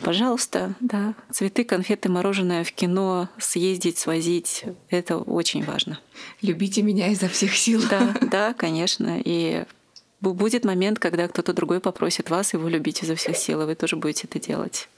пожалуйста, 0.00 0.74
да, 0.80 1.14
цветы, 1.30 1.64
конфеты, 1.64 2.08
мороженое 2.08 2.64
в 2.64 2.72
кино, 2.72 3.28
съездить, 3.38 3.98
свозить, 3.98 4.64
это 4.90 5.18
очень 5.18 5.64
важно. 5.64 5.98
Любите 6.42 6.82
меня 6.82 7.08
изо 7.08 7.28
всех 7.28 7.56
сил. 7.56 7.82
Да, 7.88 8.14
да, 8.20 8.54
конечно. 8.54 9.20
И 9.24 9.64
будет 10.20 10.64
момент, 10.64 10.98
когда 10.98 11.28
кто-то 11.28 11.52
другой 11.52 11.80
попросит 11.80 12.30
вас 12.30 12.54
его 12.54 12.68
любить 12.68 13.02
изо 13.02 13.14
всех 13.14 13.36
сил, 13.36 13.62
и 13.62 13.66
вы 13.66 13.74
тоже 13.74 13.96
будете 13.96 14.26
это 14.26 14.40
делать. 14.40 14.88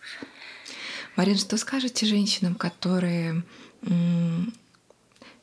Марин, 1.16 1.36
что 1.36 1.56
скажете 1.56 2.06
женщинам, 2.06 2.54
которые 2.54 3.42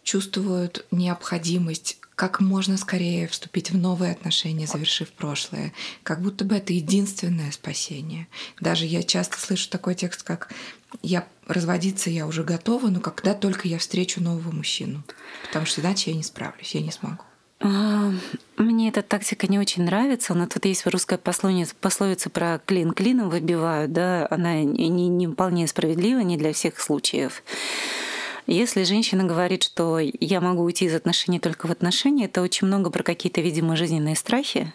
чувствуют 0.03 0.85
необходимость 0.91 1.97
как 2.15 2.39
можно 2.39 2.77
скорее 2.77 3.27
вступить 3.27 3.71
в 3.71 3.77
новые 3.77 4.11
отношения, 4.11 4.67
завершив 4.67 5.11
прошлое. 5.11 5.73
Как 6.03 6.21
будто 6.21 6.45
бы 6.45 6.55
это 6.55 6.73
единственное 6.73 7.51
спасение. 7.51 8.27
Даже 8.59 8.85
я 8.85 9.03
часто 9.03 9.39
слышу 9.39 9.69
такой 9.69 9.95
текст, 9.95 10.23
как 10.23 10.51
«я 11.01 11.27
разводиться 11.47 12.09
я 12.09 12.27
уже 12.27 12.43
готова, 12.43 12.87
но 12.87 12.99
когда 12.99 13.33
только 13.33 13.67
я 13.67 13.79
встречу 13.79 14.21
нового 14.21 14.51
мужчину, 14.51 15.03
потому 15.47 15.65
что 15.65 15.81
иначе 15.81 16.11
я 16.11 16.17
не 16.17 16.23
справлюсь, 16.23 16.75
я 16.75 16.81
не 16.81 16.91
смогу». 16.91 17.23
А, 17.59 18.11
мне 18.57 18.89
эта 18.89 19.01
тактика 19.01 19.47
не 19.47 19.57
очень 19.57 19.83
нравится, 19.83 20.33
но 20.33 20.47
тут 20.47 20.65
есть 20.65 20.85
русская 20.85 21.17
пословица, 21.17 21.73
пословица 21.79 22.29
про 22.29 22.59
клин 22.65 22.91
клином 22.91 23.29
выбивают, 23.29 23.93
да, 23.93 24.27
она 24.29 24.61
не, 24.63 24.89
не 24.89 25.27
вполне 25.27 25.65
справедлива 25.67 26.19
не 26.19 26.37
для 26.37 26.51
всех 26.51 26.79
случаев. 26.79 27.41
Если 28.45 28.83
женщина 28.83 29.23
говорит, 29.23 29.63
что 29.63 29.99
я 29.99 30.41
могу 30.41 30.63
уйти 30.63 30.85
из 30.85 30.95
отношений 30.95 31.39
только 31.39 31.67
в 31.67 31.71
отношении, 31.71 32.25
это 32.25 32.41
очень 32.41 32.67
много 32.67 32.89
про 32.89 33.03
какие-то, 33.03 33.41
видимо, 33.41 33.75
жизненные 33.75 34.15
страхи 34.15 34.73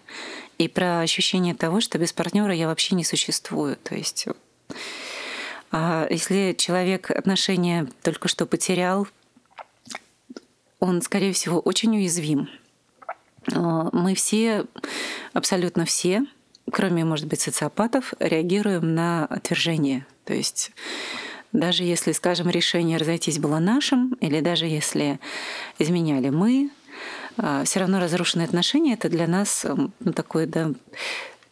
и 0.57 0.69
про 0.69 1.01
ощущение 1.01 1.55
того, 1.55 1.81
что 1.81 1.99
без 1.99 2.13
партнера 2.13 2.55
я 2.55 2.67
вообще 2.67 2.95
не 2.95 3.05
существую. 3.05 3.77
То 3.77 3.95
есть 3.95 4.27
а 5.71 6.07
если 6.09 6.55
человек 6.57 7.11
отношения 7.11 7.87
только 8.03 8.29
что 8.29 8.47
потерял, 8.47 9.07
он, 10.81 11.03
скорее 11.03 11.33
всего, 11.33 11.59
очень 11.61 11.97
уязвим. 11.97 12.49
А, 13.53 13.91
мы 13.93 14.15
все, 14.15 14.65
абсолютно 15.33 15.85
все, 15.85 16.25
кроме, 16.71 17.05
может 17.05 17.27
быть, 17.27 17.41
социопатов, 17.41 18.15
реагируем 18.19 18.95
на 18.95 19.27
отвержение. 19.27 20.07
То 20.25 20.35
есть 20.35 20.71
даже 21.53 21.85
если, 21.85 22.13
скажем, 22.13 22.49
решение 22.51 22.99
разойтись 22.99 23.39
было 23.39 23.59
нашим, 23.59 24.15
или 24.21 24.41
даже 24.41 24.67
если 24.67 25.19
изменяли 25.79 26.29
мы, 26.31 26.71
а, 27.37 27.65
все 27.65 27.81
равно 27.81 28.01
разрушенные 28.01 28.47
отношения 28.47 28.95
это 28.95 29.09
для 29.09 29.27
нас 29.27 29.65
ну, 30.01 30.13
такое 30.13 30.47
да, 30.47 30.73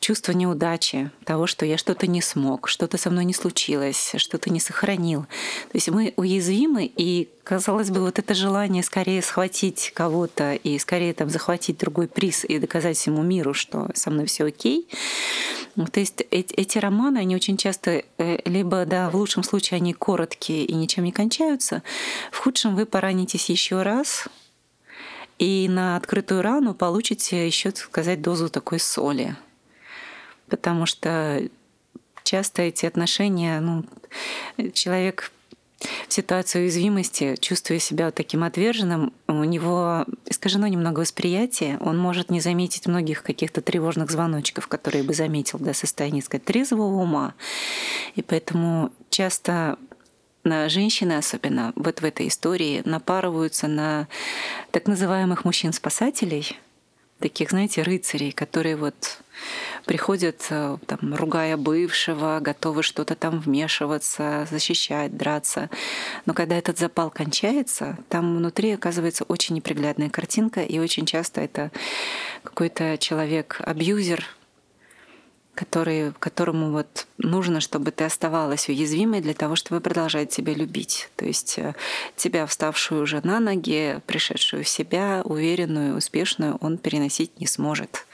чувство 0.01 0.32
неудачи, 0.32 1.11
того, 1.24 1.47
что 1.47 1.66
я 1.66 1.78
что-то 1.78 2.07
не 2.07 2.20
смог, 2.20 2.68
что-то 2.68 2.99
со 2.99 3.11
мной 3.11 3.24
не 3.24 3.34
случилось, 3.34 4.12
что-то 4.16 4.51
не 4.51 4.61
сохранил. 4.61 5.22
То 5.22 5.74
есть 5.74 5.88
мы 5.88 6.12
уязвимы, 6.16 6.90
и, 6.97 7.28
казалось 7.42 7.90
бы, 7.90 8.01
вот 8.01 8.18
это 8.18 8.34
желание 8.34 8.82
скорее 8.82 9.22
схватить 9.22 9.92
кого-то 9.94 10.55
и 10.55 10.78
скорее 10.78 11.14
там 11.14 11.30
захватить 11.30 11.78
другой 11.78 12.09
приз 12.09 12.44
и 12.44 12.59
доказать 12.59 12.97
всему 12.97 13.22
миру, 13.22 13.55
что 13.55 13.88
со 13.94 14.11
мной 14.11 14.26
все 14.26 14.44
окей. 14.44 14.86
То 15.85 16.01
есть 16.01 16.24
эти, 16.31 16.55
эти 16.55 16.79
романы, 16.79 17.18
они 17.18 17.37
очень 17.37 17.59
часто 17.59 18.03
э, 18.16 18.39
либо, 18.47 18.87
да, 18.87 19.11
в 19.11 19.16
лучшем 19.16 19.43
случае 19.43 19.77
они 19.77 19.93
короткие 19.93 20.64
и 20.64 20.74
ничем 20.74 21.05
не 21.05 21.12
кончаются, 21.12 21.83
в 22.33 22.39
худшем 22.39 22.74
вы 22.74 22.87
поранитесь 22.87 23.51
еще 23.51 23.83
раз, 23.83 24.27
и 25.39 25.68
на 25.68 25.97
открытую 25.97 26.41
рану 26.41 26.74
получите 26.74 27.47
еще, 27.47 27.70
так 27.70 27.85
сказать, 27.85 28.22
дозу 28.22 28.49
такой 28.49 28.81
соли. 28.81 29.37
Потому 30.49 30.87
что 30.87 31.47
часто 32.22 32.62
эти 32.62 32.87
отношения, 32.87 33.61
ну, 33.61 33.85
человек 34.72 35.31
в 35.79 36.12
ситуации 36.12 36.62
уязвимости, 36.62 37.37
чувствуя 37.41 37.79
себя 37.79 38.11
таким 38.11 38.45
отверженным, 38.45 39.12
у 39.29 39.45
него 39.45 40.07
искажено 40.24 40.66
немного 40.66 41.01
восприятие, 41.01 41.77
он 41.81 41.99
может 41.99 42.31
не 42.31 42.41
заметить 42.41 42.87
многих 42.87 43.22
каких-то 43.22 43.61
тревожных 43.61 44.11
звоночков, 44.11 44.68
которые 44.68 45.05
бы 45.05 45.12
заметил 45.12 45.59
до 45.59 45.74
состояния, 45.74 46.22
сказать, 46.22 46.45
трезвого 46.45 47.03
ума. 47.03 47.35
И 48.14 48.22
поэтому 48.22 48.91
часто 49.11 49.79
на 50.45 50.68
женщины 50.68 51.14
особенно 51.14 51.72
вот 51.77 52.01
в 52.01 52.05
этой 52.05 52.29
истории 52.29 52.83
напарываются 52.85 53.68
на 53.68 54.09
так 54.70 54.87
называемых 54.87 55.45
мужчин-спасателей, 55.45 56.59
таких, 57.18 57.51
знаете, 57.51 57.83
рыцарей, 57.83 58.33
которые 58.33 58.77
вот 58.77 59.20
приходят, 59.84 60.47
э, 60.51 60.76
там, 60.87 61.14
ругая 61.14 61.57
бывшего, 61.57 62.39
готовы 62.41 62.82
что-то 62.82 63.14
там 63.14 63.41
вмешиваться, 63.41 64.47
защищать, 64.51 65.16
драться. 65.16 65.70
Но 66.24 66.34
когда 66.34 66.57
этот 66.57 66.78
запал 66.78 67.11
кончается, 67.11 67.99
там 68.09 68.37
внутри 68.37 68.72
оказывается 68.72 69.24
очень 69.24 69.57
неприглядная 69.57 70.11
картинка, 70.11 70.62
и 70.62 70.78
очень 70.78 71.07
часто 71.07 71.41
это 71.41 71.70
какой-то 72.43 72.99
человек-абьюзер, 72.99 74.24
который, 75.57 76.12
которому 76.18 76.70
вот 76.70 77.07
нужно, 77.18 77.61
чтобы 77.61 77.90
ты 77.90 78.04
оставалась 78.04 78.68
уязвимой 78.68 79.20
для 79.22 79.34
того, 79.34 79.57
чтобы 79.57 79.80
продолжать 79.80 80.30
тебя 80.30 80.54
любить. 80.54 81.09
То 81.16 81.24
есть 81.24 81.59
э, 81.59 81.74
тебя, 82.14 82.46
вставшую 82.46 83.02
уже 83.02 83.20
на 83.24 83.40
ноги, 83.40 84.00
пришедшую 84.07 84.62
в 84.64 84.68
себя, 84.68 85.22
уверенную, 85.24 85.96
успешную, 85.96 86.57
он 86.61 86.76
переносить 86.76 87.40
не 87.40 87.46
сможет. 87.46 88.07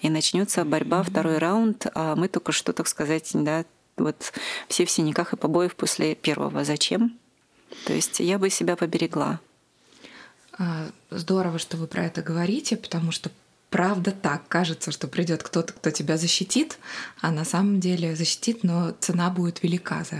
И 0.00 0.08
начнется 0.08 0.64
борьба, 0.64 1.00
mm-hmm. 1.00 1.10
второй 1.10 1.38
раунд, 1.38 1.86
а 1.94 2.16
мы 2.16 2.28
только 2.28 2.52
что, 2.52 2.72
так 2.72 2.88
сказать, 2.88 3.30
да, 3.34 3.64
вот 3.98 4.32
все 4.68 4.86
в 4.86 4.90
синяках 4.90 5.34
и 5.34 5.36
побоев 5.36 5.76
после 5.76 6.14
первого. 6.14 6.64
Зачем? 6.64 7.18
То 7.84 7.92
есть 7.92 8.20
я 8.20 8.38
бы 8.38 8.48
себя 8.48 8.76
поберегла. 8.76 9.40
А, 10.58 10.88
здорово, 11.10 11.58
что 11.58 11.76
вы 11.76 11.86
про 11.86 12.06
это 12.06 12.22
говорите, 12.22 12.76
потому 12.76 13.12
что 13.12 13.30
правда 13.70 14.12
так. 14.12 14.48
Кажется, 14.48 14.90
что 14.90 15.08
придет 15.08 15.42
кто-то, 15.42 15.72
кто 15.72 15.90
тебя 15.90 16.16
защитит, 16.16 16.78
а 17.20 17.30
на 17.30 17.44
самом 17.44 17.80
деле 17.80 18.16
защитит, 18.16 18.64
но 18.64 18.92
цена 19.00 19.30
будет 19.30 19.62
велика 19.62 20.04
за, 20.04 20.18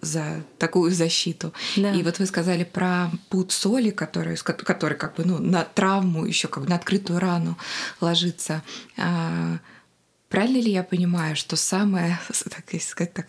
за 0.00 0.42
такую 0.58 0.90
защиту. 0.90 1.52
Да. 1.76 1.92
И 1.92 2.02
вот 2.02 2.18
вы 2.18 2.26
сказали 2.26 2.64
про 2.64 3.10
путь 3.30 3.52
соли, 3.52 3.90
который, 3.90 4.36
который 4.36 4.96
как 4.96 5.16
бы 5.16 5.24
ну, 5.24 5.38
на 5.38 5.64
травму 5.64 6.24
еще 6.24 6.48
как 6.48 6.64
бы 6.64 6.68
на 6.68 6.76
открытую 6.76 7.20
рану 7.20 7.56
ложится. 8.00 8.62
А, 8.96 9.58
правильно 10.28 10.58
ли 10.58 10.72
я 10.72 10.82
понимаю, 10.82 11.36
что 11.36 11.56
самая, 11.56 12.20
так 12.28 12.80
сказать, 12.82 13.14
так, 13.14 13.26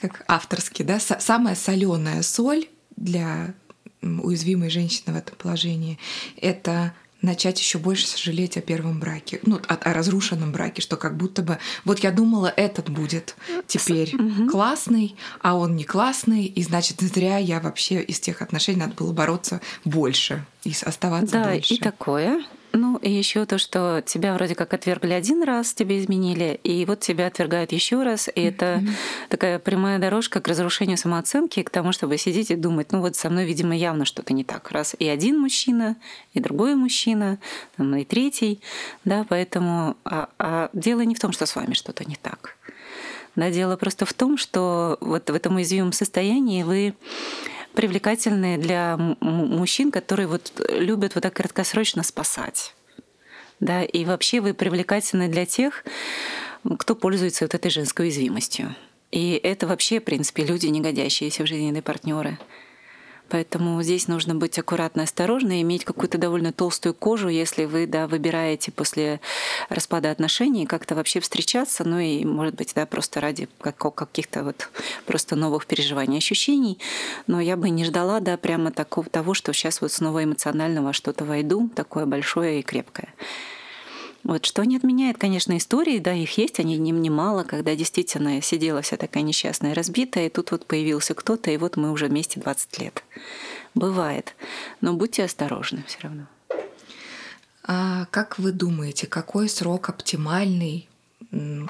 как 0.00 0.24
авторски, 0.26 0.82
да, 0.82 0.98
самая 1.00 1.54
соленая 1.54 2.22
соль 2.22 2.68
для 2.96 3.54
уязвимой 4.02 4.70
женщины 4.70 5.12
в 5.12 5.16
этом 5.16 5.36
положении 5.36 5.98
это 6.36 6.94
начать 7.26 7.60
еще 7.60 7.78
больше 7.78 8.06
сожалеть 8.06 8.56
о 8.56 8.62
первом 8.62 8.98
браке, 8.98 9.40
ну, 9.44 9.60
о, 9.68 9.74
о 9.74 9.92
разрушенном 9.92 10.52
браке, 10.52 10.80
что 10.80 10.96
как 10.96 11.16
будто 11.16 11.42
бы 11.42 11.58
вот 11.84 11.98
я 11.98 12.10
думала, 12.10 12.52
этот 12.56 12.88
будет 12.88 13.36
теперь 13.66 14.14
угу. 14.14 14.50
классный, 14.50 15.16
а 15.42 15.54
он 15.56 15.76
не 15.76 15.84
классный, 15.84 16.46
и 16.46 16.62
значит, 16.62 17.00
зря 17.00 17.36
я 17.38 17.60
вообще 17.60 18.00
из 18.02 18.20
тех 18.20 18.40
отношений 18.40 18.78
надо 18.78 18.94
было 18.94 19.12
бороться 19.12 19.60
больше 19.84 20.46
и 20.64 20.72
оставаться 20.82 21.32
да, 21.32 21.44
дольше. 21.50 21.74
и 21.74 21.78
такое. 21.78 22.44
Ну, 22.76 22.98
и 22.98 23.10
еще 23.10 23.46
то, 23.46 23.56
что 23.56 24.02
тебя 24.04 24.34
вроде 24.34 24.54
как 24.54 24.74
отвергли 24.74 25.12
один 25.12 25.42
раз, 25.42 25.72
тебе 25.72 25.98
изменили, 25.98 26.60
и 26.62 26.84
вот 26.84 27.00
тебя 27.00 27.26
отвергают 27.26 27.72
еще 27.72 28.02
раз. 28.02 28.28
И 28.28 28.32
mm-hmm. 28.32 28.48
это 28.48 28.82
такая 29.30 29.58
прямая 29.58 29.98
дорожка 29.98 30.40
к 30.40 30.48
разрушению 30.48 30.98
самооценки, 30.98 31.62
к 31.62 31.70
тому, 31.70 31.92
чтобы 31.92 32.18
сидеть 32.18 32.50
и 32.50 32.54
думать, 32.54 32.92
ну 32.92 33.00
вот 33.00 33.16
со 33.16 33.30
мной, 33.30 33.46
видимо, 33.46 33.74
явно 33.74 34.04
что-то 34.04 34.34
не 34.34 34.44
так. 34.44 34.70
Раз 34.70 34.94
и 34.98 35.08
один 35.08 35.40
мужчина, 35.40 35.96
и 36.34 36.40
другой 36.40 36.74
мужчина, 36.74 37.38
там, 37.78 37.96
и 37.96 38.04
третий. 38.04 38.60
Да, 39.06 39.24
поэтому 39.26 39.96
а, 40.04 40.28
а 40.38 40.68
дело 40.74 41.00
не 41.00 41.14
в 41.14 41.20
том, 41.20 41.32
что 41.32 41.46
с 41.46 41.56
вами 41.56 41.72
что-то 41.72 42.04
не 42.04 42.16
так. 42.16 42.56
Да, 43.36 43.50
дело 43.50 43.76
просто 43.76 44.04
в 44.04 44.12
том, 44.12 44.36
что 44.36 44.98
вот 45.00 45.30
в 45.30 45.34
этом 45.34 45.56
уязвимом 45.56 45.92
состоянии 45.92 46.62
вы 46.62 46.94
привлекательные 47.76 48.58
для 48.58 48.96
мужчин, 49.20 49.92
которые 49.92 50.26
вот 50.26 50.50
любят 50.70 51.14
вот 51.14 51.22
так 51.22 51.34
краткосрочно 51.34 52.02
спасать. 52.02 52.74
Да, 53.60 53.84
и 53.84 54.04
вообще 54.04 54.40
вы 54.40 54.54
привлекательны 54.54 55.28
для 55.28 55.46
тех, 55.46 55.84
кто 56.78 56.96
пользуется 56.96 57.44
вот 57.44 57.54
этой 57.54 57.70
женской 57.70 58.06
уязвимостью. 58.06 58.74
И 59.12 59.40
это 59.42 59.66
вообще, 59.66 60.00
в 60.00 60.04
принципе, 60.04 60.44
люди, 60.44 60.66
не 60.66 60.80
годящиеся 60.80 61.44
в 61.44 61.46
жизненные 61.46 61.82
партнеры. 61.82 62.38
Поэтому 63.28 63.82
здесь 63.82 64.08
нужно 64.08 64.34
быть 64.34 64.58
аккуратно 64.58 65.00
и 65.00 65.04
осторожно, 65.04 65.60
иметь 65.62 65.84
какую-то 65.84 66.18
довольно 66.18 66.52
толстую 66.52 66.94
кожу, 66.94 67.28
если 67.28 67.64
вы 67.64 67.86
да, 67.86 68.06
выбираете 68.06 68.70
после 68.70 69.20
распада 69.68 70.10
отношений 70.10 70.66
как-то 70.66 70.94
вообще 70.94 71.20
встречаться, 71.20 71.84
ну 71.84 71.98
и, 71.98 72.24
может 72.24 72.54
быть, 72.54 72.72
да, 72.74 72.86
просто 72.86 73.20
ради 73.20 73.48
каких-то 73.60 74.44
вот 74.44 74.68
просто 75.06 75.36
новых 75.36 75.66
переживаний, 75.66 76.18
ощущений. 76.18 76.78
Но 77.26 77.40
я 77.40 77.56
бы 77.56 77.70
не 77.70 77.84
ждала, 77.84 78.20
да, 78.20 78.36
прямо 78.36 78.70
такого, 78.70 79.08
того, 79.08 79.34
что 79.34 79.52
сейчас 79.52 79.80
вот 79.80 79.92
снова 79.92 80.22
эмоционально 80.22 80.82
во 80.82 80.92
что-то 80.92 81.24
войду, 81.24 81.68
такое 81.74 82.06
большое 82.06 82.60
и 82.60 82.62
крепкое. 82.62 83.08
Вот, 84.26 84.44
что 84.44 84.64
не 84.64 84.76
отменяет, 84.76 85.18
конечно, 85.18 85.56
истории, 85.56 86.00
да, 86.00 86.12
их 86.12 86.36
есть, 86.36 86.58
они 86.58 86.76
не 86.78 86.90
немало, 86.90 87.44
когда 87.44 87.76
действительно 87.76 88.42
сидела 88.42 88.82
вся 88.82 88.96
такая 88.96 89.22
несчастная, 89.22 89.72
разбитая, 89.72 90.26
и 90.26 90.30
тут 90.30 90.50
вот 90.50 90.66
появился 90.66 91.14
кто-то, 91.14 91.52
и 91.52 91.56
вот 91.56 91.76
мы 91.76 91.92
уже 91.92 92.08
вместе 92.08 92.40
20 92.40 92.80
лет. 92.80 93.04
Бывает. 93.76 94.34
Но 94.80 94.94
будьте 94.94 95.22
осторожны 95.22 95.84
все 95.86 95.98
равно. 96.00 96.26
А 97.62 98.06
как 98.06 98.40
вы 98.40 98.50
думаете, 98.50 99.06
какой 99.06 99.48
срок 99.48 99.90
оптимальный, 99.90 100.88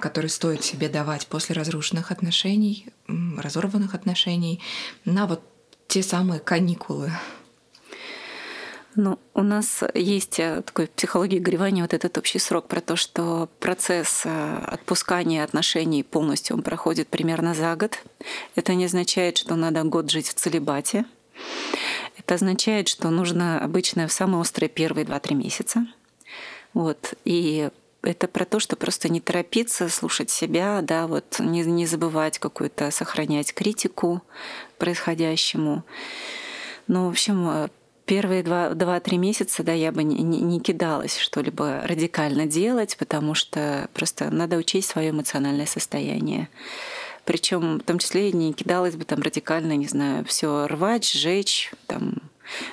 который 0.01 0.31
стоит 0.31 0.65
себе 0.65 0.89
давать 0.89 1.27
после 1.27 1.55
разрушенных 1.55 2.11
отношений, 2.11 2.87
разорванных 3.07 3.95
отношений, 3.95 4.63
на 5.05 5.27
вот 5.27 5.43
те 5.89 6.03
самые 6.03 6.41
каникулы? 6.41 7.13
Ну, 8.97 9.19
у 9.35 9.43
нас 9.43 9.83
есть 9.93 10.41
э, 10.41 10.63
такой 10.63 10.87
в 10.87 10.91
психологии 10.91 11.39
горевания 11.39 11.83
вот 11.83 11.93
этот 11.93 12.17
общий 12.17 12.39
срок 12.39 12.67
про 12.67 12.81
то, 12.81 12.97
что 12.97 13.51
процесс 13.61 14.23
э, 14.25 14.59
отпускания 14.67 15.45
отношений 15.45 16.03
полностью 16.03 16.57
он 16.57 16.63
проходит 16.63 17.09
примерно 17.09 17.53
за 17.53 17.77
год. 17.77 18.03
Это 18.55 18.75
не 18.75 18.87
означает, 18.87 19.37
что 19.37 19.55
надо 19.55 19.85
год 19.85 20.11
жить 20.11 20.29
в 20.29 20.35
целебате. 20.35 21.05
Это 22.17 22.37
означает, 22.37 22.89
что 22.89 23.11
нужно 23.11 23.61
обычно 23.63 24.09
в 24.09 24.13
самые 24.13 24.41
острые 24.41 24.71
первые 24.71 25.05
2-3 25.05 25.35
месяца. 25.35 25.87
Вот. 26.73 27.13
И 27.27 27.69
это 28.01 28.29
про 28.29 28.47
то, 28.47 28.61
что 28.61 28.77
просто 28.77 29.11
не 29.11 29.21
торопиться, 29.21 29.91
слушать 29.91 30.31
себя, 30.31 30.81
да, 30.81 31.07
вот 31.07 31.39
не, 31.39 31.65
не 31.65 31.85
забывать 31.85 32.39
какую-то, 32.39 32.91
сохранять 32.91 33.53
критику 33.53 34.23
происходящему. 34.79 35.85
Ну, 36.87 37.07
в 37.07 37.11
общем, 37.11 37.69
первые 38.07 38.43
два-три 38.43 39.19
месяца, 39.19 39.63
да, 39.63 39.73
я 39.73 39.93
бы 39.93 40.03
не, 40.05 40.23
не 40.23 40.61
кидалась 40.61 41.19
что-либо 41.19 41.83
радикально 41.85 42.47
делать, 42.47 42.97
потому 42.97 43.35
что 43.35 43.89
просто 43.93 44.31
надо 44.31 44.57
учесть 44.57 44.89
свое 44.89 45.11
эмоциональное 45.11 45.67
состояние. 45.67 46.49
Причем 47.25 47.79
в 47.79 47.83
том 47.83 47.99
числе 47.99 48.31
не 48.31 48.53
кидалась 48.53 48.95
бы 48.95 49.05
там 49.05 49.21
радикально, 49.21 49.77
не 49.77 49.89
знаю, 49.89 50.25
все 50.25 50.69
рвать, 50.69 51.05
сжечь, 51.11 51.73
там, 51.89 52.15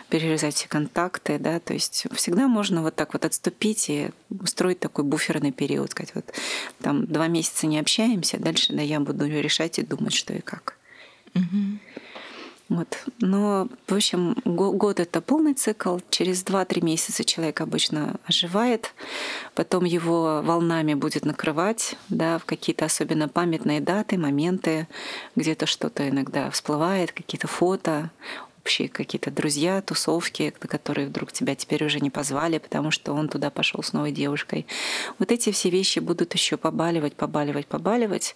перерезать 0.10 0.54
все 0.54 0.68
контакты, 0.68 1.40
да, 1.40 1.60
то 1.60 1.74
есть 1.74 2.06
всегда 2.14 2.48
можно 2.48 2.84
вот 2.84 2.96
так 2.96 3.14
вот 3.14 3.26
отступить 3.26 3.90
и 3.90 4.12
устроить 4.30 4.80
такой 4.80 5.04
буферный 5.04 5.52
период, 5.52 5.90
сказать, 5.90 6.14
вот 6.14 6.32
там 6.80 7.08
два 7.08 7.28
месяца 7.28 7.66
не 7.66 7.80
общаемся, 7.80 8.38
дальше, 8.38 8.74
да, 8.74 8.84
я 8.84 9.00
буду 9.00 9.26
решать 9.26 9.80
и 9.80 9.84
думать, 9.84 10.14
что 10.14 10.34
и 10.34 10.42
как. 10.42 10.78
Угу. 11.34 11.80
Вот. 12.74 13.04
Но, 13.20 13.68
в 13.86 13.94
общем, 13.94 14.36
год 14.46 15.00
это 15.00 15.22
полный 15.22 15.54
цикл. 15.54 16.00
Через 16.10 16.44
2-3 16.44 16.84
месяца 16.84 17.24
человек 17.24 17.62
обычно 17.62 18.16
оживает, 18.26 18.96
потом 19.54 19.84
его 19.84 20.42
волнами 20.44 20.96
будет 20.96 21.24
накрывать, 21.24 21.96
да, 22.10 22.40
в 22.40 22.46
какие-то 22.46 22.86
особенно 22.86 23.30
памятные 23.30 23.80
даты, 23.80 24.18
моменты, 24.18 24.88
где-то 25.36 25.68
что-то 25.68 26.10
иногда 26.10 26.50
всплывает, 26.50 27.12
какие-то 27.12 27.48
фото, 27.48 28.10
общие 28.64 28.88
какие-то 28.88 29.30
друзья, 29.30 29.82
тусовки, 29.82 30.54
на 30.62 30.68
которые 30.70 31.08
вдруг 31.08 31.34
тебя 31.34 31.54
теперь 31.54 31.84
уже 31.84 32.00
не 32.00 32.10
позвали, 32.10 32.60
потому 32.60 32.92
что 32.92 33.12
он 33.12 33.28
туда 33.28 33.50
пошел 33.50 33.84
с 33.84 33.92
новой 33.92 34.14
девушкой. 34.14 34.66
Вот 35.20 35.34
эти 35.34 35.52
все 35.52 35.70
вещи 35.70 36.00
будут 36.00 36.34
еще 36.34 36.56
побаливать, 36.56 37.16
побаливать, 37.16 37.68
побаливать, 37.68 38.36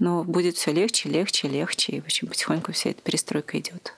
но 0.00 0.24
будет 0.24 0.56
все 0.56 0.72
легче, 0.72 1.08
легче, 1.08 1.46
легче, 1.46 1.92
и 1.92 2.00
в 2.00 2.06
общем 2.06 2.26
потихоньку 2.26 2.72
вся 2.72 2.90
эта 2.90 3.00
перестройка 3.00 3.60
идет. 3.60 3.94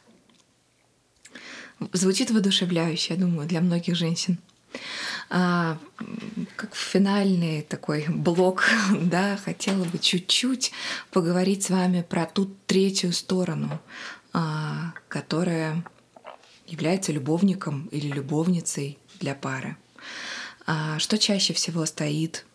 Звучит 1.94 2.30
воодушевляюще, 2.30 3.14
я 3.14 3.20
думаю, 3.20 3.48
для 3.48 3.62
многих 3.62 3.96
женщин. 3.96 4.38
А, 5.30 5.78
как 6.56 6.74
финальный 6.74 7.62
такой 7.62 8.04
блок, 8.08 8.64
да, 9.00 9.38
хотела 9.42 9.84
бы 9.84 9.98
чуть-чуть 9.98 10.72
поговорить 11.10 11.64
с 11.64 11.70
вами 11.70 12.04
про 12.06 12.26
ту 12.26 12.50
третью 12.66 13.12
сторону 13.12 13.80
которая 15.08 15.84
является 16.66 17.12
любовником 17.12 17.88
или 17.90 18.08
любовницей 18.08 18.98
для 19.20 19.34
пары. 19.34 19.76
А 20.66 20.98
что 20.98 21.18
чаще 21.18 21.52
всего 21.52 21.84
стоит 21.86 22.46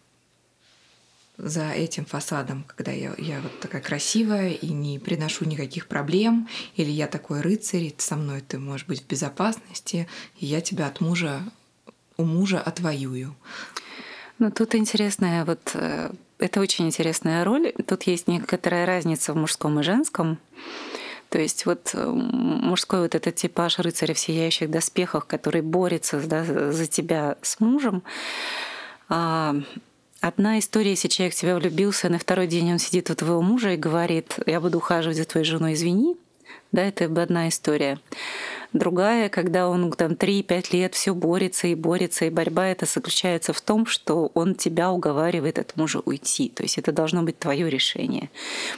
за 1.37 1.69
этим 1.69 2.05
фасадом, 2.05 2.65
когда 2.67 2.91
я, 2.91 3.13
я 3.17 3.41
вот 3.41 3.59
такая 3.59 3.81
красивая 3.81 4.49
и 4.49 4.69
не 4.69 4.97
приношу 4.97 5.45
никаких 5.45 5.87
проблем, 5.87 6.47
или 6.75 6.89
я 6.89 7.07
такой 7.07 7.41
рыцарь, 7.41 7.93
со 7.97 8.15
мной 8.15 8.41
ты 8.41 8.57
можешь 8.57 8.87
быть 8.87 9.03
в 9.03 9.07
безопасности, 9.07 10.07
и 10.39 10.47
я 10.47 10.61
тебя 10.61 10.87
от 10.87 10.99
мужа, 10.99 11.43
у 12.17 12.23
мужа 12.23 12.59
отвоюю. 12.59 13.35
Ну, 14.39 14.51
тут 14.51 14.73
интересная 14.75 15.45
вот 15.45 15.71
э, 15.75 16.11
это 16.39 16.59
очень 16.59 16.87
интересная 16.87 17.43
роль. 17.43 17.73
Тут 17.87 18.03
есть 18.03 18.27
некоторая 18.27 18.85
разница 18.85 19.33
в 19.33 19.37
мужском 19.37 19.79
и 19.79 19.83
женском. 19.83 20.39
То 21.29 21.39
есть 21.39 21.65
вот 21.65 21.91
э, 21.93 22.05
мужской 22.05 23.01
вот 23.01 23.15
этот 23.15 23.35
типаж 23.35 23.79
рыцаря 23.79 24.13
в 24.13 24.19
сияющих 24.19 24.69
доспехах, 24.69 25.27
который 25.27 25.61
борется 25.61 26.19
да, 26.19 26.43
за 26.43 26.87
тебя 26.87 27.37
с 27.41 27.59
мужем, 27.59 28.03
а, 29.09 29.55
Одна 30.19 30.57
история, 30.57 30.91
если 30.91 31.09
человек 31.09 31.35
в 31.35 31.37
тебя 31.37 31.55
влюбился, 31.55 32.09
на 32.09 32.17
второй 32.17 32.47
день 32.47 32.71
он 32.71 32.79
сидит 32.79 33.11
у 33.11 33.15
твоего 33.15 33.41
мужа 33.41 33.73
и 33.73 33.77
говорит, 33.77 34.39
я 34.47 34.59
буду 34.59 34.79
ухаживать 34.79 35.17
за 35.17 35.25
твоей 35.25 35.45
женой, 35.45 35.73
извини. 35.73 36.17
Да, 36.71 36.83
это 36.83 37.05
одна 37.05 37.47
история. 37.47 37.99
Другая, 38.73 39.29
когда 39.29 39.69
он 39.69 39.91
там 39.93 40.11
3-5 40.11 40.73
лет 40.73 40.93
все 40.93 41.13
борется 41.13 41.67
и 41.67 41.75
борется, 41.75 42.25
и 42.25 42.29
борьба 42.29 42.67
это 42.67 42.85
заключается 42.85 43.53
в 43.53 43.61
том, 43.61 43.85
что 43.85 44.31
он 44.33 44.55
тебя 44.55 44.91
уговаривает 44.91 45.57
от 45.57 45.77
мужа 45.77 46.01
уйти. 46.03 46.49
То 46.49 46.63
есть 46.63 46.77
это 46.77 46.91
должно 46.91 47.23
быть 47.23 47.39
твое 47.39 47.69
решение. 47.69 48.29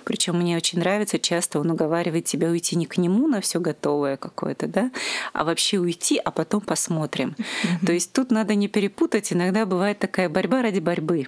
Причем 0.04 0.38
мне 0.38 0.56
очень 0.56 0.80
нравится, 0.80 1.18
часто 1.18 1.60
он 1.60 1.72
уговаривает 1.72 2.26
тебя 2.26 2.50
уйти 2.50 2.76
не 2.76 2.86
к 2.86 2.98
нему 2.98 3.28
на 3.28 3.42
все 3.42 3.60
готовое 3.60 4.18
какое-то, 4.18 4.68
да, 4.68 4.92
а 5.34 5.44
вообще 5.44 5.80
уйти, 5.80 6.22
а 6.24 6.30
потом 6.32 6.62
посмотрим. 6.62 7.36
Mm-hmm. 7.38 7.86
То 7.86 7.92
есть 7.94 8.14
тут 8.14 8.30
надо 8.30 8.54
не 8.54 8.68
перепутать. 8.68 9.34
Иногда 9.34 9.66
бывает 9.66 9.98
такая 9.98 10.30
борьба 10.30 10.62
ради 10.62 10.80
борьбы. 10.80 11.28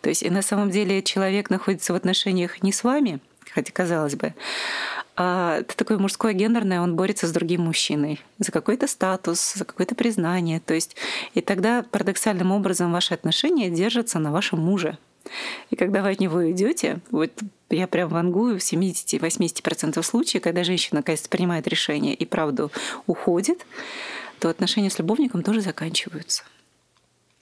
То 0.00 0.08
есть 0.08 0.22
и 0.22 0.30
на 0.30 0.42
самом 0.42 0.70
деле 0.70 1.02
человек 1.02 1.50
находится 1.50 1.92
в 1.92 1.96
отношениях 1.96 2.62
не 2.62 2.72
с 2.72 2.82
вами, 2.82 3.20
хотя 3.52 3.72
казалось 3.72 4.14
бы, 4.14 4.34
а 5.16 5.58
это 5.58 5.76
такое 5.76 5.98
мужское 5.98 6.32
гендерное, 6.32 6.80
он 6.80 6.96
борется 6.96 7.26
с 7.26 7.32
другим 7.32 7.62
мужчиной 7.62 8.20
за 8.38 8.52
какой-то 8.52 8.86
статус, 8.86 9.52
за 9.54 9.64
какое-то 9.64 9.94
признание. 9.94 10.60
То 10.60 10.72
есть, 10.72 10.96
и 11.34 11.40
тогда 11.40 11.84
парадоксальным 11.90 12.52
образом 12.52 12.92
ваши 12.92 13.12
отношения 13.12 13.68
держатся 13.68 14.18
на 14.18 14.32
вашем 14.32 14.60
муже. 14.60 14.96
И 15.68 15.76
когда 15.76 16.02
вы 16.02 16.10
от 16.10 16.20
него 16.20 16.50
идете, 16.50 17.00
вот 17.10 17.32
я 17.68 17.86
прям 17.86 18.08
вангую 18.08 18.58
в 18.58 18.62
70-80% 18.62 20.02
случаев, 20.02 20.42
когда 20.42 20.64
женщина, 20.64 21.00
наконец 21.00 21.28
принимает 21.28 21.68
решение 21.68 22.14
и 22.14 22.24
правду 22.24 22.72
уходит, 23.06 23.66
то 24.38 24.48
отношения 24.48 24.90
с 24.90 24.98
любовником 24.98 25.42
тоже 25.42 25.60
заканчиваются. 25.60 26.44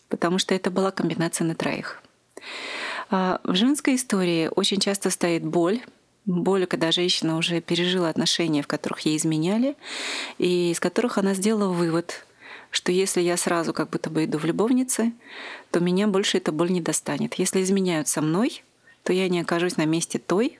Потому 0.08 0.38
что 0.38 0.54
это 0.54 0.70
была 0.70 0.90
комбинация 0.90 1.46
на 1.46 1.54
троих. 1.54 2.02
А 3.10 3.40
в 3.44 3.54
женской 3.54 3.94
истории 3.94 4.50
очень 4.54 4.80
часто 4.80 5.10
стоит 5.10 5.44
боль, 5.44 5.80
боль, 6.26 6.66
когда 6.66 6.92
женщина 6.92 7.38
уже 7.38 7.60
пережила 7.60 8.08
отношения, 8.08 8.62
в 8.62 8.66
которых 8.66 9.00
ей 9.00 9.16
изменяли, 9.16 9.76
и 10.36 10.70
из 10.70 10.80
которых 10.80 11.16
она 11.16 11.34
сделала 11.34 11.72
вывод, 11.72 12.26
что 12.70 12.92
если 12.92 13.22
я 13.22 13.36
сразу 13.36 13.72
как 13.72 13.90
будто 13.90 14.10
бы 14.10 14.24
иду 14.24 14.38
в 14.38 14.44
любовницы, 14.44 15.12
то 15.70 15.80
меня 15.80 16.06
больше 16.06 16.36
эта 16.36 16.52
боль 16.52 16.70
не 16.70 16.82
достанет. 16.82 17.34
Если 17.34 17.62
изменяют 17.62 18.08
со 18.08 18.20
мной, 18.20 18.62
то 19.04 19.12
я 19.12 19.28
не 19.28 19.40
окажусь 19.40 19.78
на 19.78 19.86
месте 19.86 20.18
той, 20.18 20.58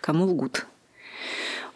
кому 0.00 0.24
лгут. 0.24 0.66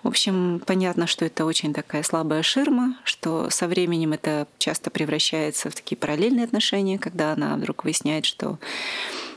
В 0.03 0.09
общем, 0.09 0.61
понятно, 0.67 1.07
что 1.07 1.25
это 1.25 1.47
очень 1.47 1.73
такая 1.73 2.03
слабая 2.03 2.43
ширма, 2.43 2.99
что 3.05 3.49
со 3.49 3.67
временем 3.67 4.13
это 4.13 4.47
часто 4.59 4.91
превращается 4.91 5.71
в 5.71 5.75
такие 5.75 5.97
параллельные 5.97 6.45
отношения, 6.45 6.99
когда 6.99 7.33
она 7.33 7.57
вдруг 7.57 7.85
выясняет, 7.85 8.27
что 8.27 8.59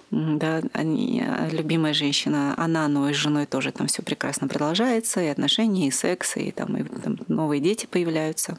да, 0.09 0.61
они, 0.73 1.21
а, 1.25 1.49
любимая 1.49 1.93
женщина, 1.93 2.53
она, 2.57 2.87
но 2.87 3.09
и 3.09 3.13
с 3.13 3.17
женой 3.17 3.45
тоже 3.45 3.71
там 3.71 3.87
все 3.87 4.01
прекрасно 4.01 4.47
продолжается, 4.47 5.21
и 5.21 5.27
отношения, 5.27 5.87
и 5.87 5.91
секс, 5.91 6.37
и 6.37 6.51
там, 6.51 6.77
и, 6.77 6.83
там 6.83 7.17
новые 7.27 7.59
дети 7.59 7.85
появляются. 7.85 8.57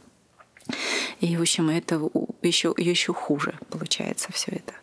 И, 1.21 1.37
в 1.37 1.41
общем, 1.41 1.71
это 1.71 2.01
еще, 2.43 2.75
еще 2.77 3.15
хуже 3.15 3.59
получается 3.71 4.31
все 4.33 4.61
это. 4.61 4.75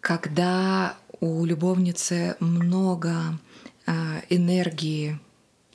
Когда 0.00 0.96
у 1.20 1.44
любовницы 1.44 2.36
много 2.40 3.38
а, 3.86 4.20
энергии 4.28 5.18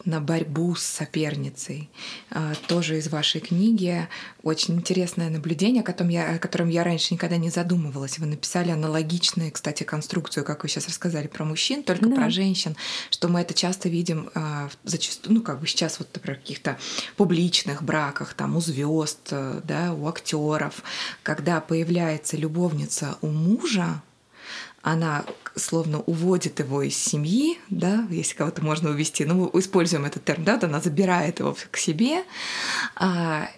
на 0.06 0.22
борьбу 0.22 0.76
с 0.76 0.84
соперницей. 0.84 1.90
А, 2.32 2.54
тоже 2.68 2.98
из 2.98 3.08
вашей 3.10 3.42
книги. 3.42 4.08
Очень 4.44 4.76
интересное 4.76 5.30
наблюдение, 5.30 5.82
о 5.82 5.86
котором, 5.86 6.10
я, 6.10 6.36
о 6.36 6.40
котором 6.40 6.70
я 6.70 6.84
раньше 6.84 7.14
никогда 7.14 7.38
не 7.38 7.50
задумывалась. 7.50 8.20
Вы 8.20 8.28
написали 8.28 8.72
аналогичную, 8.72 9.52
кстати, 9.52 9.84
конструкцию, 9.84 10.46
как 10.46 10.64
вы 10.64 10.70
сейчас 10.70 10.88
рассказали 10.88 11.28
про 11.28 11.46
мужчин, 11.46 11.84
только 11.84 12.08
да. 12.08 12.16
про 12.16 12.30
женщин, 12.30 12.76
что 13.10 13.28
мы 13.28 13.42
это 13.42 13.54
часто 13.54 13.90
видим 13.90 14.30
а, 14.36 14.70
зачастую, 14.84 15.36
ну, 15.36 15.42
как 15.42 15.60
бы 15.60 15.68
сейчас 15.68 16.00
вот, 16.00 16.10
например, 16.14 16.38
в 16.38 16.42
каких-то 16.42 16.78
публичных 17.18 17.84
браках, 17.84 18.34
там, 18.34 18.56
у 18.56 18.62
звезд, 18.62 19.32
да, 19.32 19.94
у 19.94 20.08
актеров, 20.08 20.84
когда 21.24 21.60
появляется 21.62 22.38
любовница 22.38 23.18
у 23.22 23.28
мужа, 23.28 24.02
она 24.82 25.26
словно 25.56 26.00
уводит 26.02 26.60
его 26.60 26.82
из 26.82 26.96
семьи, 26.96 27.60
да, 27.70 28.08
если 28.10 28.36
кого-то 28.36 28.64
можно 28.64 28.90
увести, 28.90 29.26
ну, 29.26 29.50
используем 29.54 30.06
этот 30.06 30.24
термин, 30.24 30.46
да, 30.46 30.54
вот 30.56 30.64
она 30.64 30.80
забирает 30.80 31.40
его 31.40 31.56
к 31.72 31.78
себе, 31.78 32.24
а, 32.96 33.50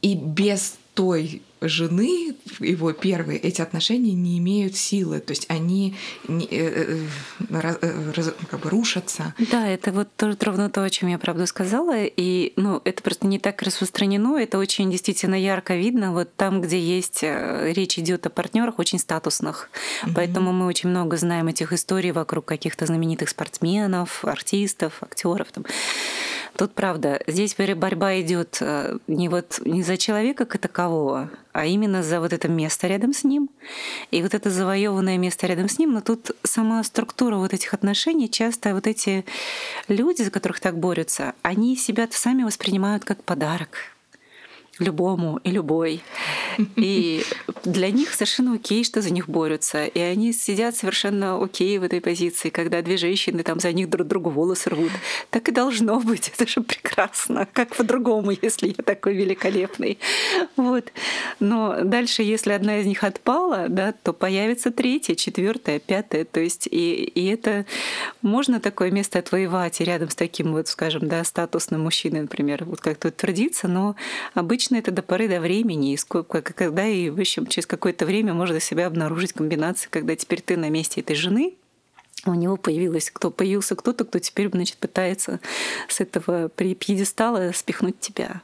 и 0.00 0.14
без 0.14 0.78
той 0.94 1.42
жены, 1.60 2.34
его 2.58 2.92
первые, 2.92 3.38
эти 3.38 3.60
отношения 3.60 4.12
не 4.12 4.38
имеют 4.38 4.76
силы, 4.76 5.20
то 5.20 5.32
есть 5.32 5.46
они 5.48 5.96
не, 6.28 6.46
э, 6.46 6.48
э, 6.50 7.06
э 7.50 8.12
раз, 8.12 8.32
как 8.50 8.60
бы 8.60 8.70
рушатся. 8.70 9.34
Да, 9.50 9.68
это 9.68 9.92
вот 9.92 10.08
тоже 10.16 10.36
ровно 10.40 10.70
то, 10.70 10.82
о 10.82 10.90
чем 10.90 11.08
я 11.08 11.18
правду 11.18 11.46
сказала, 11.46 11.96
и 11.96 12.52
ну, 12.56 12.80
это 12.84 13.02
просто 13.02 13.26
не 13.26 13.38
так 13.38 13.62
распространено, 13.62 14.38
это 14.38 14.58
очень 14.58 14.90
действительно 14.90 15.34
ярко 15.34 15.74
видно, 15.76 16.12
вот 16.12 16.34
там, 16.34 16.60
где 16.60 16.80
есть 16.80 17.20
э, 17.22 17.72
речь 17.72 17.98
идет 17.98 18.26
о 18.26 18.30
партнерах 18.30 18.78
очень 18.78 18.98
статусных, 18.98 19.70
mm-hmm. 20.04 20.12
поэтому 20.14 20.52
мы 20.52 20.66
очень 20.66 20.88
много 20.88 21.16
знаем 21.16 21.48
этих 21.48 21.72
историй 21.72 22.12
вокруг 22.12 22.44
каких-то 22.46 22.86
знаменитых 22.86 23.28
спортсменов, 23.28 24.24
артистов, 24.24 25.02
актеров 25.02 25.48
там 25.52 25.64
тут 26.56 26.72
правда. 26.74 27.20
Здесь 27.26 27.54
борьба 27.56 28.20
идет 28.20 28.58
э, 28.60 28.98
не 29.06 29.28
вот 29.28 29.60
не 29.64 29.82
за 29.82 29.96
человека 29.96 30.44
как 30.44 30.60
такового, 30.60 31.30
а 31.52 31.66
именно 31.66 32.02
за 32.02 32.20
вот 32.20 32.32
это 32.32 32.48
место 32.48 32.86
рядом 32.86 33.12
с 33.12 33.24
ним. 33.24 33.50
И 34.10 34.22
вот 34.22 34.34
это 34.34 34.50
завоеванное 34.50 35.18
место 35.18 35.46
рядом 35.46 35.68
с 35.68 35.78
ним. 35.78 35.92
Но 35.92 36.00
тут 36.00 36.30
сама 36.42 36.82
структура 36.84 37.36
вот 37.36 37.52
этих 37.52 37.74
отношений, 37.74 38.30
часто 38.30 38.74
вот 38.74 38.86
эти 38.86 39.24
люди, 39.88 40.22
за 40.22 40.30
которых 40.30 40.60
так 40.60 40.78
борются, 40.78 41.34
они 41.42 41.76
себя 41.76 42.08
сами 42.10 42.42
воспринимают 42.42 43.04
как 43.04 43.22
подарок 43.24 43.89
любому 44.80 45.38
и 45.44 45.50
любой. 45.50 46.02
И 46.76 47.22
для 47.64 47.90
них 47.90 48.12
совершенно 48.14 48.54
окей, 48.54 48.84
что 48.84 49.02
за 49.02 49.10
них 49.10 49.28
борются. 49.28 49.84
И 49.84 50.00
они 50.00 50.32
сидят 50.32 50.76
совершенно 50.76 51.42
окей 51.42 51.78
в 51.78 51.82
этой 51.82 52.00
позиции, 52.00 52.48
когда 52.48 52.82
две 52.82 52.96
женщины 52.96 53.42
там 53.42 53.60
за 53.60 53.72
них 53.72 53.88
друг 53.88 54.08
другу 54.08 54.30
волосы 54.30 54.70
рвут. 54.70 54.90
Так 55.30 55.48
и 55.48 55.52
должно 55.52 56.00
быть. 56.00 56.32
Это 56.34 56.48
же 56.48 56.62
прекрасно. 56.62 57.46
Как 57.52 57.76
по-другому, 57.76 58.32
если 58.42 58.68
я 58.68 58.82
такой 58.82 59.14
великолепный. 59.14 59.98
Вот. 60.56 60.92
Но 61.38 61.82
дальше, 61.84 62.22
если 62.22 62.52
одна 62.52 62.78
из 62.78 62.86
них 62.86 63.04
отпала, 63.04 63.66
да, 63.68 63.92
то 63.92 64.12
появится 64.12 64.70
третья, 64.70 65.14
четвертая, 65.14 65.78
пятая. 65.78 66.24
То 66.24 66.40
есть 66.40 66.66
и, 66.66 66.94
и 67.04 67.26
это 67.26 67.66
можно 68.22 68.60
такое 68.60 68.90
место 68.90 69.18
отвоевать 69.18 69.80
и 69.80 69.84
рядом 69.84 70.10
с 70.10 70.14
таким 70.14 70.52
вот, 70.52 70.68
скажем, 70.68 71.08
да, 71.08 71.22
статусным 71.24 71.82
мужчиной, 71.82 72.22
например, 72.22 72.64
вот 72.64 72.80
как 72.80 72.98
тут 72.98 73.16
твердиться, 73.16 73.68
но 73.68 73.96
обычно 74.34 74.69
обычно 74.70 74.76
это 74.76 74.92
до 74.92 75.02
поры 75.02 75.28
до 75.28 75.40
времени, 75.40 75.92
и 75.92 75.96
сколько, 75.96 76.42
когда 76.42 76.86
и, 76.86 77.10
в 77.10 77.18
общем, 77.18 77.46
через 77.46 77.66
какое-то 77.66 78.06
время 78.06 78.34
можно 78.34 78.60
себя 78.60 78.86
обнаружить 78.86 79.32
комбинации, 79.32 79.88
когда 79.90 80.14
теперь 80.14 80.40
ты 80.40 80.56
на 80.56 80.70
месте 80.70 81.00
этой 81.00 81.16
жены, 81.16 81.54
у 82.26 82.34
него 82.34 82.56
появилось, 82.56 83.10
кто 83.10 83.30
появился 83.30 83.74
кто-то, 83.74 84.04
кто 84.04 84.18
теперь 84.18 84.50
значит, 84.50 84.76
пытается 84.76 85.40
с 85.88 86.00
этого 86.00 86.48
пьедестала 86.50 87.52
спихнуть 87.52 87.98
тебя. 87.98 88.42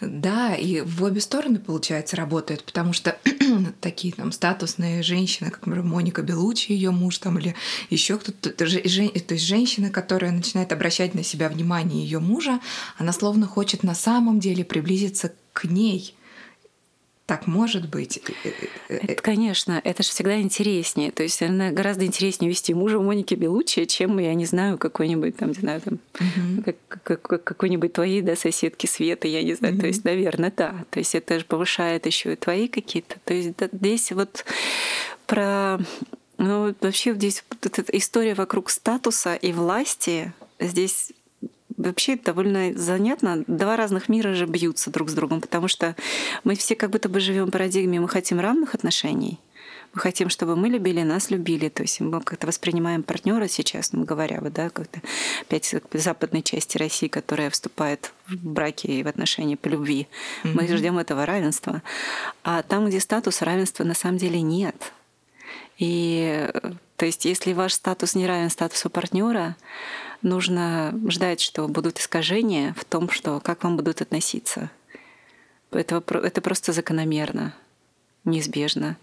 Да, 0.00 0.54
и 0.54 0.80
в 0.80 1.02
обе 1.02 1.20
стороны, 1.20 1.58
получается, 1.58 2.16
работает, 2.16 2.62
потому 2.62 2.92
что 2.92 3.18
такие 3.80 4.14
там 4.14 4.30
статусные 4.30 5.02
женщины, 5.02 5.50
как, 5.50 5.66
например, 5.66 5.84
Моника 5.84 6.22
Белучи, 6.22 6.72
ее 6.72 6.92
муж 6.92 7.18
там, 7.18 7.38
или 7.38 7.56
еще 7.90 8.16
кто-то, 8.18 8.50
то 8.50 8.64
есть 8.64 9.46
женщина, 9.46 9.90
которая 9.90 10.30
начинает 10.30 10.72
обращать 10.72 11.14
на 11.14 11.24
себя 11.24 11.48
внимание 11.48 12.04
ее 12.04 12.20
мужа, 12.20 12.60
она 12.96 13.12
словно 13.12 13.46
хочет 13.46 13.82
на 13.82 13.94
самом 13.94 14.38
деле 14.38 14.64
приблизиться 14.64 15.32
к 15.52 15.64
ней, 15.64 16.14
так 17.28 17.46
может 17.46 17.90
быть. 17.90 18.16
Э, 18.16 18.32
э, 18.42 18.52
э, 18.88 18.98
это, 19.08 19.22
конечно, 19.22 19.78
это 19.84 20.02
же 20.02 20.08
всегда 20.08 20.40
интереснее. 20.40 21.12
То 21.12 21.22
есть, 21.22 21.42
наверное, 21.42 21.72
гораздо 21.72 22.06
интереснее 22.06 22.48
вести 22.48 22.72
мужа 22.72 22.98
Моники 23.00 23.34
Белучи, 23.34 23.86
чем, 23.86 24.18
я 24.18 24.32
не 24.32 24.46
знаю, 24.46 24.78
какой-нибудь 24.78 25.36
там, 25.36 25.50
не 25.50 25.54
знаю, 25.54 25.82
там, 25.82 25.98
угу. 26.14 26.62
как, 26.64 27.20
как, 27.20 27.44
какой-нибудь 27.44 27.92
твоей, 27.92 28.22
да, 28.22 28.34
соседки 28.34 28.86
Светы, 28.86 29.28
я 29.28 29.42
не 29.42 29.52
знаю. 29.52 29.74
Угу. 29.74 29.80
То 29.82 29.86
есть, 29.88 30.04
наверное, 30.04 30.50
да. 30.56 30.86
То 30.88 31.00
есть 31.00 31.14
это 31.14 31.38
же 31.38 31.44
повышает 31.44 32.06
еще 32.06 32.32
и 32.32 32.36
твои 32.36 32.66
какие-то. 32.66 33.16
То 33.26 33.34
есть 33.34 33.54
да, 33.58 33.68
здесь 33.70 34.10
вот 34.10 34.46
про 35.26 35.78
ну, 36.38 36.74
вообще 36.80 37.12
здесь 37.12 37.44
вот 37.50 37.66
эта 37.66 37.82
история 37.94 38.32
вокруг 38.32 38.70
статуса 38.70 39.34
и 39.34 39.52
власти 39.52 40.32
здесь 40.60 41.12
вообще 41.78 42.16
довольно 42.16 42.76
занятно. 42.76 43.44
Два 43.46 43.76
разных 43.76 44.08
мира 44.08 44.34
же 44.34 44.46
бьются 44.46 44.90
друг 44.90 45.08
с 45.08 45.14
другом, 45.14 45.40
потому 45.40 45.68
что 45.68 45.96
мы 46.44 46.54
все 46.54 46.74
как 46.74 46.90
будто 46.90 47.08
бы 47.08 47.20
живем 47.20 47.46
в 47.46 47.50
парадигме, 47.50 48.00
мы 48.00 48.08
хотим 48.08 48.40
равных 48.40 48.74
отношений, 48.74 49.38
мы 49.94 50.00
хотим, 50.00 50.28
чтобы 50.28 50.56
мы 50.56 50.68
любили, 50.68 51.02
нас 51.02 51.30
любили. 51.30 51.68
То 51.68 51.82
есть 51.82 52.00
мы 52.00 52.20
как-то 52.20 52.46
воспринимаем 52.46 53.02
партнера 53.02 53.48
сейчас, 53.48 53.92
ну, 53.92 54.04
говоря, 54.04 54.40
вот, 54.40 54.52
да, 54.52 54.70
как-то 54.70 55.00
опять 55.42 55.72
в 55.72 55.98
западной 55.98 56.42
части 56.42 56.76
России, 56.76 57.08
которая 57.08 57.48
вступает 57.48 58.12
в 58.26 58.36
браки 58.36 58.86
и 58.86 59.02
в 59.02 59.08
отношения 59.08 59.56
по 59.56 59.68
любви. 59.68 60.08
Mm-hmm. 60.42 60.52
Мы 60.54 60.76
ждем 60.76 60.98
этого 60.98 61.24
равенства. 61.24 61.82
А 62.42 62.62
там, 62.62 62.86
где 62.86 63.00
статус 63.00 63.40
равенства 63.40 63.84
на 63.84 63.94
самом 63.94 64.18
деле 64.18 64.42
нет. 64.42 64.92
И 65.78 66.50
то 66.98 67.06
есть, 67.06 67.24
если 67.26 67.52
ваш 67.52 67.74
статус 67.74 68.16
не 68.16 68.26
равен 68.26 68.50
статусу 68.50 68.90
партнера, 68.90 69.54
нужно 70.20 70.92
ждать, 71.06 71.40
что 71.40 71.68
будут 71.68 72.00
искажения 72.00 72.74
в 72.76 72.84
том, 72.84 73.08
что 73.08 73.38
как 73.38 73.62
вам 73.62 73.76
будут 73.76 74.02
относиться. 74.02 74.68
Это, 75.70 76.02
это 76.12 76.40
просто 76.40 76.72
закономерно, 76.72 77.54
неизбежно. 78.24 78.96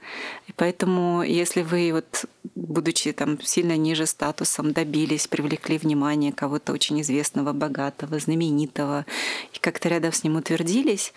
И 0.48 0.52
поэтому, 0.52 1.24
если 1.24 1.62
вы, 1.62 1.94
вот, 1.94 2.26
будучи 2.56 3.14
там 3.14 3.42
сильно 3.42 3.78
ниже 3.78 4.08
статусом, 4.08 4.74
добились, 4.74 5.28
привлекли 5.28 5.78
внимание 5.78 6.34
кого-то 6.34 6.74
очень 6.74 7.00
известного, 7.00 7.54
богатого, 7.54 8.20
знаменитого, 8.20 9.06
и 9.54 9.60
как-то 9.60 9.88
рядом 9.88 10.12
с 10.12 10.22
ним 10.22 10.36
утвердились, 10.36 11.14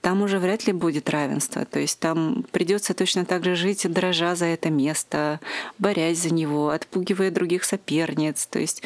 там 0.00 0.22
уже 0.22 0.38
вряд 0.38 0.66
ли 0.66 0.72
будет 0.72 1.10
равенство. 1.10 1.64
То 1.64 1.78
есть 1.78 1.98
там 1.98 2.44
придется 2.50 2.94
точно 2.94 3.24
так 3.24 3.44
же 3.44 3.54
жить, 3.54 3.86
дрожа 3.90 4.34
за 4.34 4.46
это 4.46 4.70
место, 4.70 5.38
борясь 5.78 6.18
за 6.18 6.32
него, 6.32 6.70
отпугивая 6.70 7.30
других 7.30 7.64
соперниц. 7.64 8.46
То 8.46 8.58
есть, 8.58 8.82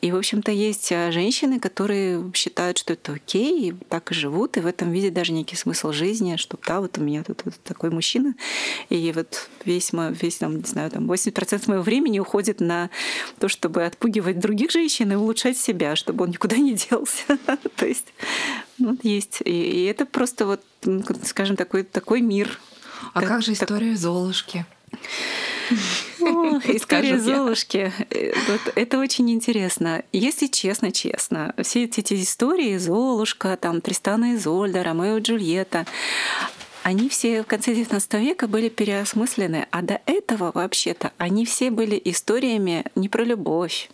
и, 0.00 0.10
в 0.10 0.16
общем-то, 0.16 0.50
есть 0.50 0.90
а, 0.90 1.12
женщины, 1.12 1.60
которые 1.60 2.30
считают, 2.34 2.78
что 2.78 2.94
это 2.94 3.12
окей, 3.12 3.70
и 3.70 3.72
так 3.88 4.10
и 4.10 4.14
живут, 4.14 4.56
и 4.56 4.60
в 4.60 4.66
этом 4.66 4.90
видят 4.90 5.14
даже 5.14 5.32
некий 5.32 5.56
смысл 5.56 5.92
жизни, 5.92 6.36
что 6.36 6.58
да, 6.66 6.80
вот 6.80 6.98
у 6.98 7.02
меня 7.02 7.22
тут 7.22 7.42
вот 7.44 7.54
такой 7.62 7.90
мужчина, 7.90 8.34
и 8.88 9.12
вот 9.14 9.48
весь, 9.64 9.92
мой, 9.92 10.12
весь 10.12 10.36
там, 10.36 10.56
не 10.56 10.64
знаю, 10.64 10.90
там 10.90 11.10
80% 11.10 11.68
моего 11.68 11.82
времени 11.82 12.18
уходит 12.18 12.60
на 12.60 12.90
то, 13.38 13.48
чтобы 13.48 13.84
отпугивать 13.84 14.40
других 14.40 14.70
женщин 14.72 15.12
и 15.12 15.14
улучшать 15.14 15.56
себя, 15.56 15.94
чтобы 15.94 16.24
он 16.24 16.30
никуда 16.30 16.56
не 16.56 16.74
делся. 16.90 17.38
То 17.76 17.86
есть 17.86 18.06
вот 18.78 19.04
есть. 19.04 19.40
И, 19.44 19.50
и 19.50 19.84
это 19.84 20.06
просто 20.06 20.46
вот, 20.46 20.62
скажем, 21.24 21.56
такой, 21.56 21.82
такой 21.82 22.20
мир. 22.20 22.58
А 23.14 23.20
как, 23.20 23.28
как 23.28 23.42
же 23.42 23.52
история 23.52 23.92
так... 23.92 23.98
Золушки? 23.98 24.66
история 26.20 27.18
Золушки. 27.18 27.92
Э, 28.10 28.32
вот, 28.48 28.72
это 28.74 28.98
очень 28.98 29.30
интересно. 29.30 30.02
Если 30.12 30.46
честно, 30.46 30.92
честно, 30.92 31.54
все 31.62 31.84
эти, 31.84 32.00
эти 32.00 32.22
истории 32.22 32.76
Золушка, 32.78 33.56
там 33.56 33.80
Тристана 33.80 34.32
и 34.32 34.36
Изольда, 34.36 34.82
Ромео 34.82 35.18
и 35.18 35.20
Джульетта, 35.20 35.86
они 36.82 37.08
все 37.08 37.42
в 37.42 37.46
конце 37.46 37.72
XIX 37.72 38.20
века 38.20 38.48
были 38.48 38.68
переосмыслены, 38.68 39.66
а 39.70 39.82
до 39.82 40.00
этого 40.06 40.52
вообще-то 40.54 41.12
они 41.18 41.44
все 41.44 41.70
были 41.70 42.00
историями 42.02 42.84
не 42.94 43.08
про 43.08 43.24
любовь, 43.24 43.90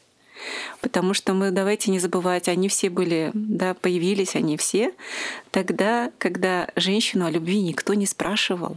Потому 0.80 1.14
что 1.14 1.34
мы, 1.34 1.50
давайте 1.50 1.90
не 1.90 1.98
забывать, 1.98 2.48
они 2.48 2.68
все 2.68 2.90
были, 2.90 3.30
да, 3.34 3.74
появились 3.74 4.36
они 4.36 4.56
все 4.56 4.92
тогда, 5.50 6.10
когда 6.18 6.68
женщину 6.76 7.26
о 7.26 7.30
любви 7.30 7.60
никто 7.60 7.94
не 7.94 8.06
спрашивал. 8.06 8.76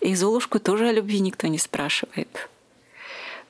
И 0.00 0.14
Золушку 0.14 0.60
тоже 0.60 0.88
о 0.88 0.92
любви 0.92 1.20
никто 1.20 1.46
не 1.46 1.58
спрашивает. 1.58 2.48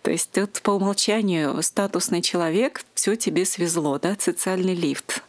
То 0.02 0.12
есть 0.12 0.30
тут 0.30 0.62
по 0.62 0.70
умолчанию 0.70 1.60
статусный 1.62 2.22
человек, 2.22 2.82
все 2.94 3.16
тебе 3.16 3.44
свезло, 3.44 3.98
да, 3.98 4.16
социальный 4.18 4.74
лифт. 4.74 5.22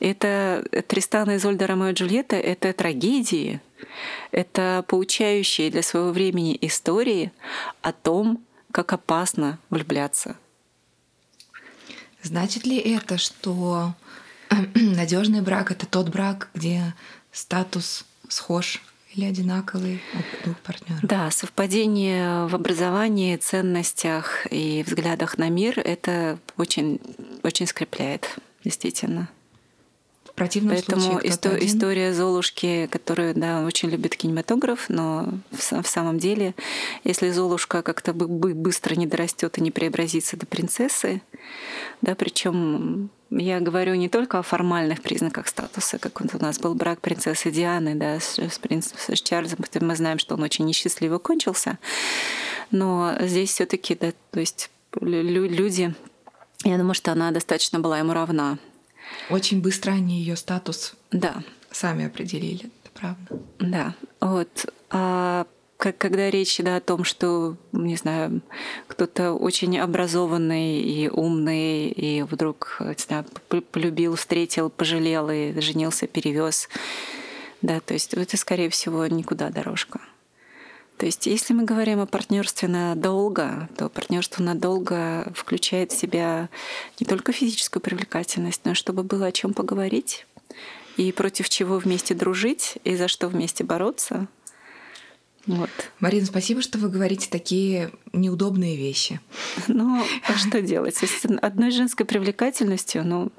Это 0.00 0.64
Тристана 0.86 1.32
и 1.32 1.38
Зольда 1.38 1.66
Ромео 1.66 1.88
и 1.88 1.92
Джульетта— 1.92 2.36
это 2.36 2.72
трагедии, 2.72 3.60
это 4.30 4.84
поучающие 4.88 5.70
для 5.70 5.82
своего 5.82 6.10
времени 6.10 6.56
истории 6.60 7.32
о 7.82 7.92
том, 7.92 8.42
как 8.70 8.92
опасно 8.92 9.58
влюбляться— 9.68 10.36
Значит 12.26 12.66
ли 12.66 12.76
это, 12.76 13.18
что 13.18 13.94
надежный 14.74 15.42
брак 15.42 15.70
это 15.70 15.86
тот 15.86 16.08
брак, 16.08 16.48
где 16.54 16.94
статус 17.30 18.04
схож 18.28 18.82
или 19.14 19.24
одинаковый 19.24 20.02
у 20.12 20.44
двух 20.44 20.58
партнеров? 20.58 21.00
Да, 21.02 21.30
совпадение 21.30 22.46
в 22.48 22.54
образовании, 22.54 23.36
ценностях 23.36 24.46
и 24.50 24.82
взглядах 24.84 25.38
на 25.38 25.48
мир 25.48 25.78
это 25.78 26.38
очень, 26.56 27.00
очень 27.44 27.68
скрепляет, 27.68 28.36
действительно 28.64 29.28
противном 30.36 30.76
Поэтому 30.76 31.00
случае 31.00 31.30
исто- 31.30 31.56
один... 31.56 31.66
история 31.66 32.14
Золушки, 32.14 32.88
которую 32.90 33.34
да, 33.34 33.64
очень 33.64 33.88
любит 33.88 34.16
кинематограф, 34.16 34.88
но 34.88 35.30
в, 35.50 35.82
в 35.82 35.88
самом 35.88 36.18
деле, 36.18 36.54
если 37.02 37.30
Золушка 37.30 37.82
как-то 37.82 38.12
быстро 38.12 38.94
не 38.94 39.06
дорастет 39.06 39.58
и 39.58 39.62
не 39.62 39.70
преобразится 39.70 40.36
до 40.36 40.46
принцессы, 40.46 41.22
да, 42.02 42.14
причем 42.14 43.10
я 43.30 43.60
говорю 43.60 43.94
не 43.94 44.08
только 44.08 44.38
о 44.38 44.42
формальных 44.42 45.02
признаках 45.02 45.48
статуса, 45.48 45.98
как 45.98 46.20
вот 46.20 46.34
у 46.34 46.38
нас 46.38 46.58
был 46.58 46.74
брак 46.74 47.00
принцессы 47.00 47.50
Дианы 47.50 47.94
да, 47.94 48.20
с, 48.20 48.38
с, 48.38 48.58
принц, 48.58 48.92
с 48.96 49.20
Чарльзом, 49.20 49.58
мы 49.80 49.96
знаем, 49.96 50.18
что 50.18 50.34
он 50.34 50.42
очень 50.42 50.66
несчастливо 50.66 51.18
кончился, 51.18 51.78
но 52.70 53.14
здесь 53.20 53.50
все 53.50 53.66
таки 53.66 53.94
да, 53.94 54.12
то 54.30 54.40
есть 54.40 54.70
люди, 55.00 55.94
я 56.64 56.78
думаю, 56.78 56.94
что 56.94 57.12
она 57.12 57.30
достаточно 57.30 57.80
была 57.80 57.98
ему 57.98 58.12
равна. 58.12 58.58
Очень 59.30 59.60
быстро 59.60 59.92
они 59.92 60.18
ее 60.18 60.36
статус 60.36 60.94
да. 61.10 61.42
сами 61.70 62.06
определили, 62.06 62.70
это 62.84 62.90
правда. 62.94 63.42
Да, 63.58 63.94
вот. 64.20 64.66
А 64.90 65.46
как, 65.76 65.98
когда 65.98 66.30
речь 66.30 66.58
да, 66.58 66.76
о 66.76 66.80
том, 66.80 67.04
что, 67.04 67.56
не 67.72 67.96
знаю, 67.96 68.40
кто-то 68.86 69.32
очень 69.32 69.78
образованный 69.78 70.80
и 70.80 71.08
умный, 71.08 71.88
и 71.88 72.22
вдруг 72.22 72.78
не 72.80 72.94
знаю, 72.98 73.24
полюбил, 73.72 74.16
встретил, 74.16 74.70
пожалел 74.70 75.28
и 75.30 75.58
женился, 75.60 76.06
перевез. 76.06 76.68
Да, 77.62 77.80
то 77.80 77.94
есть 77.94 78.14
это, 78.14 78.36
скорее 78.36 78.70
всего, 78.70 79.06
никуда 79.06 79.50
дорожка. 79.50 80.00
То 80.98 81.04
есть, 81.04 81.26
если 81.26 81.52
мы 81.52 81.64
говорим 81.64 82.00
о 82.00 82.06
партнерстве 82.06 82.68
надолго, 82.68 83.68
то 83.76 83.88
партнерство 83.88 84.42
надолго 84.42 85.30
включает 85.34 85.92
в 85.92 85.98
себя 85.98 86.48
не 86.98 87.06
только 87.06 87.32
физическую 87.32 87.82
привлекательность, 87.82 88.62
но 88.64 88.70
и 88.70 88.74
чтобы 88.74 89.02
было 89.02 89.26
о 89.26 89.32
чем 89.32 89.52
поговорить, 89.52 90.26
и 90.96 91.12
против 91.12 91.50
чего 91.50 91.76
вместе 91.78 92.14
дружить, 92.14 92.78
и 92.84 92.96
за 92.96 93.08
что 93.08 93.28
вместе 93.28 93.62
бороться. 93.62 94.26
Вот. 95.46 95.70
Марина, 96.00 96.26
спасибо, 96.26 96.60
что 96.60 96.78
вы 96.78 96.88
говорите 96.88 97.28
такие 97.30 97.92
неудобные 98.12 98.76
вещи. 98.76 99.20
Ну, 99.68 100.02
а 100.26 100.36
что 100.36 100.60
делать? 100.60 100.96
С 100.96 101.24
одной 101.40 101.70
женской 101.70 102.04
привлекательностью, 102.04 103.04
ну, 103.06 103.30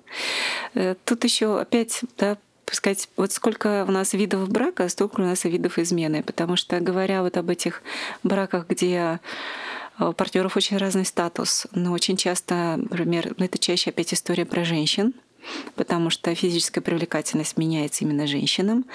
э, 0.74 0.96
тут 1.04 1.26
еще 1.26 1.60
опять, 1.60 2.02
да, 2.18 2.38
сказать, 2.76 3.10
вот 3.16 3.32
сколько 3.32 3.86
у 3.88 3.92
нас 3.92 4.14
видов 4.14 4.50
брака, 4.50 4.90
столько 4.90 5.22
у 5.22 5.24
нас 5.24 5.46
и 5.46 5.50
видов 5.50 5.80
измены. 5.80 6.24
Потому 6.24 6.56
что, 6.56 6.80
говоря 6.80 7.22
вот 7.22 7.38
об 7.38 7.50
этих 7.50 7.82
браках, 8.24 8.68
где 8.68 9.20
у 10.00 10.14
партнеров 10.14 10.58
очень 10.58 10.78
разный 10.78 11.06
статус, 11.06 11.68
но 11.72 11.92
очень 11.92 12.18
часто, 12.18 12.76
например, 12.78 13.34
ну, 13.38 13.46
это 13.46 13.58
чаще 13.58 13.90
опять 13.90 14.14
история 14.14 14.46
про 14.46 14.64
женщин, 14.64 15.14
потому 15.76 16.10
что 16.10 16.34
физическая 16.36 16.84
привлекательность 16.84 17.58
меняется 17.58 18.04
именно 18.04 18.28
женщинам. 18.28 18.86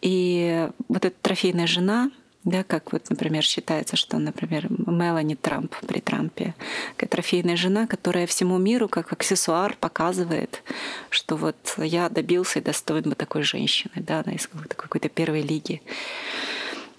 И 0.00 0.68
вот 0.88 1.04
эта 1.04 1.14
трофейная 1.20 1.66
жена, 1.66 2.10
да, 2.44 2.64
как 2.64 2.92
вот, 2.92 3.08
например, 3.08 3.44
считается, 3.44 3.96
что, 3.96 4.18
например, 4.18 4.66
Мелани 4.68 5.36
Трамп 5.36 5.74
при 5.86 6.00
Трампе, 6.00 6.54
трофейная 6.96 7.56
жена, 7.56 7.86
которая 7.86 8.26
всему 8.26 8.58
миру 8.58 8.88
как 8.88 9.12
аксессуар 9.12 9.76
показывает, 9.78 10.62
что 11.10 11.36
вот 11.36 11.56
я 11.76 12.08
добился 12.08 12.58
и 12.58 12.62
достоин 12.62 13.04
бы 13.04 13.14
такой 13.14 13.42
женщины, 13.42 13.92
да, 13.96 14.22
она 14.24 14.34
из 14.34 14.48
какой-то 14.48 15.08
первой 15.08 15.42
лиги. 15.42 15.82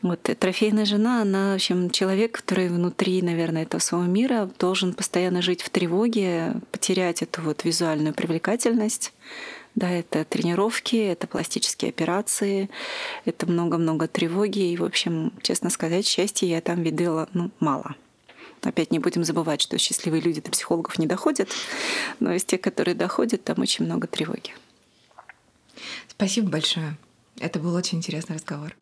Вот 0.01 0.21
трофейная 0.21 0.85
жена, 0.85 1.21
она, 1.21 1.53
в 1.53 1.55
общем, 1.55 1.89
человек, 1.89 2.33
который 2.33 2.67
внутри, 2.67 3.21
наверное, 3.21 3.63
этого 3.63 3.79
своего 3.79 4.05
мира 4.05 4.49
должен 4.59 4.93
постоянно 4.93 5.41
жить 5.41 5.61
в 5.61 5.69
тревоге, 5.69 6.55
потерять 6.71 7.21
эту 7.21 7.41
вот 7.41 7.63
визуальную 7.63 8.13
привлекательность, 8.13 9.13
да, 9.75 9.89
это 9.89 10.23
тренировки, 10.23 10.95
это 10.95 11.27
пластические 11.27 11.89
операции, 11.89 12.69
это 13.25 13.47
много-много 13.47 14.07
тревоги. 14.07 14.71
И, 14.71 14.77
в 14.77 14.83
общем, 14.83 15.33
честно 15.41 15.69
сказать, 15.69 16.05
счастья 16.05 16.45
я 16.47 16.61
там 16.61 16.81
видела 16.83 17.27
ну, 17.33 17.51
мало. 17.59 17.95
Опять 18.61 18.91
не 18.91 18.99
будем 18.99 19.23
забывать, 19.23 19.61
что 19.61 19.77
счастливые 19.77 20.21
люди 20.21 20.39
до 20.39 20.51
психологов 20.51 20.97
не 20.97 21.07
доходят, 21.07 21.49
но 22.19 22.33
из 22.33 22.45
тех, 22.45 22.61
которые 22.61 22.95
доходят, 22.95 23.43
там 23.43 23.59
очень 23.59 23.85
много 23.85 24.07
тревоги. 24.07 24.53
Спасибо 26.07 26.49
большое. 26.49 26.95
Это 27.39 27.59
был 27.59 27.73
очень 27.73 27.97
интересный 27.97 28.35
разговор. 28.35 28.75